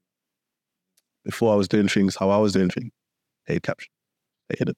Before 1.25 1.53
I 1.53 1.55
was 1.55 1.67
doing 1.67 1.88
things 1.88 2.15
how 2.15 2.29
I 2.29 2.38
was 2.38 2.53
doing 2.53 2.69
things, 2.69 2.91
hated 3.45 3.63
captions. 3.63 3.91
Hated 4.49 4.69
it. 4.69 4.77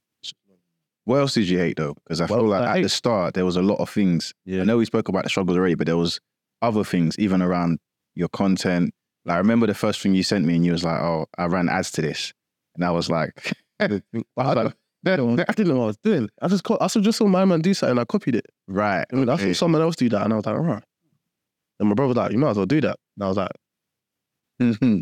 What 1.06 1.18
else 1.18 1.34
did 1.34 1.50
you 1.50 1.58
hate 1.58 1.78
though? 1.78 1.96
Because 2.04 2.22
I 2.22 2.26
Well, 2.26 2.40
feel 2.40 2.48
like 2.50 2.62
I 2.68 2.78
at 2.78 2.84
the 2.84 2.90
start 2.90 3.34
there 3.34 3.46
was 3.46 3.56
a 3.56 3.62
lot 3.62 3.80
of 3.80 3.90
things. 3.90 4.34
Yeah. 4.46 4.62
I 4.62 4.64
know 4.66 4.78
we 4.78 4.86
spoke 4.86 5.08
about 5.10 5.24
the 5.24 5.30
struggles 5.30 5.58
already, 5.58 5.76
but 5.76 5.88
there 5.88 5.98
was 5.98 6.20
other 6.62 6.84
things 6.84 7.18
even 7.18 7.42
around 7.42 7.80
your 8.16 8.30
content. 8.30 8.94
Like 9.26 9.36
I 9.36 9.38
remember 9.38 9.68
the 9.68 9.74
first 9.74 10.02
thing 10.02 10.14
you 10.16 10.24
sent 10.24 10.46
me, 10.46 10.56
and 10.56 10.66
you 10.66 10.72
was 10.72 10.84
like, 10.84 11.00
"Oh, 11.00 11.26
I 11.38 11.46
ran 11.46 11.70
ads 11.70 11.92
to 11.94 12.02
this," 12.02 12.34
and 12.76 12.84
I 12.84 12.92
was 12.92 13.10
like, 13.10 13.54
I, 13.80 13.86
I 15.50 15.54
didn't 15.54 15.68
know 15.74 15.78
what 15.78 15.84
I 15.84 15.88
was 15.88 15.98
doing. 15.98 16.30
I 16.42 16.48
just 16.48 16.64
co- 16.64 16.78
I 16.82 16.88
saw- 16.88 17.00
just 17.02 17.18
saw 17.18 17.26
my 17.28 17.46
man 17.46 17.62
do 17.62 17.74
something. 17.74 17.92
And 17.92 18.00
I 18.00 18.06
copied 18.06 18.36
it. 18.36 18.46
"Right." 18.68 19.06
I 19.12 19.16
mean, 19.16 19.30
I 19.30 19.34
okay. 19.34 19.54
saw 19.54 19.66
someone 19.66 19.82
else 19.82 19.96
do 19.96 20.10
that, 20.10 20.24
and 20.24 20.34
I 20.34 20.36
was 20.38 20.46
like, 20.46 20.58
"Right." 20.58 20.84
Then 21.80 21.88
my 21.88 21.96
brother 21.96 22.10
was 22.10 22.18
like, 22.18 22.32
you 22.32 22.38
might 22.38 22.52
as 22.52 22.58
well 22.58 22.68
do 22.68 22.80
that. 22.82 22.98
And 23.18 23.24
I 23.24 23.28
was 23.28 23.38
like, 23.38 23.50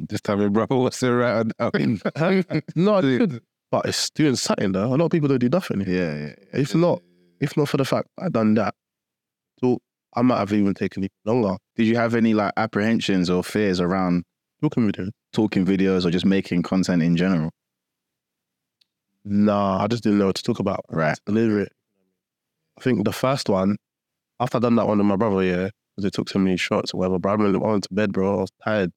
Just 0.10 0.24
tell 0.24 0.38
me, 0.38 0.48
bro, 0.50 0.66
what's 0.70 1.00
the 1.00 1.14
right? 1.14 2.66
no. 2.76 3.28
But 3.72 3.86
it's 3.86 4.10
doing 4.10 4.36
something 4.36 4.72
though. 4.72 4.88
A 4.88 4.96
lot 4.96 5.06
of 5.06 5.12
people 5.12 5.28
don't 5.28 5.38
do 5.38 5.48
nothing. 5.50 5.82
Yeah, 5.82 6.16
yeah. 6.16 6.34
If 6.54 6.74
not, 6.74 7.04
if 7.40 7.56
not 7.56 7.70
for 7.70 7.78
the 7.78 7.86
fact 7.86 8.08
I 8.18 8.28
done 8.30 8.56
that, 8.56 8.74
so 9.60 9.78
I 10.16 10.24
might 10.24 10.40
have 10.40 10.52
even 10.54 10.74
taken 10.74 11.04
it 11.04 11.12
longer. 11.24 11.56
Did 11.76 11.86
you 11.86 11.96
have 11.96 12.16
any 12.16 12.34
like 12.34 12.52
apprehensions 12.58 13.30
or 13.30 13.44
fears 13.44 13.80
around 13.80 14.24
Talking 14.62 14.92
videos. 14.92 15.12
talking 15.32 15.66
videos 15.66 16.06
or 16.06 16.10
just 16.12 16.26
making 16.26 16.64
content 16.64 17.02
in 17.02 17.16
general? 17.16 17.52
Nah, 19.24 19.84
I 19.84 19.88
just 19.88 20.04
didn't 20.04 20.20
know 20.20 20.28
what 20.28 20.36
to 20.36 20.44
talk 20.44 20.60
about. 20.60 20.84
Right. 20.90 21.18
Deliver 21.26 21.62
it. 21.62 21.72
I 22.78 22.82
think 22.82 23.06
the 23.06 23.14
first 23.14 23.50
one, 23.50 23.78
after 24.40 24.58
I 24.58 24.62
done 24.62 24.76
that 24.76 24.88
one 24.88 24.98
with 24.98 25.08
my 25.08 25.16
brother, 25.16 25.44
yeah, 25.44 25.70
because 25.96 26.06
it 26.06 26.14
took 26.14 26.30
so 26.30 26.40
many 26.40 26.58
shots 26.58 26.94
or 26.94 26.98
whatever, 26.98 27.20
bro, 27.20 27.34
I 27.34 27.58
went 27.58 27.84
to 27.84 27.94
bed, 27.94 28.12
bro. 28.14 28.34
I 28.34 28.42
was 28.42 28.52
tired. 28.64 28.92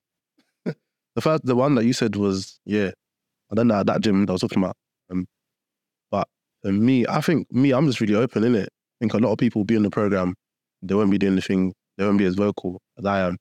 The 1.15 1.21
first, 1.21 1.45
the 1.45 1.57
one 1.57 1.75
that 1.75 1.85
you 1.85 1.93
said 1.93 2.17
was, 2.17 2.59
yeah, 2.65 2.91
I 3.51 3.55
that 3.55 3.71
at 3.71 3.87
that 3.87 4.01
gym 4.01 4.25
that 4.25 4.31
I 4.31 4.35
was 4.35 4.41
talking 4.41 4.63
about. 4.63 4.77
Um, 5.11 5.27
but 6.11 6.27
for 6.63 6.73
me, 6.73 7.07
I 7.07 7.21
think 7.21 7.51
me, 7.53 7.73
I'm 7.73 7.87
just 7.87 8.01
really 8.01 8.15
open, 8.15 8.45
in 8.45 8.55
it. 8.55 8.69
I 8.69 8.97
think 9.01 9.15
a 9.15 9.19
lot 9.19 9.33
of 9.33 9.39
people 9.39 9.65
be 9.65 9.75
in 9.75 9.83
the 9.83 9.91
program, 9.91 10.35
they 10.83 10.95
won't 10.95 11.11
be 11.11 11.19
doing 11.19 11.37
the 11.37 11.43
thing, 11.43 11.75
they 11.99 12.05
won't 12.05 12.19
be 12.19 12.25
as 12.25 12.35
vocal 12.35 12.81
as 12.99 13.05
I 13.05 13.21
am. 13.21 13.37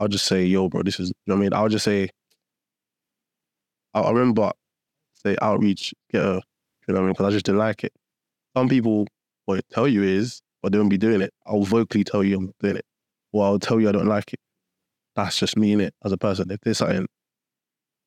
I'll 0.00 0.08
just 0.08 0.26
say, 0.26 0.44
yo, 0.44 0.68
bro, 0.68 0.82
this 0.82 1.00
is, 1.00 1.08
you 1.08 1.14
know 1.26 1.34
what 1.34 1.40
I 1.40 1.42
mean? 1.42 1.54
I'll 1.54 1.68
just 1.68 1.84
say, 1.84 2.08
I, 3.94 4.00
I 4.00 4.10
remember, 4.10 4.52
say, 5.14 5.36
outreach, 5.42 5.92
get 6.12 6.22
a, 6.22 6.40
you 6.86 6.94
know 6.94 6.94
what 6.94 6.98
I 6.98 7.00
mean? 7.00 7.12
Because 7.12 7.26
I 7.26 7.30
just 7.30 7.46
didn't 7.46 7.58
like 7.58 7.84
it. 7.84 7.92
Some 8.56 8.68
people, 8.68 9.06
what 9.46 9.64
tell 9.70 9.88
you 9.88 10.02
is, 10.02 10.40
but 10.62 10.72
they 10.72 10.78
won't 10.78 10.90
be 10.90 10.98
doing 10.98 11.20
it. 11.20 11.32
I'll 11.46 11.62
vocally 11.62 12.04
tell 12.04 12.22
you 12.22 12.38
I'm 12.38 12.52
doing 12.60 12.76
it. 12.76 12.84
Or 13.32 13.44
I'll 13.44 13.58
tell 13.58 13.80
you 13.80 13.88
I 13.88 13.92
don't 13.92 14.06
like 14.06 14.32
it. 14.32 14.40
That's 15.18 15.36
just 15.36 15.56
me 15.56 15.72
in 15.72 15.80
it 15.80 15.94
as 16.04 16.12
a 16.12 16.16
person. 16.16 16.48
If 16.48 16.60
there's 16.60 16.78
something, 16.78 17.04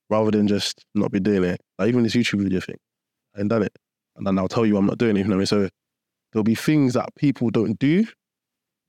rather 0.09 0.31
than 0.31 0.47
just 0.47 0.85
not 0.95 1.11
be 1.11 1.19
doing 1.19 1.43
it, 1.43 1.59
like 1.77 1.89
even 1.89 2.03
this 2.03 2.15
YouTube 2.15 2.41
video 2.41 2.61
thing, 2.61 2.77
I 3.35 3.41
ain't 3.41 3.49
done 3.49 3.63
it. 3.63 3.77
And 4.15 4.25
then 4.25 4.39
I'll 4.39 4.47
tell 4.47 4.65
you 4.65 4.77
I'm 4.77 4.85
not 4.85 4.97
doing 4.97 5.17
it, 5.17 5.19
you 5.19 5.25
know 5.25 5.31
what 5.31 5.51
I 5.51 5.57
mean? 5.57 5.65
So 5.65 5.69
there'll 6.31 6.45
be 6.45 6.55
things 6.55 6.93
that 6.93 7.13
people 7.15 7.49
don't 7.49 7.77
do, 7.79 8.05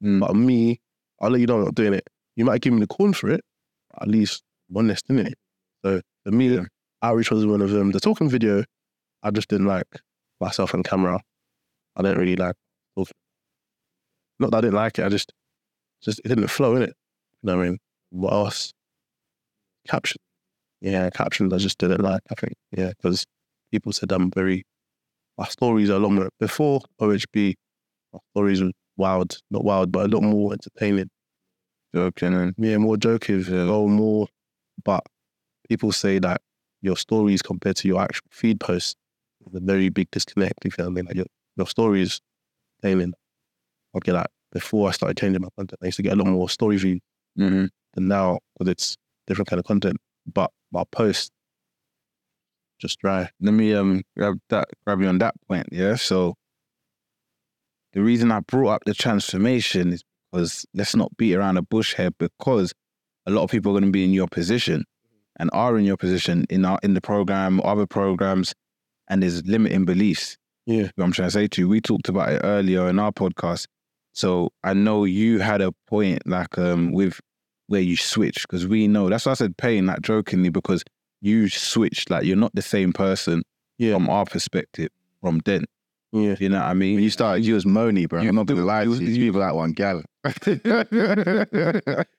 Mm. 0.05 0.21
but 0.21 0.35
me, 0.37 0.81
I'll 1.21 1.31
let 1.31 1.41
you 1.41 1.47
know 1.49 1.59
I'm 1.59 1.65
not 1.65 1.75
doing 1.75 1.95
it. 1.95 2.09
You 2.37 2.45
might 2.45 2.61
give 2.61 2.73
me 2.73 2.79
the 2.81 2.87
corn 2.87 3.13
for 3.13 3.29
it, 3.29 3.41
but 3.91 4.03
at 4.03 4.09
least 4.09 4.43
I'm 4.71 4.77
honest, 4.77 5.05
in 5.11 5.19
it. 5.19 5.35
So 5.85 6.01
for 6.23 6.31
me, 6.31 6.55
Yeah. 6.55 6.65
outreach 7.03 7.33
was 7.33 7.45
one 7.45 7.61
of 7.61 7.71
them. 7.71 7.91
The 7.91 7.99
talking 7.99 8.31
video, 8.31 8.63
I 9.25 9.33
just 9.33 9.49
didn't 9.49 9.67
like 9.67 9.89
myself 10.41 10.75
on 10.75 10.85
camera. 10.85 11.21
I 11.97 12.03
didn't 12.03 12.19
really 12.19 12.37
like 12.37 12.55
talking. 12.97 13.15
Not 14.39 14.53
that 14.53 14.59
I 14.59 14.61
didn't 14.61 14.75
like 14.75 15.01
it, 15.01 15.05
I 15.05 15.09
just, 15.09 15.33
just 16.01 16.21
it 16.25 16.29
didn't 16.29 16.47
flow 16.49 16.77
in 16.77 16.83
it. 16.83 16.95
You 17.43 17.47
know 17.49 17.57
what 17.57 17.67
I 17.67 17.71
mean? 17.71 17.79
What 18.13 18.33
else? 18.33 18.73
Caption. 19.89 20.19
Yeah, 20.81 21.11
captions 21.11 21.53
I 21.53 21.59
just 21.59 21.79
did 21.79 21.91
it 21.91 22.01
like, 22.01 22.23
I 22.31 22.35
think. 22.35 22.55
Yeah, 22.73 22.91
because 22.91 23.27
people 23.73 23.93
said 23.93 24.13
I'm 24.13 24.31
very, 24.31 24.65
my 25.39 25.47
stories 25.47 25.91
are 25.91 25.99
longer. 25.99 26.31
before 26.41 26.81
OHB, 27.01 27.55
my 28.13 28.19
stories 28.35 28.63
were 28.63 28.73
wild, 28.97 29.39
not 29.51 29.65
wild, 29.65 29.93
but 29.93 30.07
a 30.07 30.09
lot 30.15 30.23
more 30.23 30.53
entertaining. 30.53 31.09
Joking 31.95 32.35
and 32.35 32.55
Yeah, 32.59 32.79
more 32.79 32.97
joking, 32.97 33.45
oh, 33.51 33.89
more. 33.89 34.29
But 34.85 35.05
people 35.69 35.93
say 35.93 36.19
that 36.21 36.41
your 36.83 36.97
stories 36.97 37.43
compared 37.43 37.77
to 37.77 37.89
your 37.89 38.01
actual 38.03 38.27
feed 38.31 38.61
posts 38.61 38.97
is 39.47 39.55
a 39.55 39.61
very 39.61 39.89
big 39.91 40.11
disconnect. 40.11 40.65
If 40.65 40.79
you 40.79 40.85
know 40.85 40.91
what 40.91 40.93
I 40.93 40.97
mean, 40.97 41.07
like 41.07 41.17
your, 41.17 41.27
your 41.57 41.67
stories, 41.69 42.21
entertaining. 42.83 43.15
Okay, 43.97 44.13
like 44.13 44.29
before 44.53 44.89
I 44.89 44.93
started 44.93 45.19
changing 45.19 45.43
my 45.43 45.49
content, 45.57 45.81
I 45.83 45.87
used 45.87 45.97
to 45.99 46.03
get 46.03 46.15
a 46.15 46.17
lot 46.17 46.27
more 46.29 46.49
story 46.51 46.77
views 46.79 47.01
hmm 47.37 47.67
than 47.95 48.09
now 48.09 48.39
because 48.59 48.71
it's 48.71 48.97
different 49.27 49.49
kind 49.49 49.61
of 49.61 49.67
content. 49.67 49.97
But 50.33 50.51
my 50.71 50.85
posts 50.93 51.31
just 52.79 52.99
dry. 52.99 53.29
let 53.41 53.53
me 53.55 53.73
um 53.75 54.03
grab 54.17 54.39
that 54.49 54.69
grab 54.85 55.01
you 55.01 55.07
on 55.07 55.19
that 55.19 55.35
point 55.49 55.67
yeah 55.71 55.95
so 55.95 56.35
the 57.93 58.03
reason 58.03 58.33
i 58.33 58.41
brought 58.41 58.71
up 58.71 58.83
the 58.87 58.95
transformation 58.95 59.93
is 59.93 60.03
because 60.31 60.67
let's 60.75 60.97
not 60.97 61.15
beat 61.17 61.35
around 61.37 61.55
the 61.55 61.63
bush 61.63 61.95
here 61.95 62.11
because 62.19 62.73
a 63.27 63.31
lot 63.31 63.45
of 63.45 63.51
people 63.51 63.71
are 63.71 63.79
going 63.81 63.85
to 63.85 63.93
be 63.93 64.05
in 64.05 64.13
your 64.13 64.27
position 64.27 64.85
and 65.39 65.49
are 65.53 65.79
in 65.79 65.85
your 65.85 65.97
position 65.97 66.45
in 66.51 66.65
our 66.65 66.79
in 66.83 66.95
the 66.95 67.01
program 67.01 67.61
other 67.63 67.87
programs 67.87 68.53
and 69.09 69.23
there's 69.23 69.45
limiting 69.47 69.85
beliefs 69.85 70.37
Yeah. 70.67 70.89
what 70.97 71.05
i'm 71.05 71.13
trying 71.13 71.29
to 71.29 71.33
say 71.33 71.47
to 71.47 71.61
you 71.61 71.69
we 71.69 71.81
talked 71.81 72.09
about 72.09 72.31
it 72.33 72.41
earlier 72.43 72.89
in 72.89 72.99
our 72.99 73.13
podcast 73.13 73.67
so 74.13 74.51
i 74.65 74.73
know 74.75 75.05
you 75.05 75.39
had 75.39 75.61
a 75.61 75.71
point 75.87 76.27
like 76.27 76.59
um 76.59 76.91
with 76.91 77.21
where 77.69 77.81
you 77.81 77.97
switch 77.97 78.43
because 78.43 78.67
we 78.67 78.87
know 78.89 79.09
that's 79.09 79.25
why 79.27 79.33
i 79.33 79.35
said 79.35 79.57
pain 79.57 79.87
like 79.87 80.01
jokingly 80.03 80.49
because 80.51 80.83
you 81.21 81.49
switched 81.49 82.11
like 82.11 82.25
you're 82.25 82.37
not 82.37 82.55
the 82.55 82.63
same 82.63 82.93
person 82.93 83.43
Yeah. 83.79 83.95
from 83.95 84.09
our 84.11 84.25
perspective 84.25 84.91
from 85.21 85.41
then. 85.45 85.65
Yeah. 86.15 86.35
You 86.39 86.49
know 86.51 86.59
what 86.59 86.67
I 86.67 86.75
mean? 86.75 86.97
When 86.97 87.05
you 87.05 87.09
started, 87.11 87.45
you 87.47 87.55
was 87.55 87.65
moany, 87.65 88.07
bro. 88.09 88.21
You- 88.21 88.29
I'm 88.29 88.35
not 88.35 88.45
gonna 88.47 88.65
lie 88.65 88.85
to 88.85 88.91
you- 88.91 88.97
you. 89.01 89.07
you- 89.15 89.21
People 89.27 89.41
like 89.41 89.55
one 89.55 89.73
gal. 89.73 90.03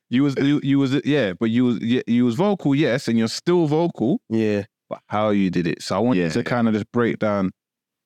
you 0.09 0.23
was 0.23 0.35
you, 0.37 0.59
you 0.63 0.79
was 0.79 0.99
yeah, 1.05 1.33
but 1.39 1.49
you 1.49 1.65
was 1.65 1.79
yeah, 1.79 2.01
you 2.07 2.25
was 2.25 2.35
vocal, 2.35 2.73
yes, 2.75 3.07
and 3.07 3.17
you're 3.17 3.27
still 3.27 3.65
vocal, 3.67 4.19
Yeah. 4.29 4.63
but 4.89 4.99
how 5.07 5.29
you 5.29 5.49
did 5.49 5.67
it. 5.67 5.81
So 5.81 5.95
I 5.95 5.99
want 5.99 6.17
Yeah, 6.17 6.25
you 6.25 6.31
to 6.31 6.43
kind 6.43 6.67
of 6.67 6.73
just 6.73 6.91
break 6.91 7.19
down 7.19 7.51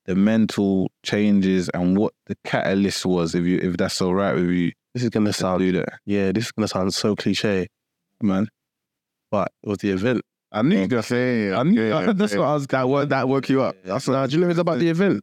the 0.06 0.14
mental 0.14 0.90
changes 1.04 1.68
and 1.70 1.96
what 1.96 2.12
the 2.26 2.36
catalyst 2.44 3.04
was, 3.06 3.34
if 3.34 3.44
you 3.44 3.58
if 3.58 3.76
that's 3.76 4.00
all 4.00 4.14
right 4.14 4.34
with 4.34 4.50
you. 4.50 4.72
This 4.98 5.04
is 5.04 5.10
gonna 5.10 5.32
sound 5.32 5.62
yeah, 6.06 6.32
this 6.32 6.46
is 6.46 6.50
gonna 6.50 6.66
sound 6.66 6.92
so 6.92 7.14
cliche, 7.14 7.68
man. 8.20 8.48
but 9.30 9.52
it 9.62 9.68
was 9.68 9.78
the 9.78 9.90
event. 9.90 10.22
I 10.50 10.62
knew 10.62 10.74
you 10.74 10.80
were 10.82 10.88
gonna 10.88 11.02
mm. 11.02 11.04
say. 11.04 11.52
I 11.52 11.62
knew 11.62 12.12
that's 12.14 12.34
what 12.34 12.44
I 12.44 12.54
was. 12.54 12.66
That 12.66 12.88
woke 12.88 13.08
that 13.10 13.28
woke 13.28 13.48
you 13.48 13.62
up. 13.62 13.76
That's 13.84 14.08
now, 14.08 14.26
do 14.26 14.34
you 14.34 14.42
know 14.42 14.50
it's 14.50 14.58
about 14.58 14.80
the 14.80 14.88
event? 14.88 15.20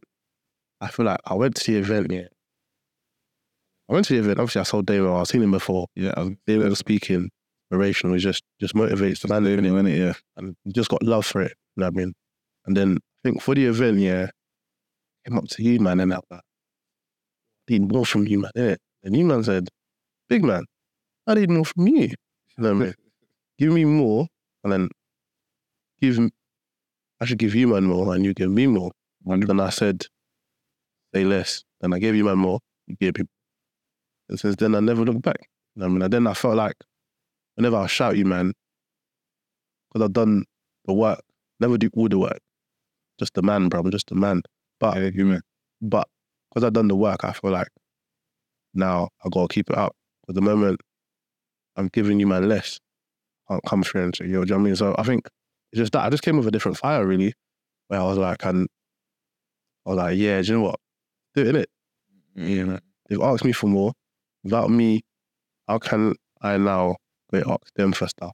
I 0.80 0.88
feel 0.88 1.04
like 1.04 1.20
I 1.26 1.34
went 1.34 1.56
to 1.56 1.72
the 1.72 1.78
event, 1.78 2.10
yeah. 2.10 2.28
I 3.90 3.92
went 3.92 4.06
to 4.06 4.14
the 4.14 4.20
event, 4.20 4.38
obviously 4.38 4.60
I 4.62 4.64
saw 4.64 4.80
David, 4.80 5.10
I've 5.10 5.28
seen 5.28 5.42
him 5.42 5.50
before. 5.50 5.88
Yeah, 5.94 6.14
I 6.16 6.20
was 6.20 6.30
David 6.46 6.70
was 6.70 6.78
speaking, 6.78 7.28
inspirational, 7.70 8.14
he 8.14 8.22
just 8.22 8.42
just 8.58 8.74
motivates 8.74 9.20
the 9.20 9.28
man 9.28 9.44
doing 9.44 9.86
it? 9.86 9.98
Yeah. 9.98 10.14
and 10.38 10.56
just 10.72 10.88
got 10.88 11.02
love 11.02 11.26
for 11.26 11.42
it. 11.42 11.52
You 11.76 11.82
know 11.82 11.86
what 11.88 11.96
I 11.96 11.98
mean? 11.98 12.14
And 12.64 12.74
then 12.74 12.96
I 12.96 13.28
think 13.28 13.42
for 13.42 13.54
the 13.54 13.66
event, 13.66 13.98
yeah, 13.98 14.30
came 15.26 15.36
up 15.36 15.48
to 15.48 15.62
you, 15.62 15.80
man, 15.80 16.00
and 16.00 16.14
I 16.14 16.16
was 16.16 16.24
like, 16.30 16.40
need 17.68 17.92
more 17.92 18.06
from 18.06 18.26
you, 18.26 18.38
man, 18.38 18.52
innit? 18.56 18.78
And 19.06 19.16
you 19.16 19.24
man 19.24 19.44
said, 19.44 19.68
Big 20.28 20.44
man, 20.44 20.64
I 21.28 21.34
need 21.34 21.48
more 21.48 21.64
from 21.64 21.86
you. 21.86 22.00
You 22.02 22.08
know 22.58 22.74
what 22.74 22.82
I 22.82 22.84
mean? 22.86 22.94
give 23.58 23.72
me 23.72 23.84
more, 23.84 24.26
and 24.64 24.72
then 24.72 24.88
give 26.00 26.18
I 27.20 27.24
should 27.24 27.38
give 27.38 27.54
you 27.54 27.68
man 27.68 27.84
more, 27.84 28.12
and 28.12 28.24
you 28.24 28.34
give 28.34 28.50
me 28.50 28.66
more. 28.66 28.90
And 29.24 29.42
then 29.44 29.60
I 29.60 29.70
said, 29.70 30.02
say 31.14 31.24
less. 31.24 31.62
Then 31.80 31.92
I 31.92 32.00
gave 32.00 32.16
you 32.16 32.24
man 32.24 32.38
more, 32.38 32.58
you 32.88 32.96
gave 32.96 33.16
me. 33.16 33.26
And 34.28 34.40
since 34.40 34.56
then, 34.56 34.74
I 34.74 34.80
never 34.80 35.04
looked 35.04 35.22
back. 35.22 35.38
You 35.76 35.80
know 35.80 35.86
I 35.86 35.88
mean? 35.88 36.02
And 36.02 36.12
then 36.12 36.26
I 36.26 36.34
felt 36.34 36.56
like 36.56 36.74
whenever 37.54 37.76
I 37.76 37.86
shout 37.86 38.16
you, 38.16 38.24
man, 38.24 38.52
because 39.88 40.04
I've 40.04 40.12
done 40.12 40.44
the 40.84 40.94
work, 40.94 41.20
never 41.60 41.78
do 41.78 41.90
all 41.94 42.08
the 42.08 42.18
work. 42.18 42.40
Just 43.20 43.34
the 43.34 43.42
man, 43.42 43.68
bro. 43.68 43.80
I'm 43.80 43.90
just 43.92 44.10
a 44.10 44.16
man. 44.16 44.42
But 44.80 44.96
Yeah, 44.96 45.10
human. 45.10 45.42
but 45.80 46.08
because 46.50 46.64
I've 46.64 46.72
done 46.72 46.88
the 46.88 46.96
work, 46.96 47.24
I 47.24 47.32
feel 47.32 47.52
like 47.52 47.68
now 48.76 49.08
I 49.24 49.28
gotta 49.30 49.52
keep 49.52 49.70
it 49.70 49.76
up. 49.76 49.94
At 50.28 50.34
the 50.34 50.40
moment, 50.40 50.80
I'm 51.76 51.88
giving 51.88 52.20
you 52.20 52.26
my 52.26 52.38
less. 52.38 52.80
I 53.48 53.54
can't 53.54 53.64
come 53.64 53.82
through 53.82 54.04
and 54.04 54.16
say, 54.16 54.26
yo, 54.26 54.30
do 54.30 54.34
you 54.34 54.44
know 54.46 54.56
what 54.56 54.60
I 54.60 54.64
mean? 54.64 54.76
So 54.76 54.94
I 54.98 55.02
think 55.02 55.28
it's 55.72 55.78
just 55.78 55.92
that 55.92 56.04
I 56.04 56.10
just 56.10 56.22
came 56.22 56.36
with 56.36 56.46
a 56.46 56.50
different 56.50 56.78
fire, 56.78 57.06
really, 57.06 57.34
where 57.88 58.00
I 58.00 58.04
was 58.04 58.18
like, 58.18 58.44
and 58.44 58.68
I 59.84 59.90
was 59.90 59.98
like, 59.98 60.16
yeah, 60.18 60.40
do 60.40 60.48
you 60.48 60.54
know 60.54 60.64
what? 60.64 60.80
Do 61.34 61.42
it, 61.42 61.54
innit? 61.54 61.66
Mm-hmm. 62.36 62.48
You 62.48 62.66
know. 62.66 62.78
They've 63.08 63.20
asked 63.20 63.44
me 63.44 63.52
for 63.52 63.68
more. 63.68 63.92
Without 64.42 64.70
me, 64.70 65.02
how 65.68 65.78
can 65.78 66.14
I 66.42 66.56
now 66.56 66.96
go 67.32 67.38
ask 67.38 67.72
them 67.74 67.92
for 67.92 68.08
stuff? 68.08 68.32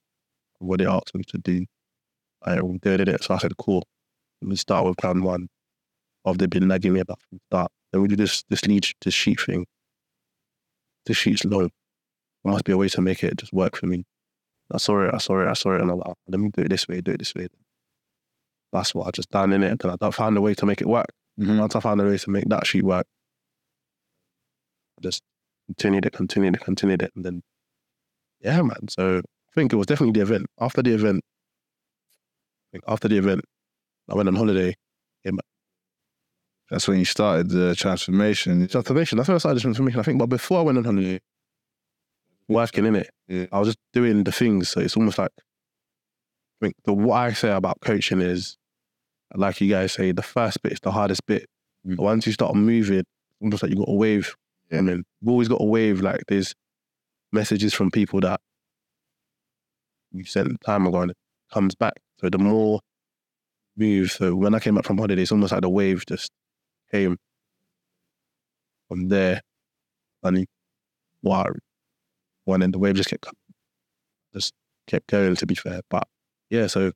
What 0.59 0.79
they 0.79 0.87
asked 0.87 1.15
me 1.15 1.25
to 1.29 1.39
do. 1.39 1.67
I 2.45 2.59
did 2.81 3.09
it. 3.09 3.23
So 3.23 3.35
I 3.35 3.39
said, 3.39 3.57
cool. 3.59 3.83
Let 4.41 4.49
me 4.49 4.57
start 4.57 4.85
with 4.87 4.97
plan 4.97 5.23
one. 5.23 5.49
Of 6.25 6.39
they've 6.39 6.49
been 6.49 6.69
nagging 6.69 6.93
me 6.93 7.01
about 7.01 7.21
from 7.21 7.39
the 7.39 7.41
start. 7.51 7.73
Then 7.93 8.03
we 8.03 8.09
do 8.09 8.17
this 8.17 8.45
this 8.49 8.65
lead 8.65 8.87
this 9.05 9.13
sheet 9.13 9.41
thing. 9.41 9.67
This 11.07 11.17
sheet's 11.17 11.45
long. 11.45 11.71
There 12.45 12.53
must 12.53 12.65
be 12.65 12.73
a 12.73 12.77
way 12.77 12.89
to 12.91 13.01
make 13.01 13.25
it 13.25 13.37
just 13.39 13.53
work 13.53 13.77
for 13.77 13.87
me. 13.87 14.05
I 14.73 14.79
saw 14.79 15.07
it, 15.09 15.15
I 15.15 15.19
saw 15.19 15.41
it, 15.43 15.49
I 15.49 15.55
saw 15.55 15.73
it, 15.75 15.81
and 15.83 15.91
I'm 15.91 15.99
like, 15.99 16.09
"Oh, 16.09 16.15
let 16.29 16.41
me 16.41 16.51
do 16.51 16.63
it 16.63 16.69
this 16.71 16.89
way, 16.89 17.01
do 17.01 17.13
it 17.13 17.19
this 17.19 17.35
way. 17.35 17.49
That's 18.73 18.95
what 18.95 19.07
I 19.07 19.11
just 19.11 19.31
done 19.31 19.53
in 19.53 19.63
it. 19.63 19.85
And 19.85 19.99
I 20.01 20.11
found 20.11 20.37
a 20.37 20.41
way 20.41 20.55
to 20.55 20.67
make 20.67 20.81
it 20.81 20.89
work. 20.89 21.09
Mhm. 21.39 21.59
Once 21.61 21.77
I 21.77 21.81
found 21.81 22.01
a 22.01 22.05
way 22.05 22.19
to 22.19 22.31
make 22.31 22.49
that 22.49 22.67
sheet 22.67 22.85
work, 22.85 23.07
I 24.99 25.03
just 25.03 25.23
continued 25.67 26.07
it, 26.07 26.13
continued 26.13 26.55
it, 26.57 26.63
continued 26.63 27.03
it. 27.03 27.13
And 27.15 27.25
then, 27.25 27.43
yeah, 28.41 28.63
man. 28.63 28.89
So 28.89 29.19
I 29.19 29.23
think 29.55 29.73
it 29.73 29.77
was 29.77 29.87
definitely 29.87 30.13
the 30.13 30.23
event. 30.27 30.47
After 30.61 30.83
the 30.83 30.95
event, 30.95 31.23
I 32.71 32.73
think 32.73 32.85
after 32.89 33.09
the 33.09 33.19
event, 33.19 33.45
I 34.09 34.15
went 34.15 34.29
on 34.29 34.37
holiday. 34.37 34.75
That's 36.73 36.89
when 36.89 36.99
you 36.99 37.05
started 37.05 37.51
the 37.51 37.75
transformation. 37.75 38.67
Transformation, 38.67 39.19
that's 39.19 39.29
when 39.29 39.35
I 39.35 39.39
started 39.39 39.59
the 39.59 39.61
transformation. 39.61 40.01
I 40.01 40.05
think, 40.05 40.19
but 40.19 40.31
before 40.31 40.61
I 40.61 40.63
went 40.63 40.79
on 40.79 40.85
holiday, 40.85 41.21
working 42.49 42.87
in 42.87 42.97
it. 42.97 43.11
Yeah. 43.29 43.45
I 43.53 43.59
was 43.59 43.69
just 43.69 43.79
doing 43.93 44.25
the 44.25 44.33
things. 44.33 44.71
So 44.71 44.81
it's 44.81 44.97
almost 44.97 45.19
like 45.19 45.33
I 45.37 46.65
think 46.65 46.77
the 46.85 46.95
what 46.95 47.17
I 47.17 47.35
say 47.35 47.51
about 47.51 47.83
coaching 47.83 48.23
is 48.23 48.57
like 49.35 49.61
you 49.61 49.69
guys 49.69 49.93
say, 49.93 50.13
the 50.13 50.23
first 50.23 50.63
bit 50.63 50.73
is 50.73 50.81
the 50.81 50.93
hardest 50.93 51.27
bit. 51.27 51.47
Mm. 51.87 51.99
Once 51.99 52.27
you 52.27 52.33
start 52.33 52.55
moving, 52.55 53.05
almost 53.43 53.63
like 53.63 53.71
you 53.71 53.77
got 53.77 53.91
a 53.91 53.95
wave. 53.95 54.35
Yeah. 54.71 54.79
I 54.79 54.81
mean, 54.81 55.05
we've 55.21 55.31
always 55.31 55.49
got 55.49 55.61
a 55.61 55.67
wave. 55.67 56.01
Like 56.01 56.23
there's 56.29 56.55
messages 57.33 57.75
from 57.75 57.91
people 57.91 58.21
that 58.21 58.41
you 60.11 60.25
sent 60.25 60.59
time 60.63 60.87
ago 60.87 61.03
and 61.03 61.11
it 61.11 61.19
comes 61.53 61.75
back. 61.75 62.01
So 62.19 62.31
the 62.31 62.39
more 62.39 62.81
move. 63.77 64.11
So 64.11 64.35
when 64.35 64.55
I 64.55 64.59
came 64.59 64.75
back 64.75 64.87
from 64.87 64.97
holiday, 64.97 65.21
it's 65.21 65.33
almost 65.33 65.53
like 65.53 65.61
the 65.61 65.69
wave 65.69 66.07
just 66.07 66.33
came 66.93 67.17
from 68.89 69.09
there. 69.09 69.41
And 70.23 70.47
wow, 71.23 71.47
one 72.45 72.63
and 72.63 72.73
the 72.73 72.79
wave 72.79 72.95
just 72.95 73.11
kept 73.11 73.27
just 74.33 74.53
kept 74.87 75.09
going. 75.09 75.35
To 75.35 75.47
be 75.47 75.55
fair, 75.55 75.81
but 75.91 76.07
yeah, 76.51 76.67
so 76.67 76.93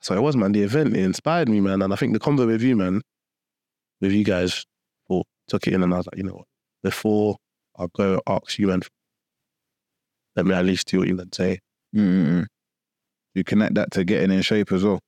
so 0.00 0.14
it 0.14 0.20
was 0.20 0.36
man. 0.36 0.52
The 0.52 0.62
event 0.62 0.96
it 0.96 1.02
inspired 1.02 1.48
me, 1.48 1.60
man, 1.60 1.82
and 1.82 1.92
I 1.92 1.96
think 1.96 2.12
the 2.12 2.20
convo 2.20 2.46
with 2.46 2.62
you, 2.62 2.76
man, 2.76 3.02
with 4.00 4.12
you 4.12 4.24
guys, 4.24 4.64
or 5.08 5.24
took 5.48 5.66
it 5.66 5.74
in, 5.74 5.82
and 5.82 5.92
I 5.92 5.98
was 5.98 6.06
like, 6.06 6.16
you 6.16 6.24
know 6.24 6.34
what? 6.34 6.46
Before 6.82 7.36
I 7.78 7.86
go 7.94 8.20
ask 8.26 8.58
you, 8.58 8.70
and 8.70 8.86
let 10.36 10.46
me 10.46 10.54
at 10.54 10.64
least 10.64 10.88
do 10.88 11.00
what 11.00 11.08
you 11.08 11.16
would 11.16 11.34
say. 11.34 11.60
Mm-mm. 11.94 12.46
You 13.34 13.44
connect 13.44 13.74
that 13.74 13.90
to 13.92 14.04
getting 14.04 14.30
in 14.30 14.42
shape 14.42 14.72
as 14.72 14.84
well. 14.84 15.00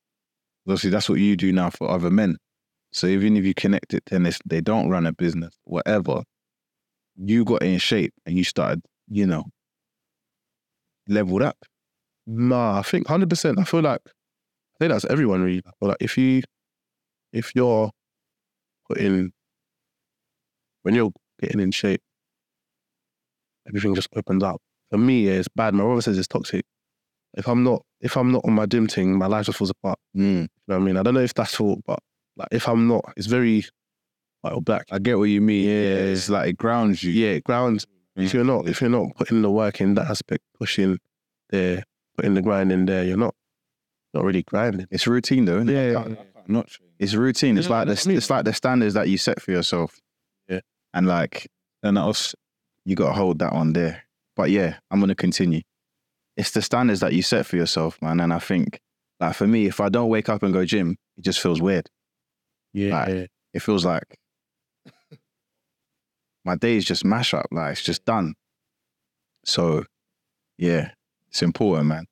Obviously, 0.67 0.91
that's 0.91 1.09
what 1.09 1.21
you 1.21 1.37
do 1.37 1.53
now 1.53 1.71
for 1.71 1.89
other 1.91 2.11
men. 2.11 2.37
So 2.97 3.07
even 3.09 3.37
if 3.37 3.45
you 3.45 3.53
connect 3.53 3.93
it, 3.93 4.05
then 4.07 4.25
it's, 4.25 4.39
they 4.47 4.63
don't 4.63 4.89
run 4.89 5.07
a 5.07 5.13
business, 5.13 5.55
whatever. 5.65 6.23
You 7.15 7.45
got 7.45 7.63
in 7.63 7.77
shape 7.77 8.15
and 8.25 8.39
you 8.39 8.43
started, 8.43 8.81
you 9.09 9.27
know, 9.27 9.45
leveled 11.07 11.43
up. 11.43 11.59
Nah, 12.27 12.79
I 12.79 12.83
think 12.83 13.07
hundred 13.07 13.29
percent. 13.29 13.59
I 13.59 13.65
feel 13.65 13.83
like 13.83 14.01
I 14.07 14.77
think 14.81 14.93
that's 14.93 15.05
everyone 15.05 15.43
really. 15.43 15.63
I 15.67 15.71
feel 15.79 15.89
like 15.91 15.99
if 16.01 16.17
you 16.17 16.43
if 17.35 17.53
you're 17.55 17.91
putting 18.89 19.31
when 20.83 20.95
you're 20.95 21.13
getting 21.43 21.61
in 21.61 21.73
shape, 21.73 22.01
everything 23.69 23.95
just 23.95 24.09
opens 24.17 24.43
up. 24.43 24.57
For 24.91 24.97
me, 24.97 25.27
yeah, 25.27 25.35
it's 25.35 25.49
bad. 25.49 25.75
My 25.75 25.85
brother 25.85 26.01
says 26.01 26.17
it's 26.17 26.29
toxic. 26.29 26.65
If 27.35 27.47
I'm 27.47 27.63
not 27.63 27.83
if 28.01 28.17
I'm 28.17 28.33
not 28.33 28.47
on 28.47 28.55
my 28.55 28.65
dim 28.65 28.87
thing, 28.89 29.19
my 29.19 29.27
life 29.27 29.45
just 29.45 29.59
falls 29.59 29.71
apart. 29.71 29.99
Mm. 30.17 30.23
You 30.23 30.39
know 30.39 30.49
what 30.67 30.77
I 30.77 30.79
mean? 30.79 30.97
I 30.97 31.03
don't 31.03 31.13
know 31.13 31.21
if 31.21 31.35
that's 31.35 31.61
all, 31.61 31.79
but 31.87 31.99
like 32.37 32.49
if 32.51 32.69
I'm 32.69 32.87
not, 32.89 33.13
it's 33.17 33.27
very 33.27 33.65
white 34.43 34.53
or 34.55 34.63
black. 34.63 34.87
I 34.91 34.99
get 34.99 35.19
what 35.19 35.25
you 35.25 35.41
mean. 35.41 35.65
Yeah. 35.69 35.95
it's 36.13 36.29
like 36.29 36.51
it 36.51 36.57
grounds 36.57 37.03
you. 37.03 37.13
Yeah, 37.13 37.31
it 37.31 37.45
grounds. 37.45 37.87
If 38.17 38.33
you're 38.33 38.45
not 38.45 38.67
if 38.69 38.81
you're 38.81 38.89
not 38.91 39.15
putting 39.17 39.43
the 39.43 39.51
work 39.51 39.81
in 39.81 39.95
that 39.95 40.09
aspect, 40.09 40.43
pushing 40.59 40.99
there, 41.51 41.85
putting 42.17 42.35
the 42.35 42.43
grind 42.43 42.73
in 42.73 42.87
there, 42.87 43.05
you're 43.05 43.17
not 43.19 43.35
not 44.15 44.25
really 44.25 44.43
grinding. 44.43 44.87
It's 44.91 45.07
routine 45.07 45.45
though, 45.45 45.57
isn't 45.57 45.69
it? 45.69 45.73
Yeah, 45.93 45.99
I 45.99 46.03
can't- 46.03 46.13
I 46.13 46.23
can't 46.23 46.49
not 46.49 46.71
It's 46.99 47.15
routine. 47.15 47.59
It's 47.59 47.69
like 47.69 47.89
the, 47.89 48.01
I 48.03 48.09
mean. 48.09 48.17
it's 48.17 48.31
like 48.31 48.45
the 48.45 48.53
standards 48.55 48.95
that 48.95 49.09
you 49.09 49.19
set 49.19 49.43
for 49.43 49.51
yourself. 49.51 50.01
Yeah. 50.49 50.61
And 50.95 51.07
like 51.07 51.49
and 51.83 51.99
else. 51.99 52.35
you 52.85 52.95
got 52.97 53.09
to 53.09 53.13
hold 53.15 53.39
that 53.41 53.53
on 53.53 53.73
there. 53.75 54.05
But 54.37 54.51
yeah, 54.51 54.77
I'm 54.91 55.01
gonna 55.01 55.15
continue. 55.15 55.61
It's 56.37 56.53
the 56.53 56.63
standards 56.63 57.01
that 57.01 57.13
you 57.13 57.23
set 57.23 57.45
for 57.47 57.57
yourself, 57.57 58.01
man. 58.01 58.21
And 58.21 58.33
I 58.33 58.39
think, 58.39 58.81
like 59.21 59.35
for 59.35 59.47
me, 59.47 59.67
if 59.67 59.81
I 59.81 59.89
don't 59.89 60.09
wake 60.09 60.29
up 60.29 60.43
and 60.43 60.53
go 60.53 60.65
gym, 60.65 60.97
it 61.19 61.25
just 61.25 61.41
feels 61.41 61.61
weird. 61.61 61.91
Yeah, 62.77 63.05
Like, 63.07 63.31
It 63.55 63.63
feels 63.63 63.87
like 63.87 64.19
my 66.45 66.57
day 66.57 66.77
is 66.77 66.85
just 66.85 67.05
mash 67.05 67.33
up. 67.35 67.47
Like 67.51 67.73
it's 67.73 67.83
just 67.83 68.05
done. 68.05 68.35
So, 69.45 69.85
yeah, 70.59 70.91
it's 71.29 71.43
important, 71.43 71.87
man. 71.89 72.05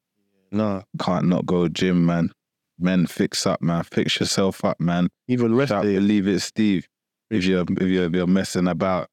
no. 0.51 0.83
Can't 1.01 1.27
not 1.27 1.45
go 1.47 1.69
gym, 1.69 2.07
man. 2.07 2.31
Men, 2.79 3.07
fix 3.07 3.47
up, 3.47 3.61
man. 3.61 3.85
Fix 3.85 4.19
yourself 4.21 4.65
up, 4.65 4.81
man. 4.81 5.09
Even 5.29 5.55
rest 5.55 5.69
Shout 5.71 5.85
day. 5.85 5.95
believe 5.97 6.27
it, 6.27 6.41
Steve. 6.41 6.87
If 7.31 7.45
you're 7.45 7.65
if 7.69 7.83
you're, 7.89 8.05
if 8.05 8.13
you're 8.13 8.27
messing 8.27 8.67
about. 8.69 9.09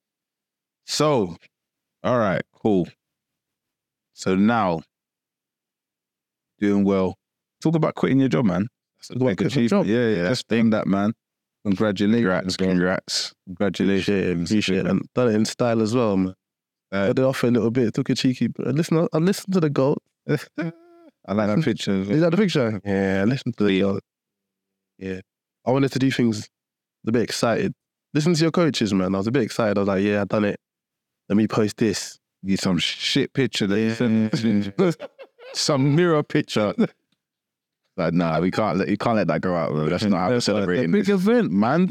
So, 0.86 1.36
all 2.04 2.18
right, 2.18 2.42
cool. 2.64 2.88
So 4.14 4.36
now, 4.36 4.82
doing 6.60 6.84
well. 6.86 7.16
Talk 7.62 7.76
about 7.76 7.96
quitting 7.96 8.20
your 8.20 8.30
job, 8.30 8.46
man. 8.46 8.68
That's 8.98 9.10
a 9.12 9.14
about 9.16 9.28
big 9.28 9.38
quitting 9.38 9.60
your 9.60 9.66
achievement. 9.66 9.88
job. 9.88 9.94
Yeah, 9.94 10.24
yeah. 10.24 10.30
Just 10.30 10.48
done 10.48 10.70
that, 10.72 10.88
man. 10.88 11.14
Congratulations. 11.66 12.58
Congrats, 12.58 12.58
congrats. 12.58 13.34
Congratulations. 13.48 14.08
Appreciate 14.08 14.28
it, 14.30 14.44
appreciate 14.44 14.78
it. 14.80 14.88
And 14.88 15.02
done 15.14 15.28
it 15.30 15.36
in 15.36 15.46
style 15.46 15.82
as 15.82 15.94
well, 15.96 16.18
man. 16.18 16.34
Uh, 16.92 17.08
Got 17.08 17.20
it 17.20 17.26
off 17.26 17.44
a 17.44 17.48
little 17.48 17.72
bit, 17.72 17.94
took 17.94 18.10
a 18.10 18.16
cheeky. 18.16 18.48
But 18.48 18.68
listen, 18.76 19.08
I 19.14 19.18
listened 19.18 19.54
to 19.54 19.60
the 19.60 19.70
goal. 19.70 19.98
I 20.30 21.34
like 21.34 21.48
that 21.48 21.62
picture. 21.64 22.02
as 22.02 22.08
well. 22.08 22.16
Is 22.16 22.22
that 22.22 22.32
the 22.32 22.38
picture? 22.38 22.82
Yeah, 22.84 23.26
listen 23.28 23.52
to 23.54 23.64
the 23.64 23.80
goal. 23.82 24.00
Yeah. 24.98 25.22
I 25.66 25.72
wanted 25.72 25.92
to 25.94 26.00
do 26.00 26.10
things 26.12 26.50
a 27.08 27.12
bit 27.12 27.22
excited. 27.22 27.74
Listen 28.14 28.34
to 28.34 28.42
your 28.42 28.52
coaches, 28.52 28.94
man. 28.94 29.14
I 29.16 29.20
was 29.20 29.28
a 29.28 29.32
bit 29.32 29.44
excited. 29.44 29.78
I 29.78 29.82
was 29.82 29.88
like, 29.88 30.04
yeah, 30.04 30.22
I 30.22 30.26
done 30.26 30.46
it. 30.46 30.60
Let 31.30 31.38
me 31.38 31.48
post 31.48 31.78
this. 31.78 32.18
Get 32.46 32.60
some 32.60 32.80
shit 32.80 33.34
picture 33.34 33.68
that 33.68 33.80
you 33.80 33.88
Yeah. 33.90 34.30
sent. 34.34 34.98
Some 35.54 35.96
mirror 35.96 36.24
picture. 36.24 36.74
Like, 38.06 38.14
nah, 38.14 38.40
we 38.40 38.52
can't 38.52 38.78
let 38.78 38.90
you 38.90 38.98
can't 38.98 39.16
let 39.16 39.28
that 39.28 39.42
go 39.42 39.56
out, 39.56 39.72
bro. 39.72 39.88
That's 39.90 40.04
not 40.04 40.18
how 40.20 40.28
we're 40.30 40.34
That's 40.36 40.48
a- 40.48 40.52
a 40.52 40.56
celebrating. 40.56 40.92
big 40.92 41.10
event, 41.10 41.52
man. 41.52 41.88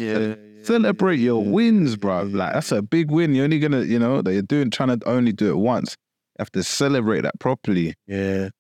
Celebrate 0.63 1.17
your 1.19 1.43
yeah. 1.43 1.51
wins, 1.51 1.97
bro. 1.97 2.25
Yeah. 2.25 2.37
Like 2.37 2.53
that's 2.55 2.71
a 2.73 2.83
big 2.83 3.11
win. 3.11 3.35
You're 3.35 3.45
only 3.45 3.59
gonna, 3.59 3.83
you 3.83 3.99
know, 3.99 4.21
that 4.23 4.33
you're 4.33 4.43
doing 4.43 4.71
trying 4.71 4.99
to 4.99 5.09
only 5.09 5.33
do 5.33 5.49
it 5.51 5.57
once. 5.57 5.97
You 6.39 6.43
have 6.43 6.53
to 6.53 6.63
celebrate 6.63 7.23
that 7.23 7.39
properly. 7.41 7.95
Yeah. 8.07 8.51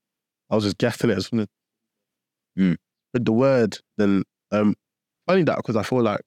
I 0.48 0.54
was 0.54 0.64
just 0.64 0.78
gassing 0.78 1.10
it. 1.10 1.14
I 1.14 1.16
was 1.16 1.28
gonna 1.28 1.46
Mm. 2.58 2.76
the 3.12 3.32
word. 3.32 3.78
Then 3.98 4.22
um 4.50 4.74
only 5.28 5.42
that 5.44 5.56
because 5.56 5.76
I 5.76 5.82
feel 5.82 6.02
like 6.02 6.22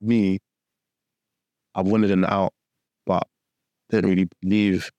me, 0.00 0.38
I 1.74 1.82
wanted 1.82 2.10
an 2.10 2.24
out, 2.24 2.52
but 3.06 3.26
didn't 3.90 4.10
really 4.10 4.28
believe 4.40 4.90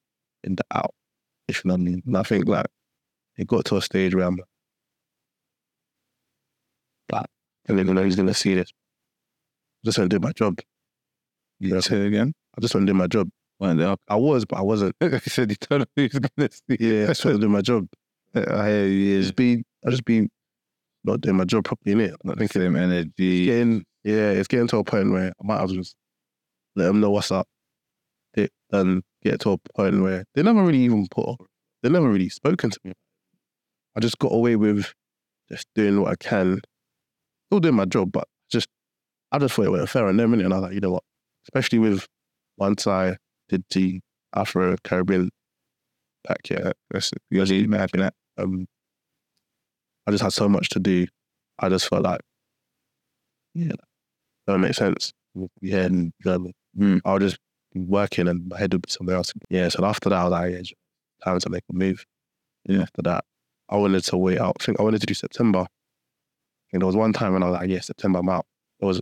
in 0.43 0.55
the 0.55 0.63
out. 0.73 0.93
If 1.47 1.63
you 1.63 1.69
know 1.69 1.75
what 1.75 1.81
I 1.81 1.83
mean. 1.83 2.03
And 2.05 2.17
I 2.17 2.23
think 2.23 2.47
like 2.47 2.67
it 3.37 3.47
got 3.47 3.65
to 3.65 3.77
a 3.77 3.81
stage 3.81 4.13
where 4.15 4.25
I'm 4.25 4.35
like, 4.35 4.45
didn't 7.67 7.93
know 7.93 8.03
he's 8.03 8.15
gonna 8.15 8.33
see 8.33 8.55
this. 8.55 8.69
I 9.83 9.87
just 9.87 9.97
want 9.97 10.09
to 10.11 10.19
do 10.19 10.25
my 10.25 10.31
job. 10.33 10.59
You 11.59 11.73
Yeah. 11.75 11.79
say 11.81 11.97
it 12.01 12.07
again. 12.07 12.33
I 12.57 12.61
just 12.61 12.73
want 12.75 12.87
to 12.87 12.93
do 12.93 12.97
my 12.97 13.07
job. 13.07 13.29
Weren't 13.59 13.79
they 13.79 13.85
up? 13.85 14.01
I 14.07 14.15
was, 14.15 14.45
but 14.45 14.57
I 14.59 14.61
wasn't. 14.61 14.95
Like 15.01 15.13
I 15.13 15.19
said, 15.19 15.49
you 15.51 15.57
don't 15.69 15.79
know 15.79 15.85
who's 15.95 16.11
gonna 16.19 16.49
see. 16.51 16.77
Yeah, 16.79 17.03
I 17.03 17.07
just 17.07 17.23
want 17.25 17.37
to 17.37 17.41
do 17.41 17.49
my 17.49 17.61
job. 17.61 17.87
I 18.35 18.67
hear 18.69 18.87
you. 18.87 19.21
Just 19.21 19.35
be, 19.35 19.63
I 19.85 19.89
just 19.91 20.05
been 20.05 20.29
not 21.03 21.21
doing 21.21 21.37
my 21.37 21.45
job 21.45 21.63
properly 21.65 21.93
in 21.93 21.99
it. 22.01 22.15
Not 22.23 22.37
thinking 22.37 22.61
Same 22.61 22.75
energy. 22.75 23.45
getting 23.45 23.83
yeah, 24.03 24.31
it's 24.31 24.47
getting 24.47 24.67
to 24.67 24.77
a 24.77 24.83
point 24.83 25.11
where 25.11 25.29
I 25.29 25.47
might 25.47 25.61
as 25.63 25.69
well 25.71 25.77
just 25.81 25.95
let 26.75 26.85
them 26.85 26.99
know 26.99 27.11
what's 27.11 27.31
up. 27.31 27.47
It, 28.33 28.51
and 28.71 29.03
get 29.23 29.39
to 29.41 29.51
a 29.51 29.57
point 29.75 30.01
where 30.01 30.25
they 30.33 30.41
never 30.43 30.63
really 30.63 30.79
even 30.79 31.07
put 31.09 31.37
they 31.83 31.89
never 31.89 32.09
really 32.09 32.29
spoken 32.29 32.69
to 32.71 32.79
me. 32.83 32.93
I 33.95 33.99
just 33.99 34.17
got 34.17 34.31
away 34.33 34.55
with 34.55 34.91
just 35.51 35.67
doing 35.75 36.01
what 36.01 36.11
I 36.11 36.15
can, 36.15 36.61
still 37.53 37.59
doing 37.59 37.75
my 37.75 37.85
job, 37.85 38.11
but 38.11 38.27
just 38.51 38.67
I 39.31 39.37
just 39.39 39.53
thought 39.53 39.65
it 39.65 39.69
went 39.71 39.87
fair 39.89 40.07
on 40.07 40.17
them, 40.17 40.33
innit? 40.33 40.45
and 40.45 40.53
I 40.53 40.57
was 40.57 40.63
like, 40.63 40.73
you 40.73 40.79
know 40.79 40.91
what? 40.91 41.03
Especially 41.47 41.79
with 41.79 42.07
once 42.57 42.87
I 42.87 43.17
did 43.49 43.63
the 43.71 43.99
Afro 44.35 44.75
Caribbean 44.83 45.29
back 46.27 46.39
yeah, 46.49 46.71
That's 46.89 47.11
really 47.29 47.67
mad 47.67 47.91
for 47.91 47.97
that. 47.97 48.13
um, 48.37 48.65
I 50.07 50.11
just 50.11 50.23
had 50.23 50.33
so 50.33 50.49
much 50.49 50.69
to 50.69 50.79
do. 50.79 51.05
I 51.59 51.69
just 51.69 51.87
felt 51.87 52.03
like, 52.03 52.21
yeah, 53.53 53.67
that 53.69 53.79
don't 54.47 54.61
make 54.61 54.73
sense. 54.73 55.13
Yeah, 55.61 55.83
and 55.85 56.13
um, 56.25 56.51
Mm. 56.75 57.01
I 57.05 57.13
would 57.13 57.21
just 57.21 57.37
be 57.71 57.81
working 57.81 58.27
and 58.27 58.47
my 58.49 58.57
head 58.57 58.73
would 58.73 58.81
be 58.81 58.89
somewhere 58.89 59.15
else. 59.17 59.31
Yeah, 59.51 59.69
so 59.69 59.85
after 59.85 60.09
that, 60.09 60.15
I 60.17 60.23
was 60.23 60.31
like, 60.31 60.53
yeah, 60.53 60.61
time 61.23 61.37
to 61.39 61.49
make 61.51 61.61
a 61.69 61.73
move. 61.73 62.03
Yeah. 62.65 62.81
After 62.81 63.03
that, 63.03 63.25
I 63.69 63.77
wanted 63.77 64.03
to 64.05 64.17
wait 64.17 64.39
out. 64.39 64.57
I 64.59 64.63
think 64.63 64.79
I 64.79 64.83
wanted 64.83 65.01
to 65.01 65.05
do 65.05 65.13
September. 65.13 65.67
Think 66.73 66.81
there 66.81 66.87
was 66.87 66.95
one 66.95 67.13
time 67.13 67.33
when 67.33 67.43
I 67.43 67.51
was 67.51 67.59
like, 67.59 67.69
yeah, 67.69 67.81
September, 67.81 68.17
I'm 68.17 68.29
out. 68.29 68.47
It 68.79 68.85
was 68.85 68.99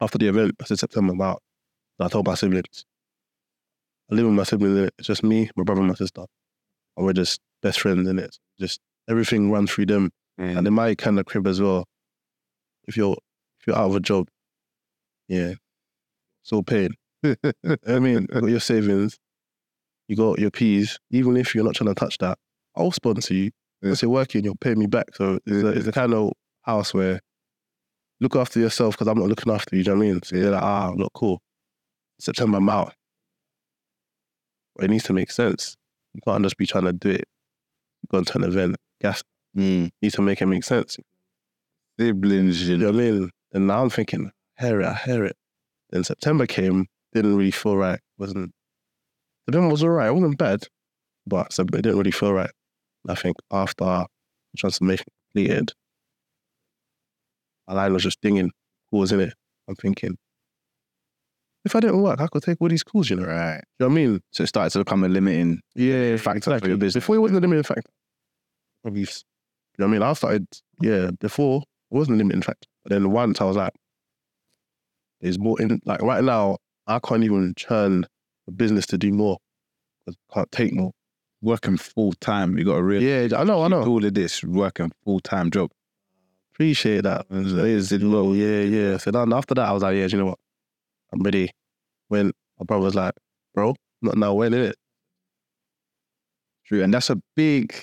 after 0.00 0.18
the 0.18 0.26
event, 0.26 0.56
I 0.60 0.64
said 0.64 0.80
September, 0.80 1.12
I'm 1.12 1.20
out. 1.20 1.40
And 1.96 2.06
I 2.06 2.08
told 2.08 2.26
my 2.26 2.34
siblings, 2.34 2.84
I 4.10 4.16
live 4.16 4.26
with 4.26 4.34
my 4.34 4.42
siblings, 4.42 4.90
it's 4.98 5.06
just 5.06 5.22
me, 5.22 5.48
my 5.54 5.62
brother, 5.62 5.82
and 5.82 5.90
my 5.90 5.94
sister. 5.94 6.24
And 6.96 7.06
we're 7.06 7.12
just 7.12 7.40
best 7.62 7.78
friends 7.78 8.08
in 8.08 8.18
it. 8.18 8.36
Just 8.58 8.80
everything 9.08 9.52
runs 9.52 9.70
through 9.70 9.86
them. 9.86 10.10
And 10.38 10.58
mm. 10.58 10.66
in 10.66 10.74
my 10.74 10.96
kind 10.96 11.20
of 11.20 11.26
crib 11.26 11.46
as 11.46 11.62
well, 11.62 11.84
if 12.88 12.96
you're 12.96 13.16
if 13.60 13.68
you're 13.68 13.76
out 13.76 13.90
of 13.90 13.94
a 13.94 14.00
job, 14.00 14.26
yeah, 15.28 15.52
it's 16.42 16.52
all 16.52 16.64
paid. 16.64 16.90
I 17.24 18.00
mean, 18.00 18.26
you 18.28 18.40
got 18.40 18.50
your 18.50 18.58
savings, 18.58 19.18
you 20.08 20.16
got 20.16 20.40
your 20.40 20.50
P's. 20.50 20.98
Even 21.12 21.36
if 21.36 21.54
you're 21.54 21.62
not 21.62 21.76
trying 21.76 21.94
to 21.94 21.94
touch 21.94 22.18
that, 22.18 22.38
I'll 22.74 22.90
sponsor 22.90 23.34
you. 23.34 23.52
Once 23.82 24.02
you're 24.02 24.10
working, 24.10 24.42
you'll 24.42 24.56
pay 24.56 24.74
me 24.74 24.86
back. 24.86 25.14
So 25.14 25.38
it's, 25.46 25.62
a, 25.62 25.68
it's 25.68 25.86
a 25.86 25.92
kind 25.92 26.12
of 26.12 26.32
house 26.66 26.92
where 26.92 27.20
look 28.20 28.36
after 28.36 28.60
yourself 28.60 28.94
because 28.94 29.08
I'm 29.08 29.18
not 29.18 29.28
looking 29.28 29.52
after 29.52 29.76
you. 29.76 29.84
Do 29.84 29.90
you 29.90 29.94
know 29.94 30.00
what 30.00 30.06
I 30.06 30.12
mean? 30.12 30.22
So 30.22 30.36
you're 30.36 30.50
like, 30.50 30.62
ah, 30.62 30.92
look, 30.94 31.12
cool. 31.14 31.40
September, 32.18 32.58
I'm 32.58 32.68
out. 32.68 32.94
But 34.74 34.86
it 34.86 34.90
needs 34.90 35.04
to 35.04 35.12
make 35.12 35.30
sense. 35.30 35.76
You 36.14 36.20
can't 36.26 36.42
just 36.42 36.56
be 36.56 36.66
trying 36.66 36.84
to 36.84 36.92
do 36.92 37.10
it. 37.10 37.24
Go 38.10 38.22
to 38.22 38.38
an 38.38 38.44
event, 38.44 38.76
gas. 39.00 39.22
Mm. 39.56 39.90
Need 40.02 40.12
to 40.12 40.22
make 40.22 40.40
it 40.40 40.46
make 40.46 40.64
sense. 40.64 40.98
Siblings, 41.98 42.68
you 42.68 42.76
know. 42.76 42.86
what 42.86 42.94
I 42.96 42.98
mean? 42.98 43.30
And 43.52 43.66
now 43.66 43.82
I'm 43.82 43.90
thinking, 43.90 44.30
I 44.58 44.66
hear 44.66 44.80
it, 44.80 44.86
I 44.86 44.94
hear 44.94 45.24
it. 45.24 45.36
Then 45.90 46.04
September 46.04 46.46
came, 46.46 46.86
didn't 47.14 47.36
really 47.36 47.50
feel 47.50 47.76
right. 47.76 48.00
Wasn't 48.18 48.52
September 49.46 49.68
was 49.68 49.84
alright. 49.84 50.08
It 50.08 50.12
wasn't 50.12 50.38
bad, 50.38 50.66
but 51.26 51.56
it 51.58 51.70
didn't 51.70 51.98
really 51.98 52.10
feel 52.10 52.32
right. 52.32 52.50
I 53.08 53.14
think 53.14 53.36
after 53.52 54.06
transformation 54.56 55.06
completed, 55.32 55.72
my 57.68 57.74
line 57.74 57.92
was 57.92 58.02
just 58.02 58.20
dinging 58.20 58.50
calls 58.90 59.12
in 59.12 59.20
it. 59.20 59.34
I'm 59.68 59.74
thinking, 59.76 60.16
if 61.64 61.74
I 61.74 61.80
didn't 61.80 62.00
work, 62.02 62.20
I 62.20 62.28
could 62.28 62.42
take 62.42 62.58
all 62.60 62.68
these 62.68 62.84
calls, 62.84 63.10
you 63.10 63.16
know. 63.16 63.26
Right. 63.26 63.56
You 63.78 63.86
know 63.86 63.86
what 63.86 63.92
I 63.92 63.94
mean? 63.94 64.20
So 64.30 64.44
it 64.44 64.46
started 64.46 64.70
to 64.70 64.78
become 64.80 65.02
a 65.04 65.08
limiting. 65.08 65.60
Yeah, 65.74 66.16
factor 66.16 66.58
for 66.58 66.68
your 66.68 66.76
business. 66.76 67.02
Before 67.02 67.16
it 67.16 67.20
wasn't 67.20 67.38
a 67.38 67.40
limiting 67.40 67.64
factor. 67.64 67.90
Probably, 68.82 69.00
you 69.00 69.06
know 69.78 69.86
what 69.86 69.88
I 69.88 69.92
mean? 69.92 70.02
I 70.02 70.12
started, 70.12 70.46
yeah, 70.80 71.10
before 71.18 71.62
it 71.90 71.94
wasn't 71.94 72.16
a 72.16 72.18
limiting 72.18 72.42
factor. 72.42 72.68
But 72.84 72.90
then 72.92 73.10
once 73.10 73.40
I 73.40 73.44
was 73.44 73.56
like, 73.56 73.72
there's 75.20 75.38
more 75.38 75.60
in, 75.60 75.80
like 75.84 76.02
right 76.02 76.22
now, 76.22 76.58
I 76.86 77.00
can't 77.00 77.24
even 77.24 77.54
churn 77.56 78.06
the 78.46 78.52
business 78.52 78.86
to 78.86 78.98
do 78.98 79.12
more 79.12 79.38
because 80.04 80.16
I 80.30 80.34
can't 80.34 80.52
take 80.52 80.72
more. 80.72 80.92
Working 81.42 81.76
full 81.76 82.12
time. 82.14 82.56
You 82.56 82.64
got 82.64 82.76
to 82.76 82.82
really 82.82 83.08
Yeah, 83.08 83.38
I 83.38 83.44
know, 83.44 83.62
I 83.62 83.68
know. 83.68 83.84
all 83.84 84.04
of 84.04 84.14
this 84.14 84.42
working 84.42 84.90
full 85.04 85.20
time 85.20 85.50
job. 85.50 85.70
Appreciate 86.56 87.02
that. 87.02 87.26
It 87.28 87.46
is, 87.48 87.92
it 87.92 88.00
low. 88.00 88.32
Yeah, 88.32 88.62
yeah. 88.62 88.96
So 88.96 89.10
then 89.10 89.30
after 89.30 89.54
that, 89.54 89.68
I 89.68 89.72
was 89.72 89.82
like, 89.82 89.94
yeah, 89.94 90.06
do 90.06 90.16
you 90.16 90.22
know 90.22 90.28
what? 90.30 90.38
I'm 91.12 91.20
ready. 91.20 91.50
When 92.08 92.32
my 92.58 92.64
brother 92.64 92.82
was 92.82 92.94
like, 92.94 93.12
bro, 93.54 93.74
not 94.00 94.16
now, 94.16 94.32
when, 94.32 94.54
it? 94.54 94.74
True. 96.64 96.82
And 96.82 96.94
that's 96.94 97.10
a 97.10 97.20
big, 97.34 97.74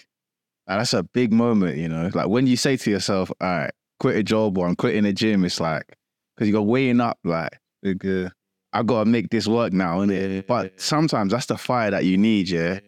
like, 0.68 0.80
that's 0.80 0.94
a 0.94 1.04
big 1.04 1.32
moment, 1.32 1.78
you 1.78 1.88
know? 1.88 2.10
Like 2.16 2.30
when 2.30 2.48
you 2.48 2.58
say 2.58 2.76
to 2.78 2.90
yourself, 2.90 3.32
all 3.40 3.48
right, 3.48 3.72
quit 4.00 4.16
a 4.16 4.24
job 4.24 4.58
or 4.58 4.68
I'm 4.68 4.76
quitting 4.76 5.06
a 5.06 5.14
gym, 5.14 5.46
it's 5.46 5.60
like, 5.60 5.96
because 6.36 6.50
you're 6.50 6.64
weighing 6.64 7.00
up, 7.00 7.20
like, 7.24 7.52
uh, 7.86 8.30
I 8.74 8.82
got 8.82 9.04
to 9.04 9.06
make 9.06 9.30
this 9.30 9.48
work 9.48 9.72
now, 9.72 10.00
innit? 10.00 10.48
But 10.48 10.82
sometimes 10.82 11.32
that's 11.32 11.46
the 11.46 11.60
fire 11.60 11.92
that 11.92 12.06
you 12.06 12.18
need, 12.18 12.50
yeah? 12.50 12.80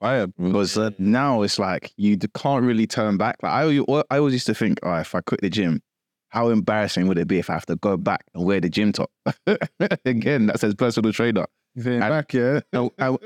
Bro. 0.00 0.26
Because 0.38 0.76
uh, 0.78 0.90
now 0.98 1.42
it's 1.42 1.58
like 1.58 1.92
you 1.96 2.16
can't 2.18 2.64
really 2.64 2.86
turn 2.86 3.16
back. 3.16 3.36
Like 3.42 3.52
I, 3.52 3.62
always- 3.78 4.04
I 4.10 4.18
always 4.18 4.32
used 4.34 4.46
to 4.46 4.54
think, 4.54 4.78
oh, 4.82 4.94
if 4.96 5.14
I 5.14 5.20
quit 5.20 5.40
the 5.40 5.50
gym, 5.50 5.80
how 6.30 6.48
embarrassing 6.48 7.08
would 7.08 7.18
it 7.18 7.26
be 7.28 7.38
if 7.38 7.50
I 7.50 7.54
have 7.54 7.66
to 7.66 7.76
go 7.76 7.96
back 7.96 8.24
and 8.34 8.44
wear 8.44 8.60
the 8.60 8.68
gym 8.68 8.92
top 8.92 9.10
again? 10.04 10.46
That 10.46 10.60
says 10.60 10.74
personal 10.74 11.12
trainer, 11.12 11.46
And- 11.76 12.00
back, 12.00 12.32
yeah. 12.32 12.60
and, 12.72 12.90
and. 12.98 13.18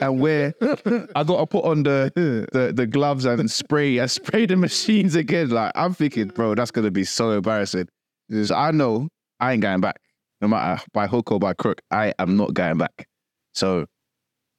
I 1.14 1.24
got 1.24 1.38
to 1.38 1.46
put 1.46 1.64
on 1.64 1.82
the, 1.82 2.12
the 2.52 2.72
the 2.74 2.86
gloves 2.86 3.24
and 3.24 3.50
spray 3.50 3.98
and 3.98 4.10
spray 4.10 4.46
the 4.46 4.56
machines 4.56 5.14
again. 5.14 5.50
Like 5.50 5.72
I'm 5.74 5.94
thinking, 5.94 6.28
bro, 6.28 6.54
that's 6.54 6.70
gonna 6.70 6.90
be 6.90 7.04
so 7.04 7.30
embarrassing. 7.32 7.88
Because 8.28 8.50
I 8.50 8.70
know 8.70 9.08
I 9.40 9.52
ain't 9.52 9.62
going 9.62 9.80
back, 9.80 10.00
no 10.40 10.48
matter 10.48 10.82
by 10.92 11.06
hook 11.06 11.30
or 11.30 11.38
by 11.38 11.52
crook. 11.54 11.82
I 11.90 12.14
am 12.18 12.36
not 12.36 12.54
going 12.54 12.78
back. 12.78 13.06
So 13.52 13.84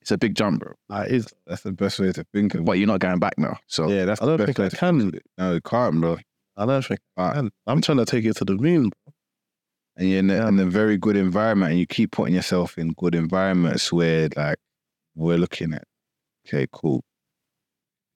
it's 0.06 0.12
a 0.12 0.18
big 0.20 0.36
jump, 0.36 0.60
bro. 0.60 0.74
Like, 0.88 1.10
it's, 1.10 1.34
That's 1.48 1.64
the 1.64 1.72
best 1.72 2.00
way 2.00 2.12
to 2.12 2.24
think 2.32 2.54
of 2.54 2.62
it. 2.62 2.66
But 2.66 2.74
you're 2.74 2.86
not 2.88 3.00
going 3.00 3.18
back 3.18 3.34
now. 3.40 3.58
So 3.66 3.90
Yeah, 3.90 4.06
that's 4.06 4.22
I 4.22 4.26
the 4.26 4.38
don't 4.38 4.46
best 4.46 4.46
think 4.56 4.60
I 4.60 4.64
way 4.64 4.70
to 4.70 4.76
can. 4.76 5.00
think 5.00 5.14
of 5.14 5.18
it. 5.18 5.24
No, 5.40 5.54
you 5.56 5.62
can't, 5.62 6.00
bro. 6.00 6.18
I 6.56 6.66
don't 6.68 6.86
think 6.86 7.00
I 7.18 7.34
can. 7.34 7.52
I'm 7.66 7.82
trying 7.82 7.98
to 7.98 8.06
take 8.06 8.24
it 8.24 8.36
to 8.38 8.46
the 8.46 8.54
moon. 8.54 8.92
and 9.98 10.08
you're 10.10 10.20
in 10.20 10.30
a, 10.30 10.48
in 10.48 10.60
a 10.60 10.66
very 10.66 10.98
good 10.98 11.18
environment 11.18 11.72
and 11.72 11.80
you 11.80 11.88
keep 11.88 12.12
putting 12.12 12.36
yourself 12.36 12.78
in 12.78 12.94
good 12.94 13.16
environments 13.16 13.92
where 13.92 14.30
like 14.36 14.58
we're 15.16 15.38
looking 15.40 15.74
at 15.74 15.84
okay 16.48 16.68
cool 16.72 17.02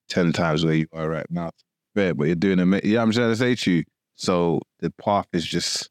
10 0.10 0.32
times 0.34 0.64
where 0.66 0.74
you 0.76 0.88
are 0.94 1.08
right 1.10 1.26
now 1.30 1.50
fair 1.96 2.14
but 2.14 2.26
you're 2.28 2.36
doing 2.36 2.60
a 2.60 2.82
yeah 2.84 3.02
i'm 3.02 3.12
trying 3.12 3.30
to 3.30 3.36
say 3.36 3.56
to 3.56 3.72
you 3.72 3.84
so 4.16 4.60
the 4.80 4.92
path 5.02 5.26
is 5.34 5.46
just 5.46 5.90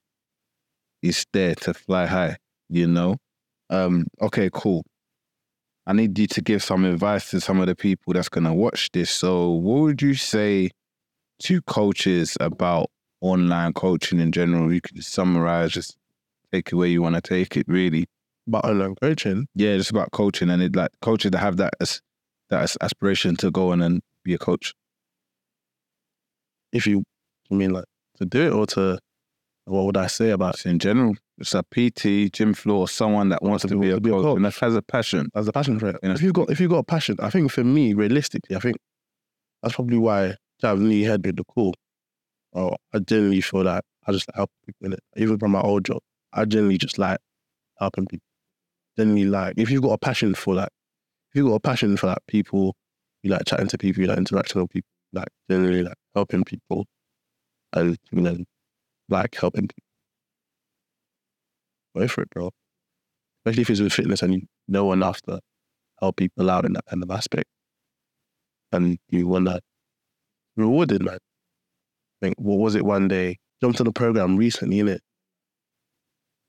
it's 1.03 1.25
there 1.33 1.55
to 1.55 1.73
fly 1.73 2.05
high 2.07 2.37
you 2.69 2.87
know 2.87 3.17
um 3.71 4.07
okay 4.21 4.51
cool 4.53 4.85
i 5.89 5.93
need 5.93 6.17
you 6.17 6.29
to 6.29 6.41
give 6.41 6.63
some 6.63 6.85
advice 6.85 7.31
to 7.31 7.41
some 7.41 7.59
of 7.59 7.67
the 7.67 7.75
people 7.75 8.13
that's 8.13 8.29
going 8.29 8.45
to 8.45 8.53
watch 8.53 8.91
this 8.93 9.11
so 9.11 9.51
what 9.51 9.81
would 9.81 10.01
you 10.01 10.15
say 10.15 10.71
to 11.41 11.61
coaches 11.63 12.37
about 12.41 12.91
online 13.21 13.73
coaching 13.73 14.21
in 14.21 14.33
general. 14.33 14.73
You 14.73 14.81
can 14.81 15.01
summarize, 15.03 15.73
just 15.73 15.97
take 16.53 16.69
it 16.73 16.75
where 16.75 16.89
you 16.89 17.03
want 17.03 17.17
to 17.17 17.21
take 17.21 17.57
it, 17.57 17.67
really. 17.69 18.07
About 18.47 18.65
online 18.65 18.95
coaching, 19.01 19.47
Yeah, 19.55 19.77
just 19.77 19.91
about 19.91 20.11
coaching 20.13 20.49
and 20.51 20.63
it 20.63 20.75
like 20.75 20.91
coaches 21.03 21.33
that 21.33 21.39
have 21.39 21.59
that 21.59 21.75
as 21.81 22.01
that 22.49 22.63
as 22.63 22.79
aspiration 22.81 23.37
to 23.37 23.51
go 23.51 23.73
on 23.73 23.83
and 23.83 24.01
be 24.25 24.35
a 24.35 24.39
coach. 24.39 24.75
if 26.73 26.87
you, 26.87 27.03
I 27.51 27.55
mean, 27.55 27.71
like 27.71 27.85
to 28.17 28.27
do 28.27 28.47
it 28.47 28.53
or 28.53 28.67
to, 28.67 28.99
what 29.69 29.85
would 29.85 29.97
I 29.97 30.07
say 30.07 30.31
about 30.31 30.55
Just 30.55 30.67
in 30.67 30.79
general, 30.79 31.15
It's 31.39 31.55
a 31.55 31.63
PT, 31.63 32.33
gym 32.33 32.55
floor, 32.55 32.89
someone 32.89 33.29
that 33.29 33.43
wants 33.43 33.65
to, 33.67 33.77
be, 33.77 33.91
a 33.91 33.95
to 33.95 34.01
be 34.01 34.11
a 34.11 34.15
coach, 34.15 34.37
and 34.37 34.45
that 34.45 34.55
has 34.57 34.75
a 34.75 34.83
passion. 34.83 35.31
Has 35.35 35.49
a 35.49 35.53
passion 35.53 35.79
for 35.79 35.89
it. 35.89 35.97
You 36.03 36.09
know? 36.09 36.15
If 36.15 36.23
you 36.23 36.33
got 36.33 36.51
if 36.51 36.61
you 36.61 36.69
got 36.69 36.79
a 36.79 36.85
passion, 36.85 37.17
I 37.21 37.31
think 37.31 37.51
for 37.51 37.65
me, 37.65 37.95
realistically, 37.95 38.57
I 38.57 38.61
think 38.61 38.77
that's 39.63 39.75
probably 39.75 39.99
why 39.99 40.35
Jav 40.61 40.79
Lee 40.79 41.03
had 41.03 41.25
with 41.25 41.37
the 41.37 41.45
call. 41.45 41.75
Oh, 42.55 42.77
I 42.93 42.99
generally 43.01 43.41
feel 43.41 43.65
that 43.65 43.85
I 44.07 44.13
just 44.13 44.27
help 44.35 44.51
people 44.65 44.87
in 44.87 44.93
it. 44.95 45.01
Even 45.17 45.39
from 45.39 45.53
my 45.53 45.61
old 45.61 45.85
job, 45.85 45.99
I 46.33 46.45
generally 46.45 46.79
just 46.79 46.99
like 46.99 47.19
helping 47.79 48.07
people. 48.07 48.25
Generally, 48.97 49.27
like 49.27 49.55
if 49.57 49.71
you've 49.71 49.83
got 49.83 49.93
a 49.93 49.99
passion 49.99 50.35
for 50.35 50.55
that, 50.57 50.71
if 51.31 51.37
you've 51.37 51.49
got 51.49 51.57
a 51.57 51.61
passion 51.61 51.97
for 51.97 52.09
like 52.09 52.19
people, 52.27 52.75
you 53.23 53.31
like 53.31 53.45
chatting 53.47 53.69
to 53.69 53.79
people, 53.79 54.03
you 54.03 54.09
like 54.09 54.19
interacting 54.19 54.61
with 54.63 54.71
people, 54.71 54.89
like 55.13 55.29
generally 55.51 55.83
like 55.83 55.99
helping 56.15 56.45
people, 56.45 56.87
and 57.75 57.99
you 58.11 58.21
know, 58.21 58.39
like 59.09 59.35
helping. 59.35 59.69
Go 61.97 62.07
for 62.09 62.23
it, 62.23 62.31
bro. 62.31 62.51
Especially 63.45 63.63
if 63.63 63.71
it's 63.71 63.81
with 63.81 63.93
fitness 63.93 64.23
and 64.23 64.35
you 64.35 64.43
know 64.69 64.93
enough 64.93 65.23
to 65.23 65.41
help 66.01 66.17
people 66.17 66.51
out 66.51 66.65
in 66.65 66.75
that 66.75 66.85
kind 66.89 67.03
of 67.03 67.11
aspect. 67.11 67.49
And 68.73 68.99
you 69.09 69.27
want 69.27 69.47
that 69.47 69.63
rewarded, 70.57 71.03
man. 71.03 71.19
I 72.21 72.27
think, 72.27 72.35
what 72.39 72.59
was 72.59 72.75
it 72.75 72.85
one 72.85 73.09
day? 73.09 73.39
Jumped 73.63 73.81
on 73.81 73.87
the 73.87 73.93
program 73.93 74.37
recently, 74.37 74.79
innit? 74.79 74.99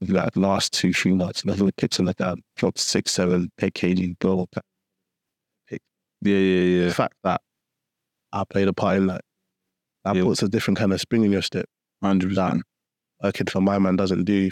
Like 0.01 0.35
last 0.35 0.73
two, 0.73 0.93
three 0.93 1.13
months, 1.13 1.41
and 1.41 1.51
I 1.51 1.55
in 1.55 1.65
like 2.05 2.21
um, 2.21 2.35
that, 2.35 2.37
dropped 2.55 2.79
six, 2.79 3.11
seven, 3.11 3.49
eight 3.61 3.73
kg, 3.73 4.17
go. 4.19 4.47
Yeah, 5.71 5.77
yeah, 6.21 6.35
yeah. 6.35 6.85
The 6.87 6.93
fact 6.93 7.15
that 7.23 7.41
I 8.31 8.43
played 8.49 8.67
a 8.67 8.73
part 8.73 8.97
in 8.97 9.07
that, 9.07 9.21
that 10.05 10.15
Yeah. 10.15 10.23
puts 10.23 10.41
a 10.43 10.49
different 10.49 10.77
kind 10.77 10.93
of 10.93 11.01
spring 11.01 11.23
in 11.23 11.31
your 11.31 11.41
step. 11.41 11.65
Hundred 12.01 12.29
percent. 12.29 12.63
A 13.21 13.31
kid 13.31 13.49
from 13.49 13.65
my 13.65 13.77
man 13.79 13.95
doesn't 13.95 14.23
do. 14.23 14.49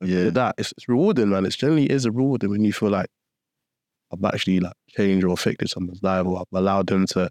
yeah, 0.00 0.30
that, 0.30 0.56
it's, 0.58 0.72
it's 0.72 0.88
rewarding, 0.88 1.30
man. 1.30 1.46
It's 1.46 1.56
generally 1.56 1.86
is 1.86 2.06
rewarding 2.06 2.50
when 2.50 2.64
you 2.64 2.72
feel 2.72 2.90
like 2.90 3.08
I've 4.12 4.24
actually 4.24 4.60
like 4.60 4.74
changed 4.88 5.24
or 5.24 5.32
affected 5.32 5.70
someone's 5.70 6.02
life 6.02 6.26
or 6.26 6.40
I've 6.40 6.58
allowed 6.58 6.88
them 6.88 7.06
to 7.08 7.30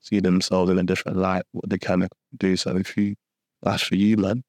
see 0.00 0.20
themselves 0.20 0.70
in 0.70 0.78
a 0.78 0.82
different 0.82 1.18
light, 1.18 1.42
what 1.52 1.68
they 1.68 1.78
can 1.78 2.08
do. 2.36 2.56
So 2.56 2.76
if 2.76 2.96
you 2.96 3.14
that's 3.62 3.82
for 3.82 3.96
you, 3.96 4.16
man, 4.16 4.42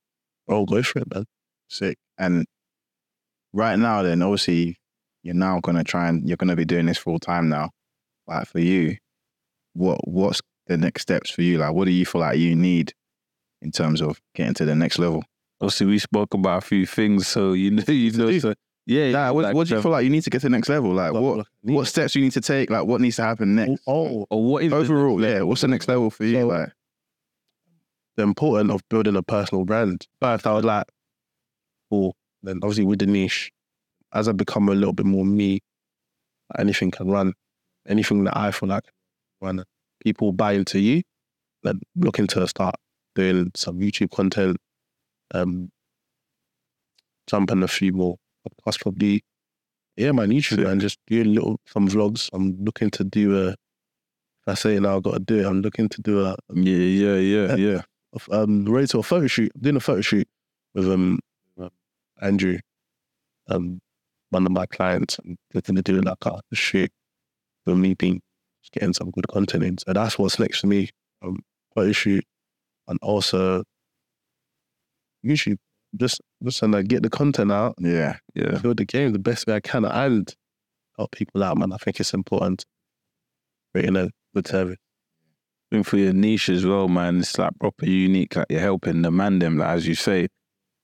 oh 0.48 0.66
go 0.66 0.82
for 0.82 1.00
it, 1.00 1.14
man. 1.14 1.26
sick. 1.68 1.98
And 2.18 2.46
right 3.54 3.78
now, 3.78 4.02
then 4.02 4.22
obviously 4.22 4.78
you're 5.24 5.36
now 5.36 5.60
gonna 5.60 5.84
try 5.84 6.08
and 6.10 6.28
you're 6.28 6.38
gonna 6.38 6.56
be 6.56 6.66
doing 6.66 6.86
this 6.86 6.98
full 6.98 7.20
time 7.20 7.50
now. 7.50 7.72
Like 8.28 8.48
for 8.48 8.60
you, 8.60 8.98
what 9.74 10.08
what's 10.08 10.42
the 10.68 10.78
next 10.78 11.04
steps 11.04 11.30
for 11.30 11.42
you? 11.42 11.58
Like, 11.60 11.74
what 11.74 11.86
do 11.86 11.92
you 11.92 12.06
feel 12.06 12.22
like 12.22 12.38
you 12.40 12.56
need 12.56 12.94
in 13.62 13.72
terms 13.72 14.02
of 14.02 14.20
getting 14.36 14.54
to 14.56 14.66
the 14.66 14.76
next 14.76 15.00
level? 15.00 15.24
Obviously, 15.62 15.88
we 15.88 16.00
spoke 16.00 16.34
about 16.34 16.60
a 16.60 16.62
few 16.62 16.86
things, 16.86 17.28
so 17.28 17.54
you 17.54 17.72
know, 17.72 17.84
you 17.88 18.12
know, 18.12 18.38
so 18.40 18.54
yeah. 18.86 19.12
Nah, 19.12 19.34
what, 19.34 19.44
like, 19.44 19.56
what 19.56 19.68
do 19.68 19.72
you 19.72 19.78
um, 19.78 19.84
feel 19.84 19.92
like 19.92 20.04
you 20.04 20.10
need 20.10 20.24
to 20.24 20.30
get 20.30 20.40
to 20.42 20.46
the 20.46 20.52
next 20.52 20.70
level? 20.70 20.94
Like, 20.94 21.14
what 21.14 21.46
what 21.62 21.88
steps 21.88 22.16
you 22.16 22.22
need 22.22 22.32
to 22.34 22.42
take? 22.42 22.70
Like, 22.70 22.86
what 22.86 23.02
needs 23.02 23.18
to 23.18 23.24
happen 23.24 23.56
next? 23.56 23.82
Oh, 23.88 24.26
Or 24.30 24.44
what 24.44 24.64
is 24.64 24.72
the 24.72 24.78
Overall, 24.78 25.22
yeah. 25.22 25.42
What's 25.42 25.62
the 25.62 25.68
next 25.68 25.88
level 25.88 26.10
for 26.10 26.24
you? 26.24 26.42
So- 26.42 26.48
like, 26.48 26.70
the 28.16 28.24
importance 28.24 28.72
of 28.72 28.82
building 28.90 29.16
a 29.16 29.22
personal 29.24 29.64
brand. 29.64 30.08
First, 30.20 30.48
I 30.48 30.54
was 30.54 30.66
like, 30.66 30.86
cool. 31.90 32.16
Then 32.44 32.60
obviously 32.64 32.86
with 32.86 33.00
the 33.00 33.06
niche, 33.06 33.52
as 34.14 34.28
I 34.28 34.32
become 34.32 34.70
a 34.70 34.74
little 34.74 34.94
bit 34.94 35.06
more 35.06 35.24
me, 35.24 35.62
anything 36.58 36.92
can 36.92 37.10
run. 37.10 37.34
Anything 37.88 38.24
that 38.26 38.36
I 38.36 38.52
feel 38.52 38.70
like 38.70 38.86
run. 39.40 39.64
People 40.04 40.32
buy 40.32 40.54
into 40.54 40.80
you. 40.80 41.04
Then 41.64 41.80
looking 41.96 42.28
to 42.28 42.48
start 42.48 42.76
doing 43.18 43.52
some 43.56 43.80
YouTube 43.80 44.12
content, 44.12 44.58
um, 45.34 45.70
jumping 47.28 47.64
a 47.64 47.68
few 47.68 47.92
more 47.92 48.18
podcasts 48.48 48.80
probably. 48.80 49.24
Yeah, 49.98 50.12
man, 50.12 50.30
YouTube 50.30 50.64
man, 50.64 50.80
just 50.80 51.00
doing 51.08 51.34
little 51.34 51.60
some 51.66 51.88
vlogs. 51.88 52.30
I'm 52.32 52.64
looking 52.64 52.92
to 52.92 53.04
do 53.04 53.36
a. 53.36 53.50
If 53.50 54.48
I 54.48 54.54
say 54.54 54.76
it 54.76 54.82
now, 54.82 54.96
I've 54.98 55.04
got 55.04 55.14
to 55.14 55.20
do 55.20 55.40
it. 55.40 55.46
I'm 55.46 55.62
looking 55.62 55.90
to 55.90 56.02
do 56.02 56.24
a, 56.24 56.36
Yeah, 56.54 56.76
yeah, 56.78 57.16
yeah, 57.16 57.56
yeah. 57.56 57.82
of, 58.14 58.30
um 58.32 58.66
ready 58.66 58.88
to 58.88 59.00
a 59.00 59.04
photo 59.04 59.28
shoot. 59.28 59.52
I'm 59.56 59.62
doing 59.62 59.76
a 59.78 59.80
photo 59.82 60.02
shoot 60.02 60.28
with 60.76 60.88
um 60.90 61.20
um, 61.60 61.72
Andrew, 62.22 62.60
um 63.50 63.80
one 64.30 64.46
of 64.46 64.52
my 64.52 64.68
clients. 64.68 65.18
and 65.20 65.38
looking 65.54 65.76
to 65.76 65.82
do 65.82 66.00
like 66.02 66.26
a 66.26 66.40
shoot 66.54 66.92
with 67.66 67.78
me 67.78 67.96
being 67.96 68.22
getting 68.72 68.94
some 68.94 69.10
good 69.12 69.28
content 69.30 69.64
in. 69.64 69.78
So 69.80 69.94
that's 69.94 70.20
what's 70.20 70.40
next 70.40 70.60
for 70.60 70.68
me. 70.68 70.90
Um, 71.24 71.40
photo 71.74 71.92
shoot 71.92 72.24
and 72.88 73.00
also 73.02 73.64
YouTube. 75.26 75.58
Just 75.96 76.22
just 76.44 76.62
and 76.64 76.74
like 76.74 76.88
get 76.88 77.02
the 77.04 77.10
content 77.10 77.52
out, 77.52 77.76
Yeah, 77.80 78.18
yeah. 78.36 78.58
build 78.60 78.78
the 78.78 78.86
game 78.86 79.14
the 79.14 79.20
best 79.20 79.48
way 79.48 79.56
I 79.56 79.60
can, 79.62 79.86
and 79.86 80.34
help 80.98 81.12
people 81.12 81.44
out, 81.44 81.58
man. 81.58 81.72
I 81.72 81.78
think 81.78 82.00
it's 82.00 82.14
important. 82.14 82.66
Creating 83.74 83.96
a 83.96 84.10
good 84.36 84.48
service. 84.48 84.78
Think 85.72 85.86
for 85.86 85.98
your 85.98 86.14
niche 86.14 86.50
as 86.50 86.66
well, 86.66 86.88
man. 86.88 87.20
It's 87.20 87.38
like 87.38 87.54
proper 87.60 87.86
unique. 87.86 88.36
Like 88.36 88.48
you're 88.50 88.60
helping 88.60 89.02
the 89.02 89.12
man 89.12 89.40
them, 89.40 89.58
like 89.58 89.70
as 89.70 89.88
you 89.88 89.96
say. 89.96 90.28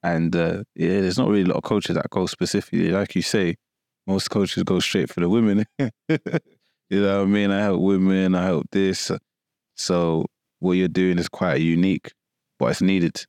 And 0.02 0.36
uh, 0.36 0.64
yeah, 0.76 1.02
there's 1.02 1.18
not 1.18 1.30
really 1.30 1.44
a 1.44 1.48
lot 1.48 1.58
of 1.58 1.64
coaches 1.64 1.96
that 1.96 2.10
go 2.10 2.26
specifically, 2.26 2.90
like 2.92 3.16
you 3.16 3.22
say. 3.22 3.56
Most 4.08 4.30
coaches 4.30 4.64
go 4.64 4.80
straight 4.80 5.10
for 5.10 5.22
the 5.22 5.30
women. 5.30 5.66
you 5.80 5.90
know 6.90 7.20
what 7.20 7.24
I 7.24 7.26
mean? 7.26 7.52
I 7.52 7.62
help 7.62 7.82
women. 7.82 8.36
I 8.36 8.44
help 8.44 8.66
this. 8.72 9.12
So 9.76 10.26
what 10.64 10.74
you're 10.74 10.88
doing 10.88 11.20
is 11.20 11.30
quite 11.30 11.62
unique, 11.62 12.12
but 12.60 12.68
it's 12.68 12.82
needed. 12.82 13.26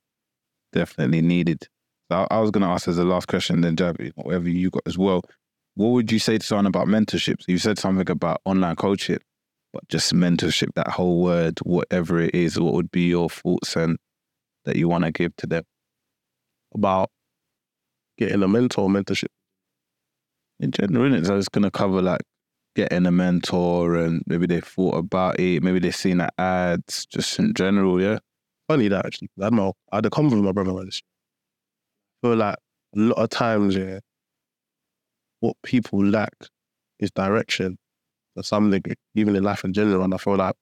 Definitely 0.72 1.22
needed. 1.22 1.68
So 2.10 2.26
I, 2.30 2.36
I 2.36 2.40
was 2.40 2.50
going 2.50 2.62
to 2.62 2.68
ask 2.68 2.88
as 2.88 2.96
the 2.96 3.04
last 3.04 3.28
question, 3.28 3.60
then 3.60 3.76
Javi, 3.76 4.12
whatever 4.16 4.48
you 4.48 4.70
got 4.70 4.82
as 4.86 4.98
well. 4.98 5.22
What 5.74 5.88
would 5.88 6.12
you 6.12 6.18
say 6.18 6.38
to 6.38 6.46
someone 6.46 6.66
about 6.66 6.86
mentorships? 6.86 7.44
You 7.48 7.58
said 7.58 7.78
something 7.78 8.08
about 8.08 8.40
online 8.44 8.76
coaching 8.76 9.18
but 9.74 9.88
just 9.88 10.14
mentorship, 10.14 10.68
that 10.76 10.86
whole 10.86 11.20
word, 11.20 11.58
whatever 11.64 12.20
it 12.20 12.32
is, 12.32 12.58
what 12.60 12.74
would 12.74 12.92
be 12.92 13.08
your 13.08 13.28
thoughts 13.28 13.74
and 13.74 13.98
that 14.64 14.76
you 14.76 14.88
want 14.88 15.04
to 15.04 15.10
give 15.10 15.34
to 15.38 15.48
them? 15.48 15.64
About 16.72 17.10
getting 18.16 18.42
a 18.44 18.48
mentor, 18.48 18.88
mentorship. 18.88 19.32
In 20.60 20.70
general, 20.70 21.10
innit? 21.10 21.26
So 21.26 21.36
it's 21.36 21.48
going 21.48 21.64
to 21.64 21.72
cover 21.72 22.00
like 22.00 22.22
getting 22.74 23.06
a 23.06 23.10
mentor 23.10 23.96
and 23.96 24.22
maybe 24.26 24.46
they 24.46 24.60
thought 24.60 24.96
about 24.96 25.38
it, 25.38 25.62
maybe 25.62 25.78
they've 25.78 25.94
seen 25.94 26.18
the 26.18 26.28
ads, 26.38 27.06
just 27.06 27.38
in 27.38 27.54
general, 27.54 28.00
yeah? 28.00 28.18
Funny 28.68 28.88
that 28.88 29.06
actually. 29.06 29.28
I 29.38 29.44
don't 29.44 29.56
know. 29.56 29.74
I 29.92 29.96
had 29.96 30.06
a 30.06 30.10
convo 30.10 30.32
with 30.32 30.44
my 30.44 30.52
brother 30.52 30.70
about 30.70 30.86
this. 30.86 31.02
I 32.22 32.28
feel 32.28 32.36
like 32.36 32.56
a 32.96 32.98
lot 32.98 33.18
of 33.18 33.28
times, 33.30 33.76
yeah, 33.76 33.98
what 35.40 35.56
people 35.62 36.04
lack 36.04 36.32
is 36.98 37.10
direction 37.10 37.76
to 38.36 38.42
some 38.42 38.70
degree, 38.70 38.94
even 39.14 39.36
in 39.36 39.44
life 39.44 39.64
in 39.64 39.72
general. 39.72 40.02
And 40.02 40.14
I 40.14 40.16
feel 40.16 40.36
like, 40.36 40.54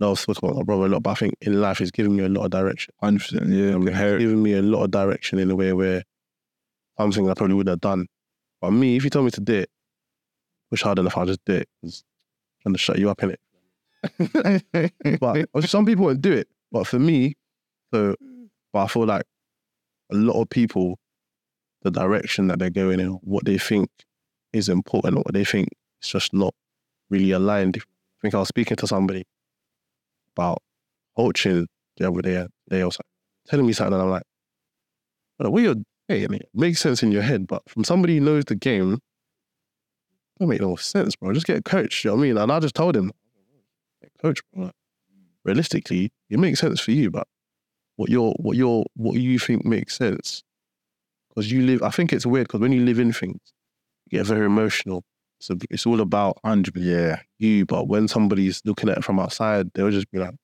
no, 0.00 0.12
I've 0.12 0.18
spoken 0.18 0.48
about 0.48 0.56
my 0.56 0.62
brother 0.64 0.86
a 0.86 0.88
lot, 0.88 1.02
but 1.02 1.10
I 1.10 1.14
think 1.14 1.34
in 1.42 1.60
life 1.60 1.80
it's 1.80 1.90
giving 1.90 2.16
me 2.16 2.24
a 2.24 2.28
lot 2.28 2.46
of 2.46 2.50
direction. 2.50 2.94
100%, 3.02 3.32
yeah. 3.48 3.74
Um, 3.74 3.82
I 3.82 3.84
can 3.86 3.94
hear 3.94 4.14
it's 4.16 4.22
giving 4.22 4.42
me 4.42 4.54
a 4.54 4.62
lot 4.62 4.84
of 4.84 4.90
direction 4.90 5.38
in 5.38 5.50
a 5.50 5.56
way 5.56 5.72
where 5.74 6.02
something 6.98 7.28
I 7.28 7.34
probably 7.34 7.54
would 7.54 7.68
have 7.68 7.80
done. 7.80 8.06
But 8.62 8.70
me, 8.70 8.96
if 8.96 9.04
you 9.04 9.10
told 9.10 9.26
me 9.26 9.30
to 9.32 9.40
do 9.40 9.54
it, 9.54 9.70
wish 10.70 10.82
harder 10.82 11.00
enough, 11.00 11.16
I'll 11.16 11.26
just 11.26 11.44
do 11.44 11.54
it. 11.54 11.68
I'm 11.82 11.90
trying 12.62 12.72
to 12.74 12.78
shut 12.78 12.98
you 12.98 13.10
up 13.10 13.22
in 13.22 13.30
it. 13.30 13.40
But 15.52 15.68
some 15.68 15.84
people 15.86 16.06
won't 16.06 16.20
do 16.20 16.32
it. 16.32 16.48
But 16.72 16.86
for 16.86 16.98
me, 16.98 17.34
so 17.92 18.14
but 18.72 18.84
I 18.84 18.86
feel 18.86 19.04
like 19.04 19.24
a 20.12 20.14
lot 20.14 20.40
of 20.40 20.48
people, 20.48 20.98
the 21.82 21.90
direction 21.90 22.46
that 22.48 22.58
they're 22.58 22.70
going 22.70 23.00
in, 23.00 23.12
what 23.22 23.44
they 23.44 23.58
think 23.58 23.90
is 24.52 24.68
important, 24.68 25.16
what 25.16 25.32
they 25.32 25.44
think 25.44 25.68
is 26.02 26.10
just 26.10 26.32
not 26.32 26.54
really 27.08 27.32
aligned. 27.32 27.76
I 27.78 28.20
think 28.22 28.34
I 28.34 28.38
was 28.38 28.48
speaking 28.48 28.76
to 28.76 28.86
somebody 28.86 29.24
about 30.36 30.62
coaching 31.16 31.66
the 31.96 32.08
other 32.08 32.22
day. 32.22 32.46
They 32.68 32.84
like, 32.84 32.94
telling 33.48 33.66
me 33.66 33.72
something, 33.72 33.94
and 33.94 34.02
I'm 34.02 34.10
like, 34.10 34.22
"Brother, 35.38 35.50
what 35.50 35.62
you're 35.62 35.74
saying 36.08 36.34
it 36.34 36.48
makes 36.54 36.80
sense 36.80 37.02
in 37.02 37.12
your 37.12 37.22
head, 37.22 37.46
but 37.46 37.68
from 37.68 37.84
somebody 37.84 38.18
who 38.18 38.24
knows 38.24 38.44
the 38.44 38.54
game, 38.54 39.00
don't 40.40 40.48
make 40.48 40.60
no 40.60 40.74
sense, 40.76 41.14
bro. 41.14 41.32
Just 41.32 41.46
get 41.46 41.58
a 41.58 41.62
coach. 41.62 42.04
You 42.04 42.10
know 42.10 42.16
what 42.16 42.22
I 42.22 42.26
mean? 42.26 42.36
And 42.38 42.50
I 42.50 42.58
just 42.58 42.74
told 42.74 42.96
him, 42.96 43.12
coach, 44.20 44.40
bro. 44.52 44.64
Like, 44.64 44.72
realistically, 45.44 46.10
it 46.28 46.38
makes 46.38 46.60
sense 46.60 46.80
for 46.80 46.90
you, 46.90 47.10
but 47.10 47.28
what 47.96 48.08
your 48.10 48.32
what 48.38 48.56
your 48.56 48.84
what 48.94 49.14
you 49.20 49.38
think 49.38 49.64
makes 49.64 49.96
sense 49.96 50.42
because 51.28 51.52
you 51.52 51.62
live. 51.62 51.82
I 51.82 51.90
think 51.90 52.12
it's 52.12 52.26
weird 52.26 52.48
because 52.48 52.60
when 52.60 52.72
you 52.72 52.84
live 52.84 52.98
in 52.98 53.12
things, 53.12 53.40
you 54.06 54.18
get 54.18 54.26
very 54.26 54.46
emotional. 54.46 55.04
So 55.40 55.56
it's 55.70 55.86
all 55.86 56.00
about 56.00 56.38
100. 56.42 56.76
Yeah, 56.76 57.20
you, 57.38 57.64
but 57.64 57.88
when 57.88 58.08
somebody's 58.08 58.60
looking 58.64 58.90
at 58.90 58.98
it 58.98 59.04
from 59.04 59.18
outside, 59.18 59.70
they'll 59.74 59.90
just 59.90 60.10
be 60.10 60.18
like, 60.18 60.34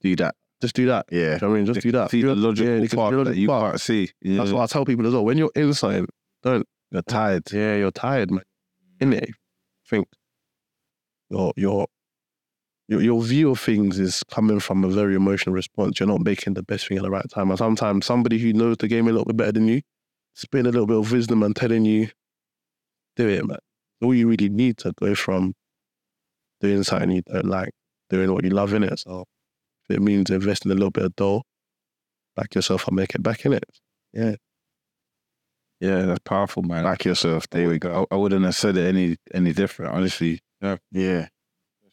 do 0.00 0.16
that. 0.16 0.34
just 0.62 0.74
do 0.74 0.86
that. 0.86 1.06
Yeah, 1.10 1.34
you 1.34 1.38
know 1.42 1.50
I 1.54 1.56
mean? 1.56 1.66
Just 1.66 1.80
do 1.80 1.92
that. 1.92 2.10
See 2.10 2.22
the 2.22 2.34
logical 2.34 2.80
they 2.80 2.88
can 2.88 2.98
part 2.98 3.24
that 3.24 3.36
you 3.36 3.48
part. 3.48 3.72
can't 3.72 3.80
see. 3.80 4.10
Yeah. 4.22 4.38
That's 4.38 4.52
what 4.52 4.62
I 4.62 4.66
tell 4.66 4.84
people 4.86 5.06
as 5.06 5.12
well. 5.12 5.24
When 5.26 5.36
you're 5.36 5.50
inside, 5.54 6.06
don't 6.42 6.66
You're 6.90 7.02
tired. 7.02 7.52
yeah, 7.52 7.76
you're 7.76 7.90
tired, 7.90 8.30
man. 8.30 8.44
In 9.00 9.12
it, 9.12 9.30
I 9.30 9.88
think 9.88 10.08
your 11.30 11.52
your 11.56 11.86
your 12.88 13.00
your 13.02 13.22
view 13.22 13.50
of 13.50 13.60
things 13.60 13.98
is 13.98 14.22
coming 14.24 14.60
from 14.60 14.84
a 14.84 14.88
very 14.88 15.14
emotional 15.14 15.54
response. 15.54 16.00
You're 16.00 16.08
not 16.08 16.22
making 16.22 16.54
the 16.54 16.62
best 16.62 16.88
thing 16.88 16.96
at 16.96 17.02
the 17.02 17.10
right 17.10 17.28
time. 17.30 17.50
And 17.50 17.58
sometimes 17.58 18.06
somebody 18.06 18.38
who 18.38 18.52
knows 18.52 18.78
the 18.78 18.88
game 18.88 19.06
a 19.06 19.10
little 19.10 19.24
bit 19.24 19.36
better 19.36 19.52
than 19.52 19.68
you, 19.68 19.82
spitting 20.34 20.66
a 20.66 20.70
little 20.70 20.86
bit 20.86 20.96
of 20.96 21.12
wisdom 21.12 21.42
and 21.42 21.54
telling 21.54 21.84
you, 21.84 22.08
do 23.16 23.28
it, 23.28 23.46
man. 23.46 23.58
All 24.02 24.14
you 24.14 24.28
really 24.28 24.48
need 24.48 24.78
to 24.78 24.92
go 24.92 25.14
from 25.14 25.54
doing 26.60 26.82
something 26.82 27.10
you 27.10 27.22
don't 27.22 27.44
like, 27.46 27.72
doing 28.10 28.32
what 28.32 28.44
you 28.44 28.50
love 28.50 28.72
in 28.72 28.84
it. 28.84 28.98
So 29.00 29.24
if 29.88 29.96
it 29.96 30.02
means 30.02 30.30
investing 30.30 30.72
a 30.72 30.74
little 30.74 30.90
bit 30.90 31.04
of 31.04 31.16
dough, 31.16 31.42
back 32.36 32.54
yourself 32.54 32.86
and 32.86 32.96
make 32.96 33.14
it 33.14 33.22
back 33.22 33.44
in 33.44 33.52
it. 33.52 33.64
Yeah. 34.12 34.36
Yeah, 35.80 36.02
that's 36.02 36.20
powerful, 36.24 36.62
man. 36.62 36.84
back 36.84 37.04
yourself. 37.04 37.48
There 37.50 37.68
we 37.68 37.78
go. 37.78 38.06
I, 38.10 38.14
I 38.14 38.18
wouldn't 38.18 38.44
have 38.44 38.54
said 38.54 38.76
it 38.76 38.86
any 38.88 39.16
any 39.32 39.52
different, 39.52 39.94
honestly. 39.94 40.40
Yeah. 40.90 41.28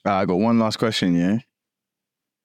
Ah, 0.05 0.19
I 0.19 0.25
got 0.25 0.35
one 0.39 0.59
last 0.59 0.77
question. 0.77 1.15
Yeah. 1.15 1.39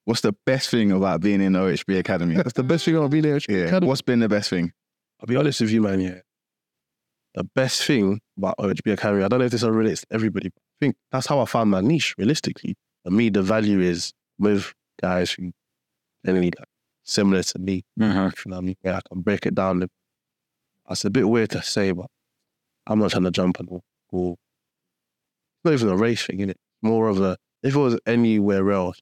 What's 0.05 0.23
the 0.23 0.35
best 0.45 0.71
thing 0.71 0.93
about 0.93 1.21
being 1.21 1.41
in 1.41 1.53
OHB 1.53 1.99
Academy? 1.99 2.35
That's 2.37 2.55
the 2.55 2.63
best 2.63 2.85
thing 2.85 2.97
about 2.97 3.11
being 3.11 3.23
been 3.23 3.41
there. 3.49 3.69
yeah. 3.71 3.79
What's 3.79 4.03
been 4.03 4.21
the 4.21 4.29
best 4.29 4.51
thing? 4.51 4.73
I'll 5.21 5.27
be 5.27 5.37
honest 5.37 5.61
with 5.61 5.71
you, 5.71 5.83
man. 5.83 6.01
Yeah, 6.01 6.21
the 7.35 7.45
best 7.45 7.85
thing 7.85 8.21
about 8.37 8.57
OHB 8.59 8.93
Academy, 8.93 9.23
I 9.23 9.29
don't 9.29 9.39
know 9.39 9.45
if 9.45 9.53
this 9.53 9.63
relates 9.63 10.01
to 10.03 10.07
everybody, 10.11 10.49
but 10.49 10.61
I 10.61 10.77
think 10.85 10.97
that's 11.13 11.27
how 11.27 11.41
I 11.41 11.45
found 11.45 11.71
my 11.71 11.81
niche. 11.81 12.15
Realistically, 12.19 12.75
for 13.05 13.11
me, 13.11 13.29
the 13.29 13.43
value 13.43 13.81
is 13.81 14.13
with 14.39 14.73
guys 15.01 15.33
who 15.33 15.53
generally 16.25 16.53
similar 17.05 17.43
to 17.43 17.59
me. 17.59 17.85
Uh-huh. 18.01 18.31
You 18.45 18.51
know 18.51 18.57
what 18.57 18.59
I 18.59 18.61
mean? 18.61 18.77
Yeah, 18.83 18.97
I 18.97 19.01
can 19.09 19.21
break 19.23 19.47
it 19.47 19.55
down. 19.55 19.87
That's 20.91 21.05
a 21.05 21.11
bit 21.11 21.29
weird 21.29 21.51
to 21.51 21.63
say, 21.63 21.93
but 21.93 22.07
I'm 22.89 22.99
not 22.99 23.13
trying 23.13 23.23
to 23.23 23.31
jump 23.31 23.61
on 23.61 23.69
all. 23.69 23.85
all 24.11 24.33
it's 24.33 25.65
not 25.65 25.73
even 25.75 25.89
a 25.89 25.97
race 25.97 26.27
thing, 26.27 26.39
innit? 26.39 26.57
More 26.83 27.07
of 27.09 27.21
a 27.21 27.37
if 27.63 27.77
it 27.77 27.79
was 27.79 27.97
anywhere 28.07 28.73
else 28.73 28.99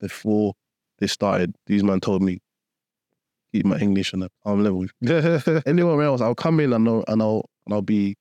before 0.00 0.54
they 0.98 1.06
started, 1.06 1.54
these 1.66 1.84
men 1.84 2.00
told 2.00 2.22
me 2.22 2.38
keep 3.52 3.66
my 3.66 3.76
English 3.78 4.14
on 4.14 4.22
a 4.22 4.30
calm 4.42 4.64
level. 4.64 4.86
Anywhere 5.66 6.02
else, 6.02 6.22
I'll 6.22 6.34
come 6.34 6.58
in 6.58 6.72
and 6.72 6.88
I'll 6.88 7.04
and 7.06 7.20
I'll 7.20 7.44
and 7.66 7.74
I'll 7.74 7.82
be 7.82 8.16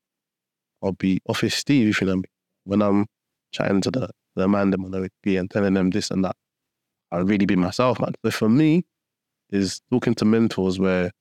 I'll 0.84 0.92
be 0.92 1.22
office 1.30 1.56
Steve, 1.56 1.88
if 1.88 2.02
you 2.02 2.08
know 2.08 2.18
me. 2.18 2.26
When 2.66 2.82
I'm 2.82 3.06
chatting 3.54 3.80
to 3.82 3.92
the 3.92 4.10
the 4.36 4.50
man 4.50 4.72
them 4.72 4.84
on 4.84 4.92
OHB 4.92 5.40
and 5.40 5.50
telling 5.50 5.74
them 5.74 5.92
this 5.92 6.12
and 6.12 6.26
that, 6.26 6.36
I'll 7.14 7.24
really 7.24 7.46
be 7.46 7.56
myself, 7.56 8.02
man. 8.02 8.14
So 8.26 8.32
for 8.32 8.50
me, 8.50 8.84
is 9.52 9.80
talking 9.90 10.16
to 10.16 10.26
mentors 10.26 10.78
where 10.78 11.12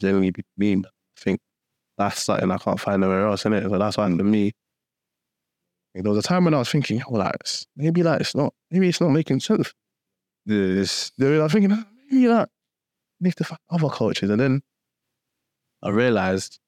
generally 0.00 0.30
be 0.30 0.42
me. 0.56 0.76
man. 0.76 0.84
I 0.86 1.20
think 1.20 1.40
that's 1.96 2.22
something 2.22 2.50
I 2.50 2.58
can't 2.58 2.80
find 2.80 3.00
nowhere 3.00 3.26
else, 3.26 3.44
innit? 3.44 3.68
So 3.68 3.78
that's 3.78 3.96
why 3.96 4.08
for 4.08 4.24
me, 4.24 4.52
there 5.94 6.10
was 6.10 6.18
a 6.18 6.26
time 6.26 6.44
when 6.44 6.54
I 6.54 6.58
was 6.58 6.70
thinking, 6.70 7.02
oh, 7.08 7.14
like, 7.14 7.36
maybe 7.76 8.02
like 8.02 8.20
it's 8.20 8.34
not, 8.34 8.52
maybe 8.70 8.88
it's 8.88 9.00
not 9.00 9.10
making 9.10 9.40
sense. 9.40 9.72
Then 10.46 10.76
I 10.76 11.42
was 11.42 11.52
thinking, 11.52 11.72
"Ah, 11.72 11.86
maybe 12.10 12.28
like, 12.28 12.48
I 12.48 12.48
need 13.20 13.36
to 13.36 13.44
find 13.44 13.60
other 13.70 13.88
coaches. 13.88 14.28
And 14.28 14.40
then 14.40 14.62
I 15.82 15.90
realized 15.90 16.58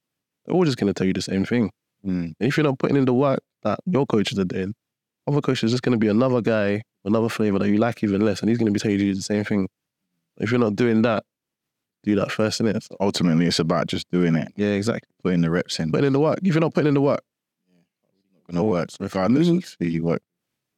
they're 0.44 0.54
all 0.54 0.64
just 0.64 0.78
going 0.78 0.92
to 0.92 0.94
tell 0.94 1.06
you 1.06 1.12
the 1.12 1.22
same 1.22 1.44
thing. 1.44 1.70
Mm. 2.04 2.24
And 2.24 2.34
if 2.38 2.56
you're 2.56 2.64
not 2.64 2.78
putting 2.78 2.96
in 2.96 3.04
the 3.04 3.14
work 3.14 3.40
that 3.64 3.80
your 3.84 4.06
coaches 4.06 4.38
are 4.38 4.44
doing, 4.44 4.74
other 5.26 5.40
coaches 5.40 5.64
is 5.64 5.70
just 5.72 5.82
going 5.82 5.98
to 5.98 5.98
be 5.98 6.08
another 6.08 6.40
guy, 6.40 6.82
another 7.04 7.28
flavor 7.28 7.58
that 7.58 7.68
you 7.68 7.78
like 7.78 8.04
even 8.04 8.20
less, 8.20 8.40
and 8.40 8.48
he's 8.48 8.58
going 8.58 8.66
to 8.66 8.72
be 8.72 8.78
telling 8.78 9.00
you 9.00 9.14
the 9.14 9.22
same 9.22 9.44
thing. 9.44 9.68
If 10.38 10.50
you're 10.50 10.60
not 10.60 10.76
doing 10.76 11.02
that, 11.02 11.24
do 12.06 12.14
that 12.16 12.32
first, 12.32 12.60
innit? 12.62 12.82
So, 12.82 12.96
Ultimately, 13.00 13.46
it's 13.46 13.58
about 13.58 13.88
just 13.88 14.10
doing 14.10 14.34
it, 14.34 14.52
yeah, 14.56 14.68
exactly. 14.68 15.08
putting 15.22 15.42
the 15.42 15.50
reps 15.50 15.78
in. 15.78 15.90
Putting 15.90 16.06
in 16.06 16.12
the 16.12 16.20
work. 16.20 16.38
If 16.42 16.54
you're 16.54 16.60
not 16.60 16.72
putting 16.72 16.88
in 16.88 16.94
the 16.94 17.00
work, 17.00 17.20
gonna 18.48 18.64
work 18.64 18.90
regardless 19.00 19.48
of 19.48 19.76
who 19.80 19.86
you 19.86 20.04
work. 20.04 20.22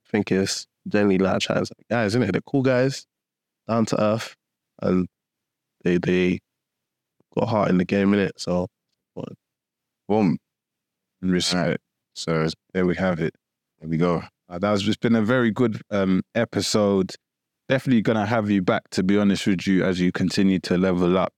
I 0.07 0.11
think 0.11 0.33
it's 0.33 0.67
generally 0.89 1.19
like 1.19 1.41
chance 1.43 1.71
guys, 1.91 2.15
innit? 2.17 2.33
They're 2.33 2.41
cool 2.41 2.63
guys, 2.63 3.07
down 3.69 3.85
to 3.87 4.03
earth, 4.03 4.35
and 4.83 5.07
they 5.85 5.99
they 5.99 6.41
got 7.39 7.49
heart 7.49 7.71
in 7.71 7.79
the 7.79 7.85
game, 7.85 8.13
innit? 8.13 8.33
So 8.39 8.69
Boom. 10.09 10.39
respect. 11.21 11.69
Right. 11.69 11.81
So 12.15 12.49
there 12.73 12.87
we 12.87 12.97
have 12.97 13.21
it. 13.21 13.35
There 13.79 13.89
we 13.91 13.99
go. 13.99 14.23
Uh, 14.49 14.59
that 14.59 14.71
was 14.71 14.83
just 14.83 15.01
been 15.01 15.15
a 15.15 15.21
very 15.23 15.51
good 15.51 15.83
um, 15.91 16.23
episode. 16.35 17.15
Definitely 17.69 18.03
gonna 18.03 18.27
have 18.27 18.51
you 18.51 18.63
back, 18.63 18.89
to 18.91 19.03
be 19.03 19.19
honest 19.19 19.47
with 19.47 19.67
you, 19.67 19.85
as 19.85 20.01
you 20.01 20.11
continue 20.13 20.59
to 20.61 20.79
level 20.79 21.19
up. 21.19 21.33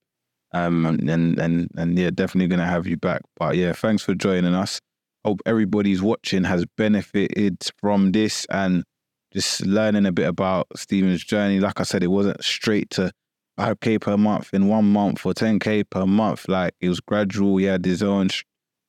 Um, 0.53 0.85
and 0.87 1.39
and 1.39 1.69
and, 1.77 1.99
yeah, 1.99 2.11
definitely 2.11 2.49
gonna 2.49 2.67
have 2.67 2.87
you 2.87 2.97
back. 2.97 3.23
But 3.37 3.57
yeah, 3.57 3.73
thanks 3.73 4.03
for 4.03 4.15
joining 4.15 4.55
us. 4.55 4.81
hope 5.25 5.41
everybody's 5.47 6.03
watching 6.03 6.45
has 6.45 6.65
benefited 6.77 7.59
from 7.81 8.13
this 8.13 8.47
and 8.51 8.85
just 9.33 9.65
learning 9.67 10.07
a 10.07 10.13
bit 10.13 10.29
about 10.29 10.67
Stephen's 10.77 11.25
journey. 11.25 11.61
Like 11.61 11.81
I 11.81 11.85
said, 11.85 12.03
it 12.03 12.09
wasn't 12.09 12.43
straight 12.45 12.91
to 12.91 13.13
5k 13.59 14.01
per 14.01 14.17
month 14.17 14.51
in 14.55 14.69
one 14.69 14.91
month 14.93 15.27
or 15.27 15.35
10k 15.35 15.85
per 15.91 16.07
month. 16.07 16.49
Like 16.49 16.75
it 16.81 16.89
was 16.89 17.01
gradual. 17.01 17.57
He 17.59 17.65
had 17.67 17.85
his 17.85 18.03
own 18.03 18.29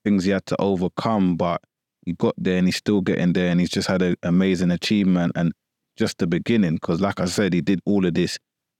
things 0.06 0.26
he 0.26 0.32
had 0.32 0.46
to 0.48 0.62
overcome, 0.62 1.38
but 1.38 1.62
he 2.06 2.14
got 2.14 2.36
there 2.38 2.58
and 2.58 2.68
he's 2.68 2.78
still 2.78 3.02
getting 3.02 3.34
there 3.34 3.50
and 3.52 3.60
he's 3.60 3.70
just 3.70 3.88
had 3.88 4.02
an 4.02 4.16
amazing 4.24 4.72
achievement 4.72 5.34
and 5.36 5.54
just 6.02 6.18
the 6.18 6.28
beginning. 6.28 6.74
Because 6.76 7.00
like 7.00 7.20
I 7.22 7.26
said, 7.26 7.54
he 7.54 7.62
did 7.62 7.80
all 7.86 8.06
of 8.06 8.14
this 8.14 8.38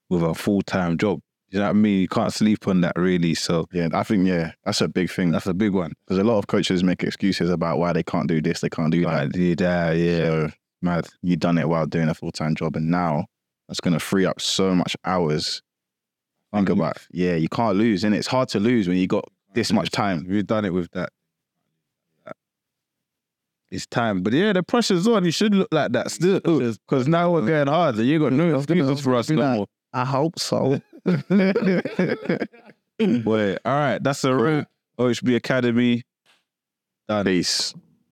with 0.10 0.24
a 0.24 0.34
full 0.34 0.62
time 0.64 0.98
job. 0.98 1.20
You 1.50 1.60
know 1.60 1.66
what 1.66 1.72
I 1.72 1.74
mean? 1.74 2.00
You 2.02 2.08
can't 2.08 2.32
sleep 2.34 2.68
on 2.68 2.82
that 2.82 2.94
really. 2.96 3.34
So 3.36 3.68
Yeah, 3.74 3.90
I 3.94 4.04
think 4.04 4.26
yeah, 4.28 4.52
that's 4.66 4.82
a 4.82 4.88
big 4.88 5.10
thing 5.10 5.32
that's 5.32 5.48
a 5.48 5.54
big 5.54 5.74
one. 5.74 5.92
because 6.06 6.18
a 6.18 6.24
lot 6.24 6.38
of 6.40 6.48
coaches 6.48 6.84
make 6.84 7.04
excuses 7.04 7.50
about 7.50 7.78
why 7.78 7.92
they 7.94 8.04
can't 8.04 8.28
do 8.28 8.42
this, 8.42 8.62
they 8.62 8.70
can't 8.70 8.92
do 8.92 9.02
that. 9.02 9.34
Like, 9.34 9.36
yeah, 9.36 9.92
yeah, 9.92 10.18
So 10.26 10.50
mad. 10.82 11.08
you 11.22 11.36
done 11.36 11.58
it 11.58 11.68
while 11.70 11.86
doing 11.86 12.08
a 12.10 12.14
full 12.14 12.32
time 12.32 12.56
job, 12.56 12.76
and 12.78 12.90
now 12.90 13.26
that's 13.68 13.82
going 13.82 13.94
to 13.94 14.00
free 14.00 14.26
up 14.26 14.40
so 14.42 14.74
much 14.76 14.96
hours. 15.06 15.62
Think 16.54 16.70
about 16.70 16.98
yeah, 17.12 17.36
you 17.36 17.48
can't 17.50 17.78
lose, 17.78 18.04
and 18.06 18.14
it's 18.16 18.28
hard 18.28 18.48
to 18.50 18.60
lose 18.60 18.88
when 18.88 18.98
you 18.98 19.08
got 19.08 19.26
this 19.54 19.72
much 19.74 19.90
time. 19.92 20.26
We've 20.30 20.48
done 20.48 20.64
it 20.66 20.74
with 20.74 20.90
that. 20.92 21.10
It's 23.72 23.88
time. 23.88 24.22
But 24.22 24.34
yeah, 24.34 24.54
the 24.54 24.62
pressure's 24.64 25.08
on. 25.08 25.26
You 25.26 25.32
should 25.32 25.56
look 25.56 25.70
like 25.72 25.92
that 25.94 26.12
still. 26.12 26.40
Because 26.42 27.08
now 27.08 27.32
we're 27.32 27.46
going 27.46 27.68
harder. 27.68 28.04
You 28.04 28.20
got 28.20 28.34
no 28.34 28.58
excuses 28.60 29.02
for 29.02 29.16
us 29.16 29.30
no 29.30 29.42
like- 29.42 29.56
more. 29.58 29.68
I 29.94 30.06
hope 30.06 30.40
so. 30.40 30.80
Boy, 31.06 31.20
all 33.66 33.78
right. 33.78 34.00
That's 34.02 34.24
a 34.24 34.34
wrap. 34.36 34.70
OHB 35.00 35.36
Academy. 35.36 36.04
Done. 37.10 37.26
Peace. 37.26 37.74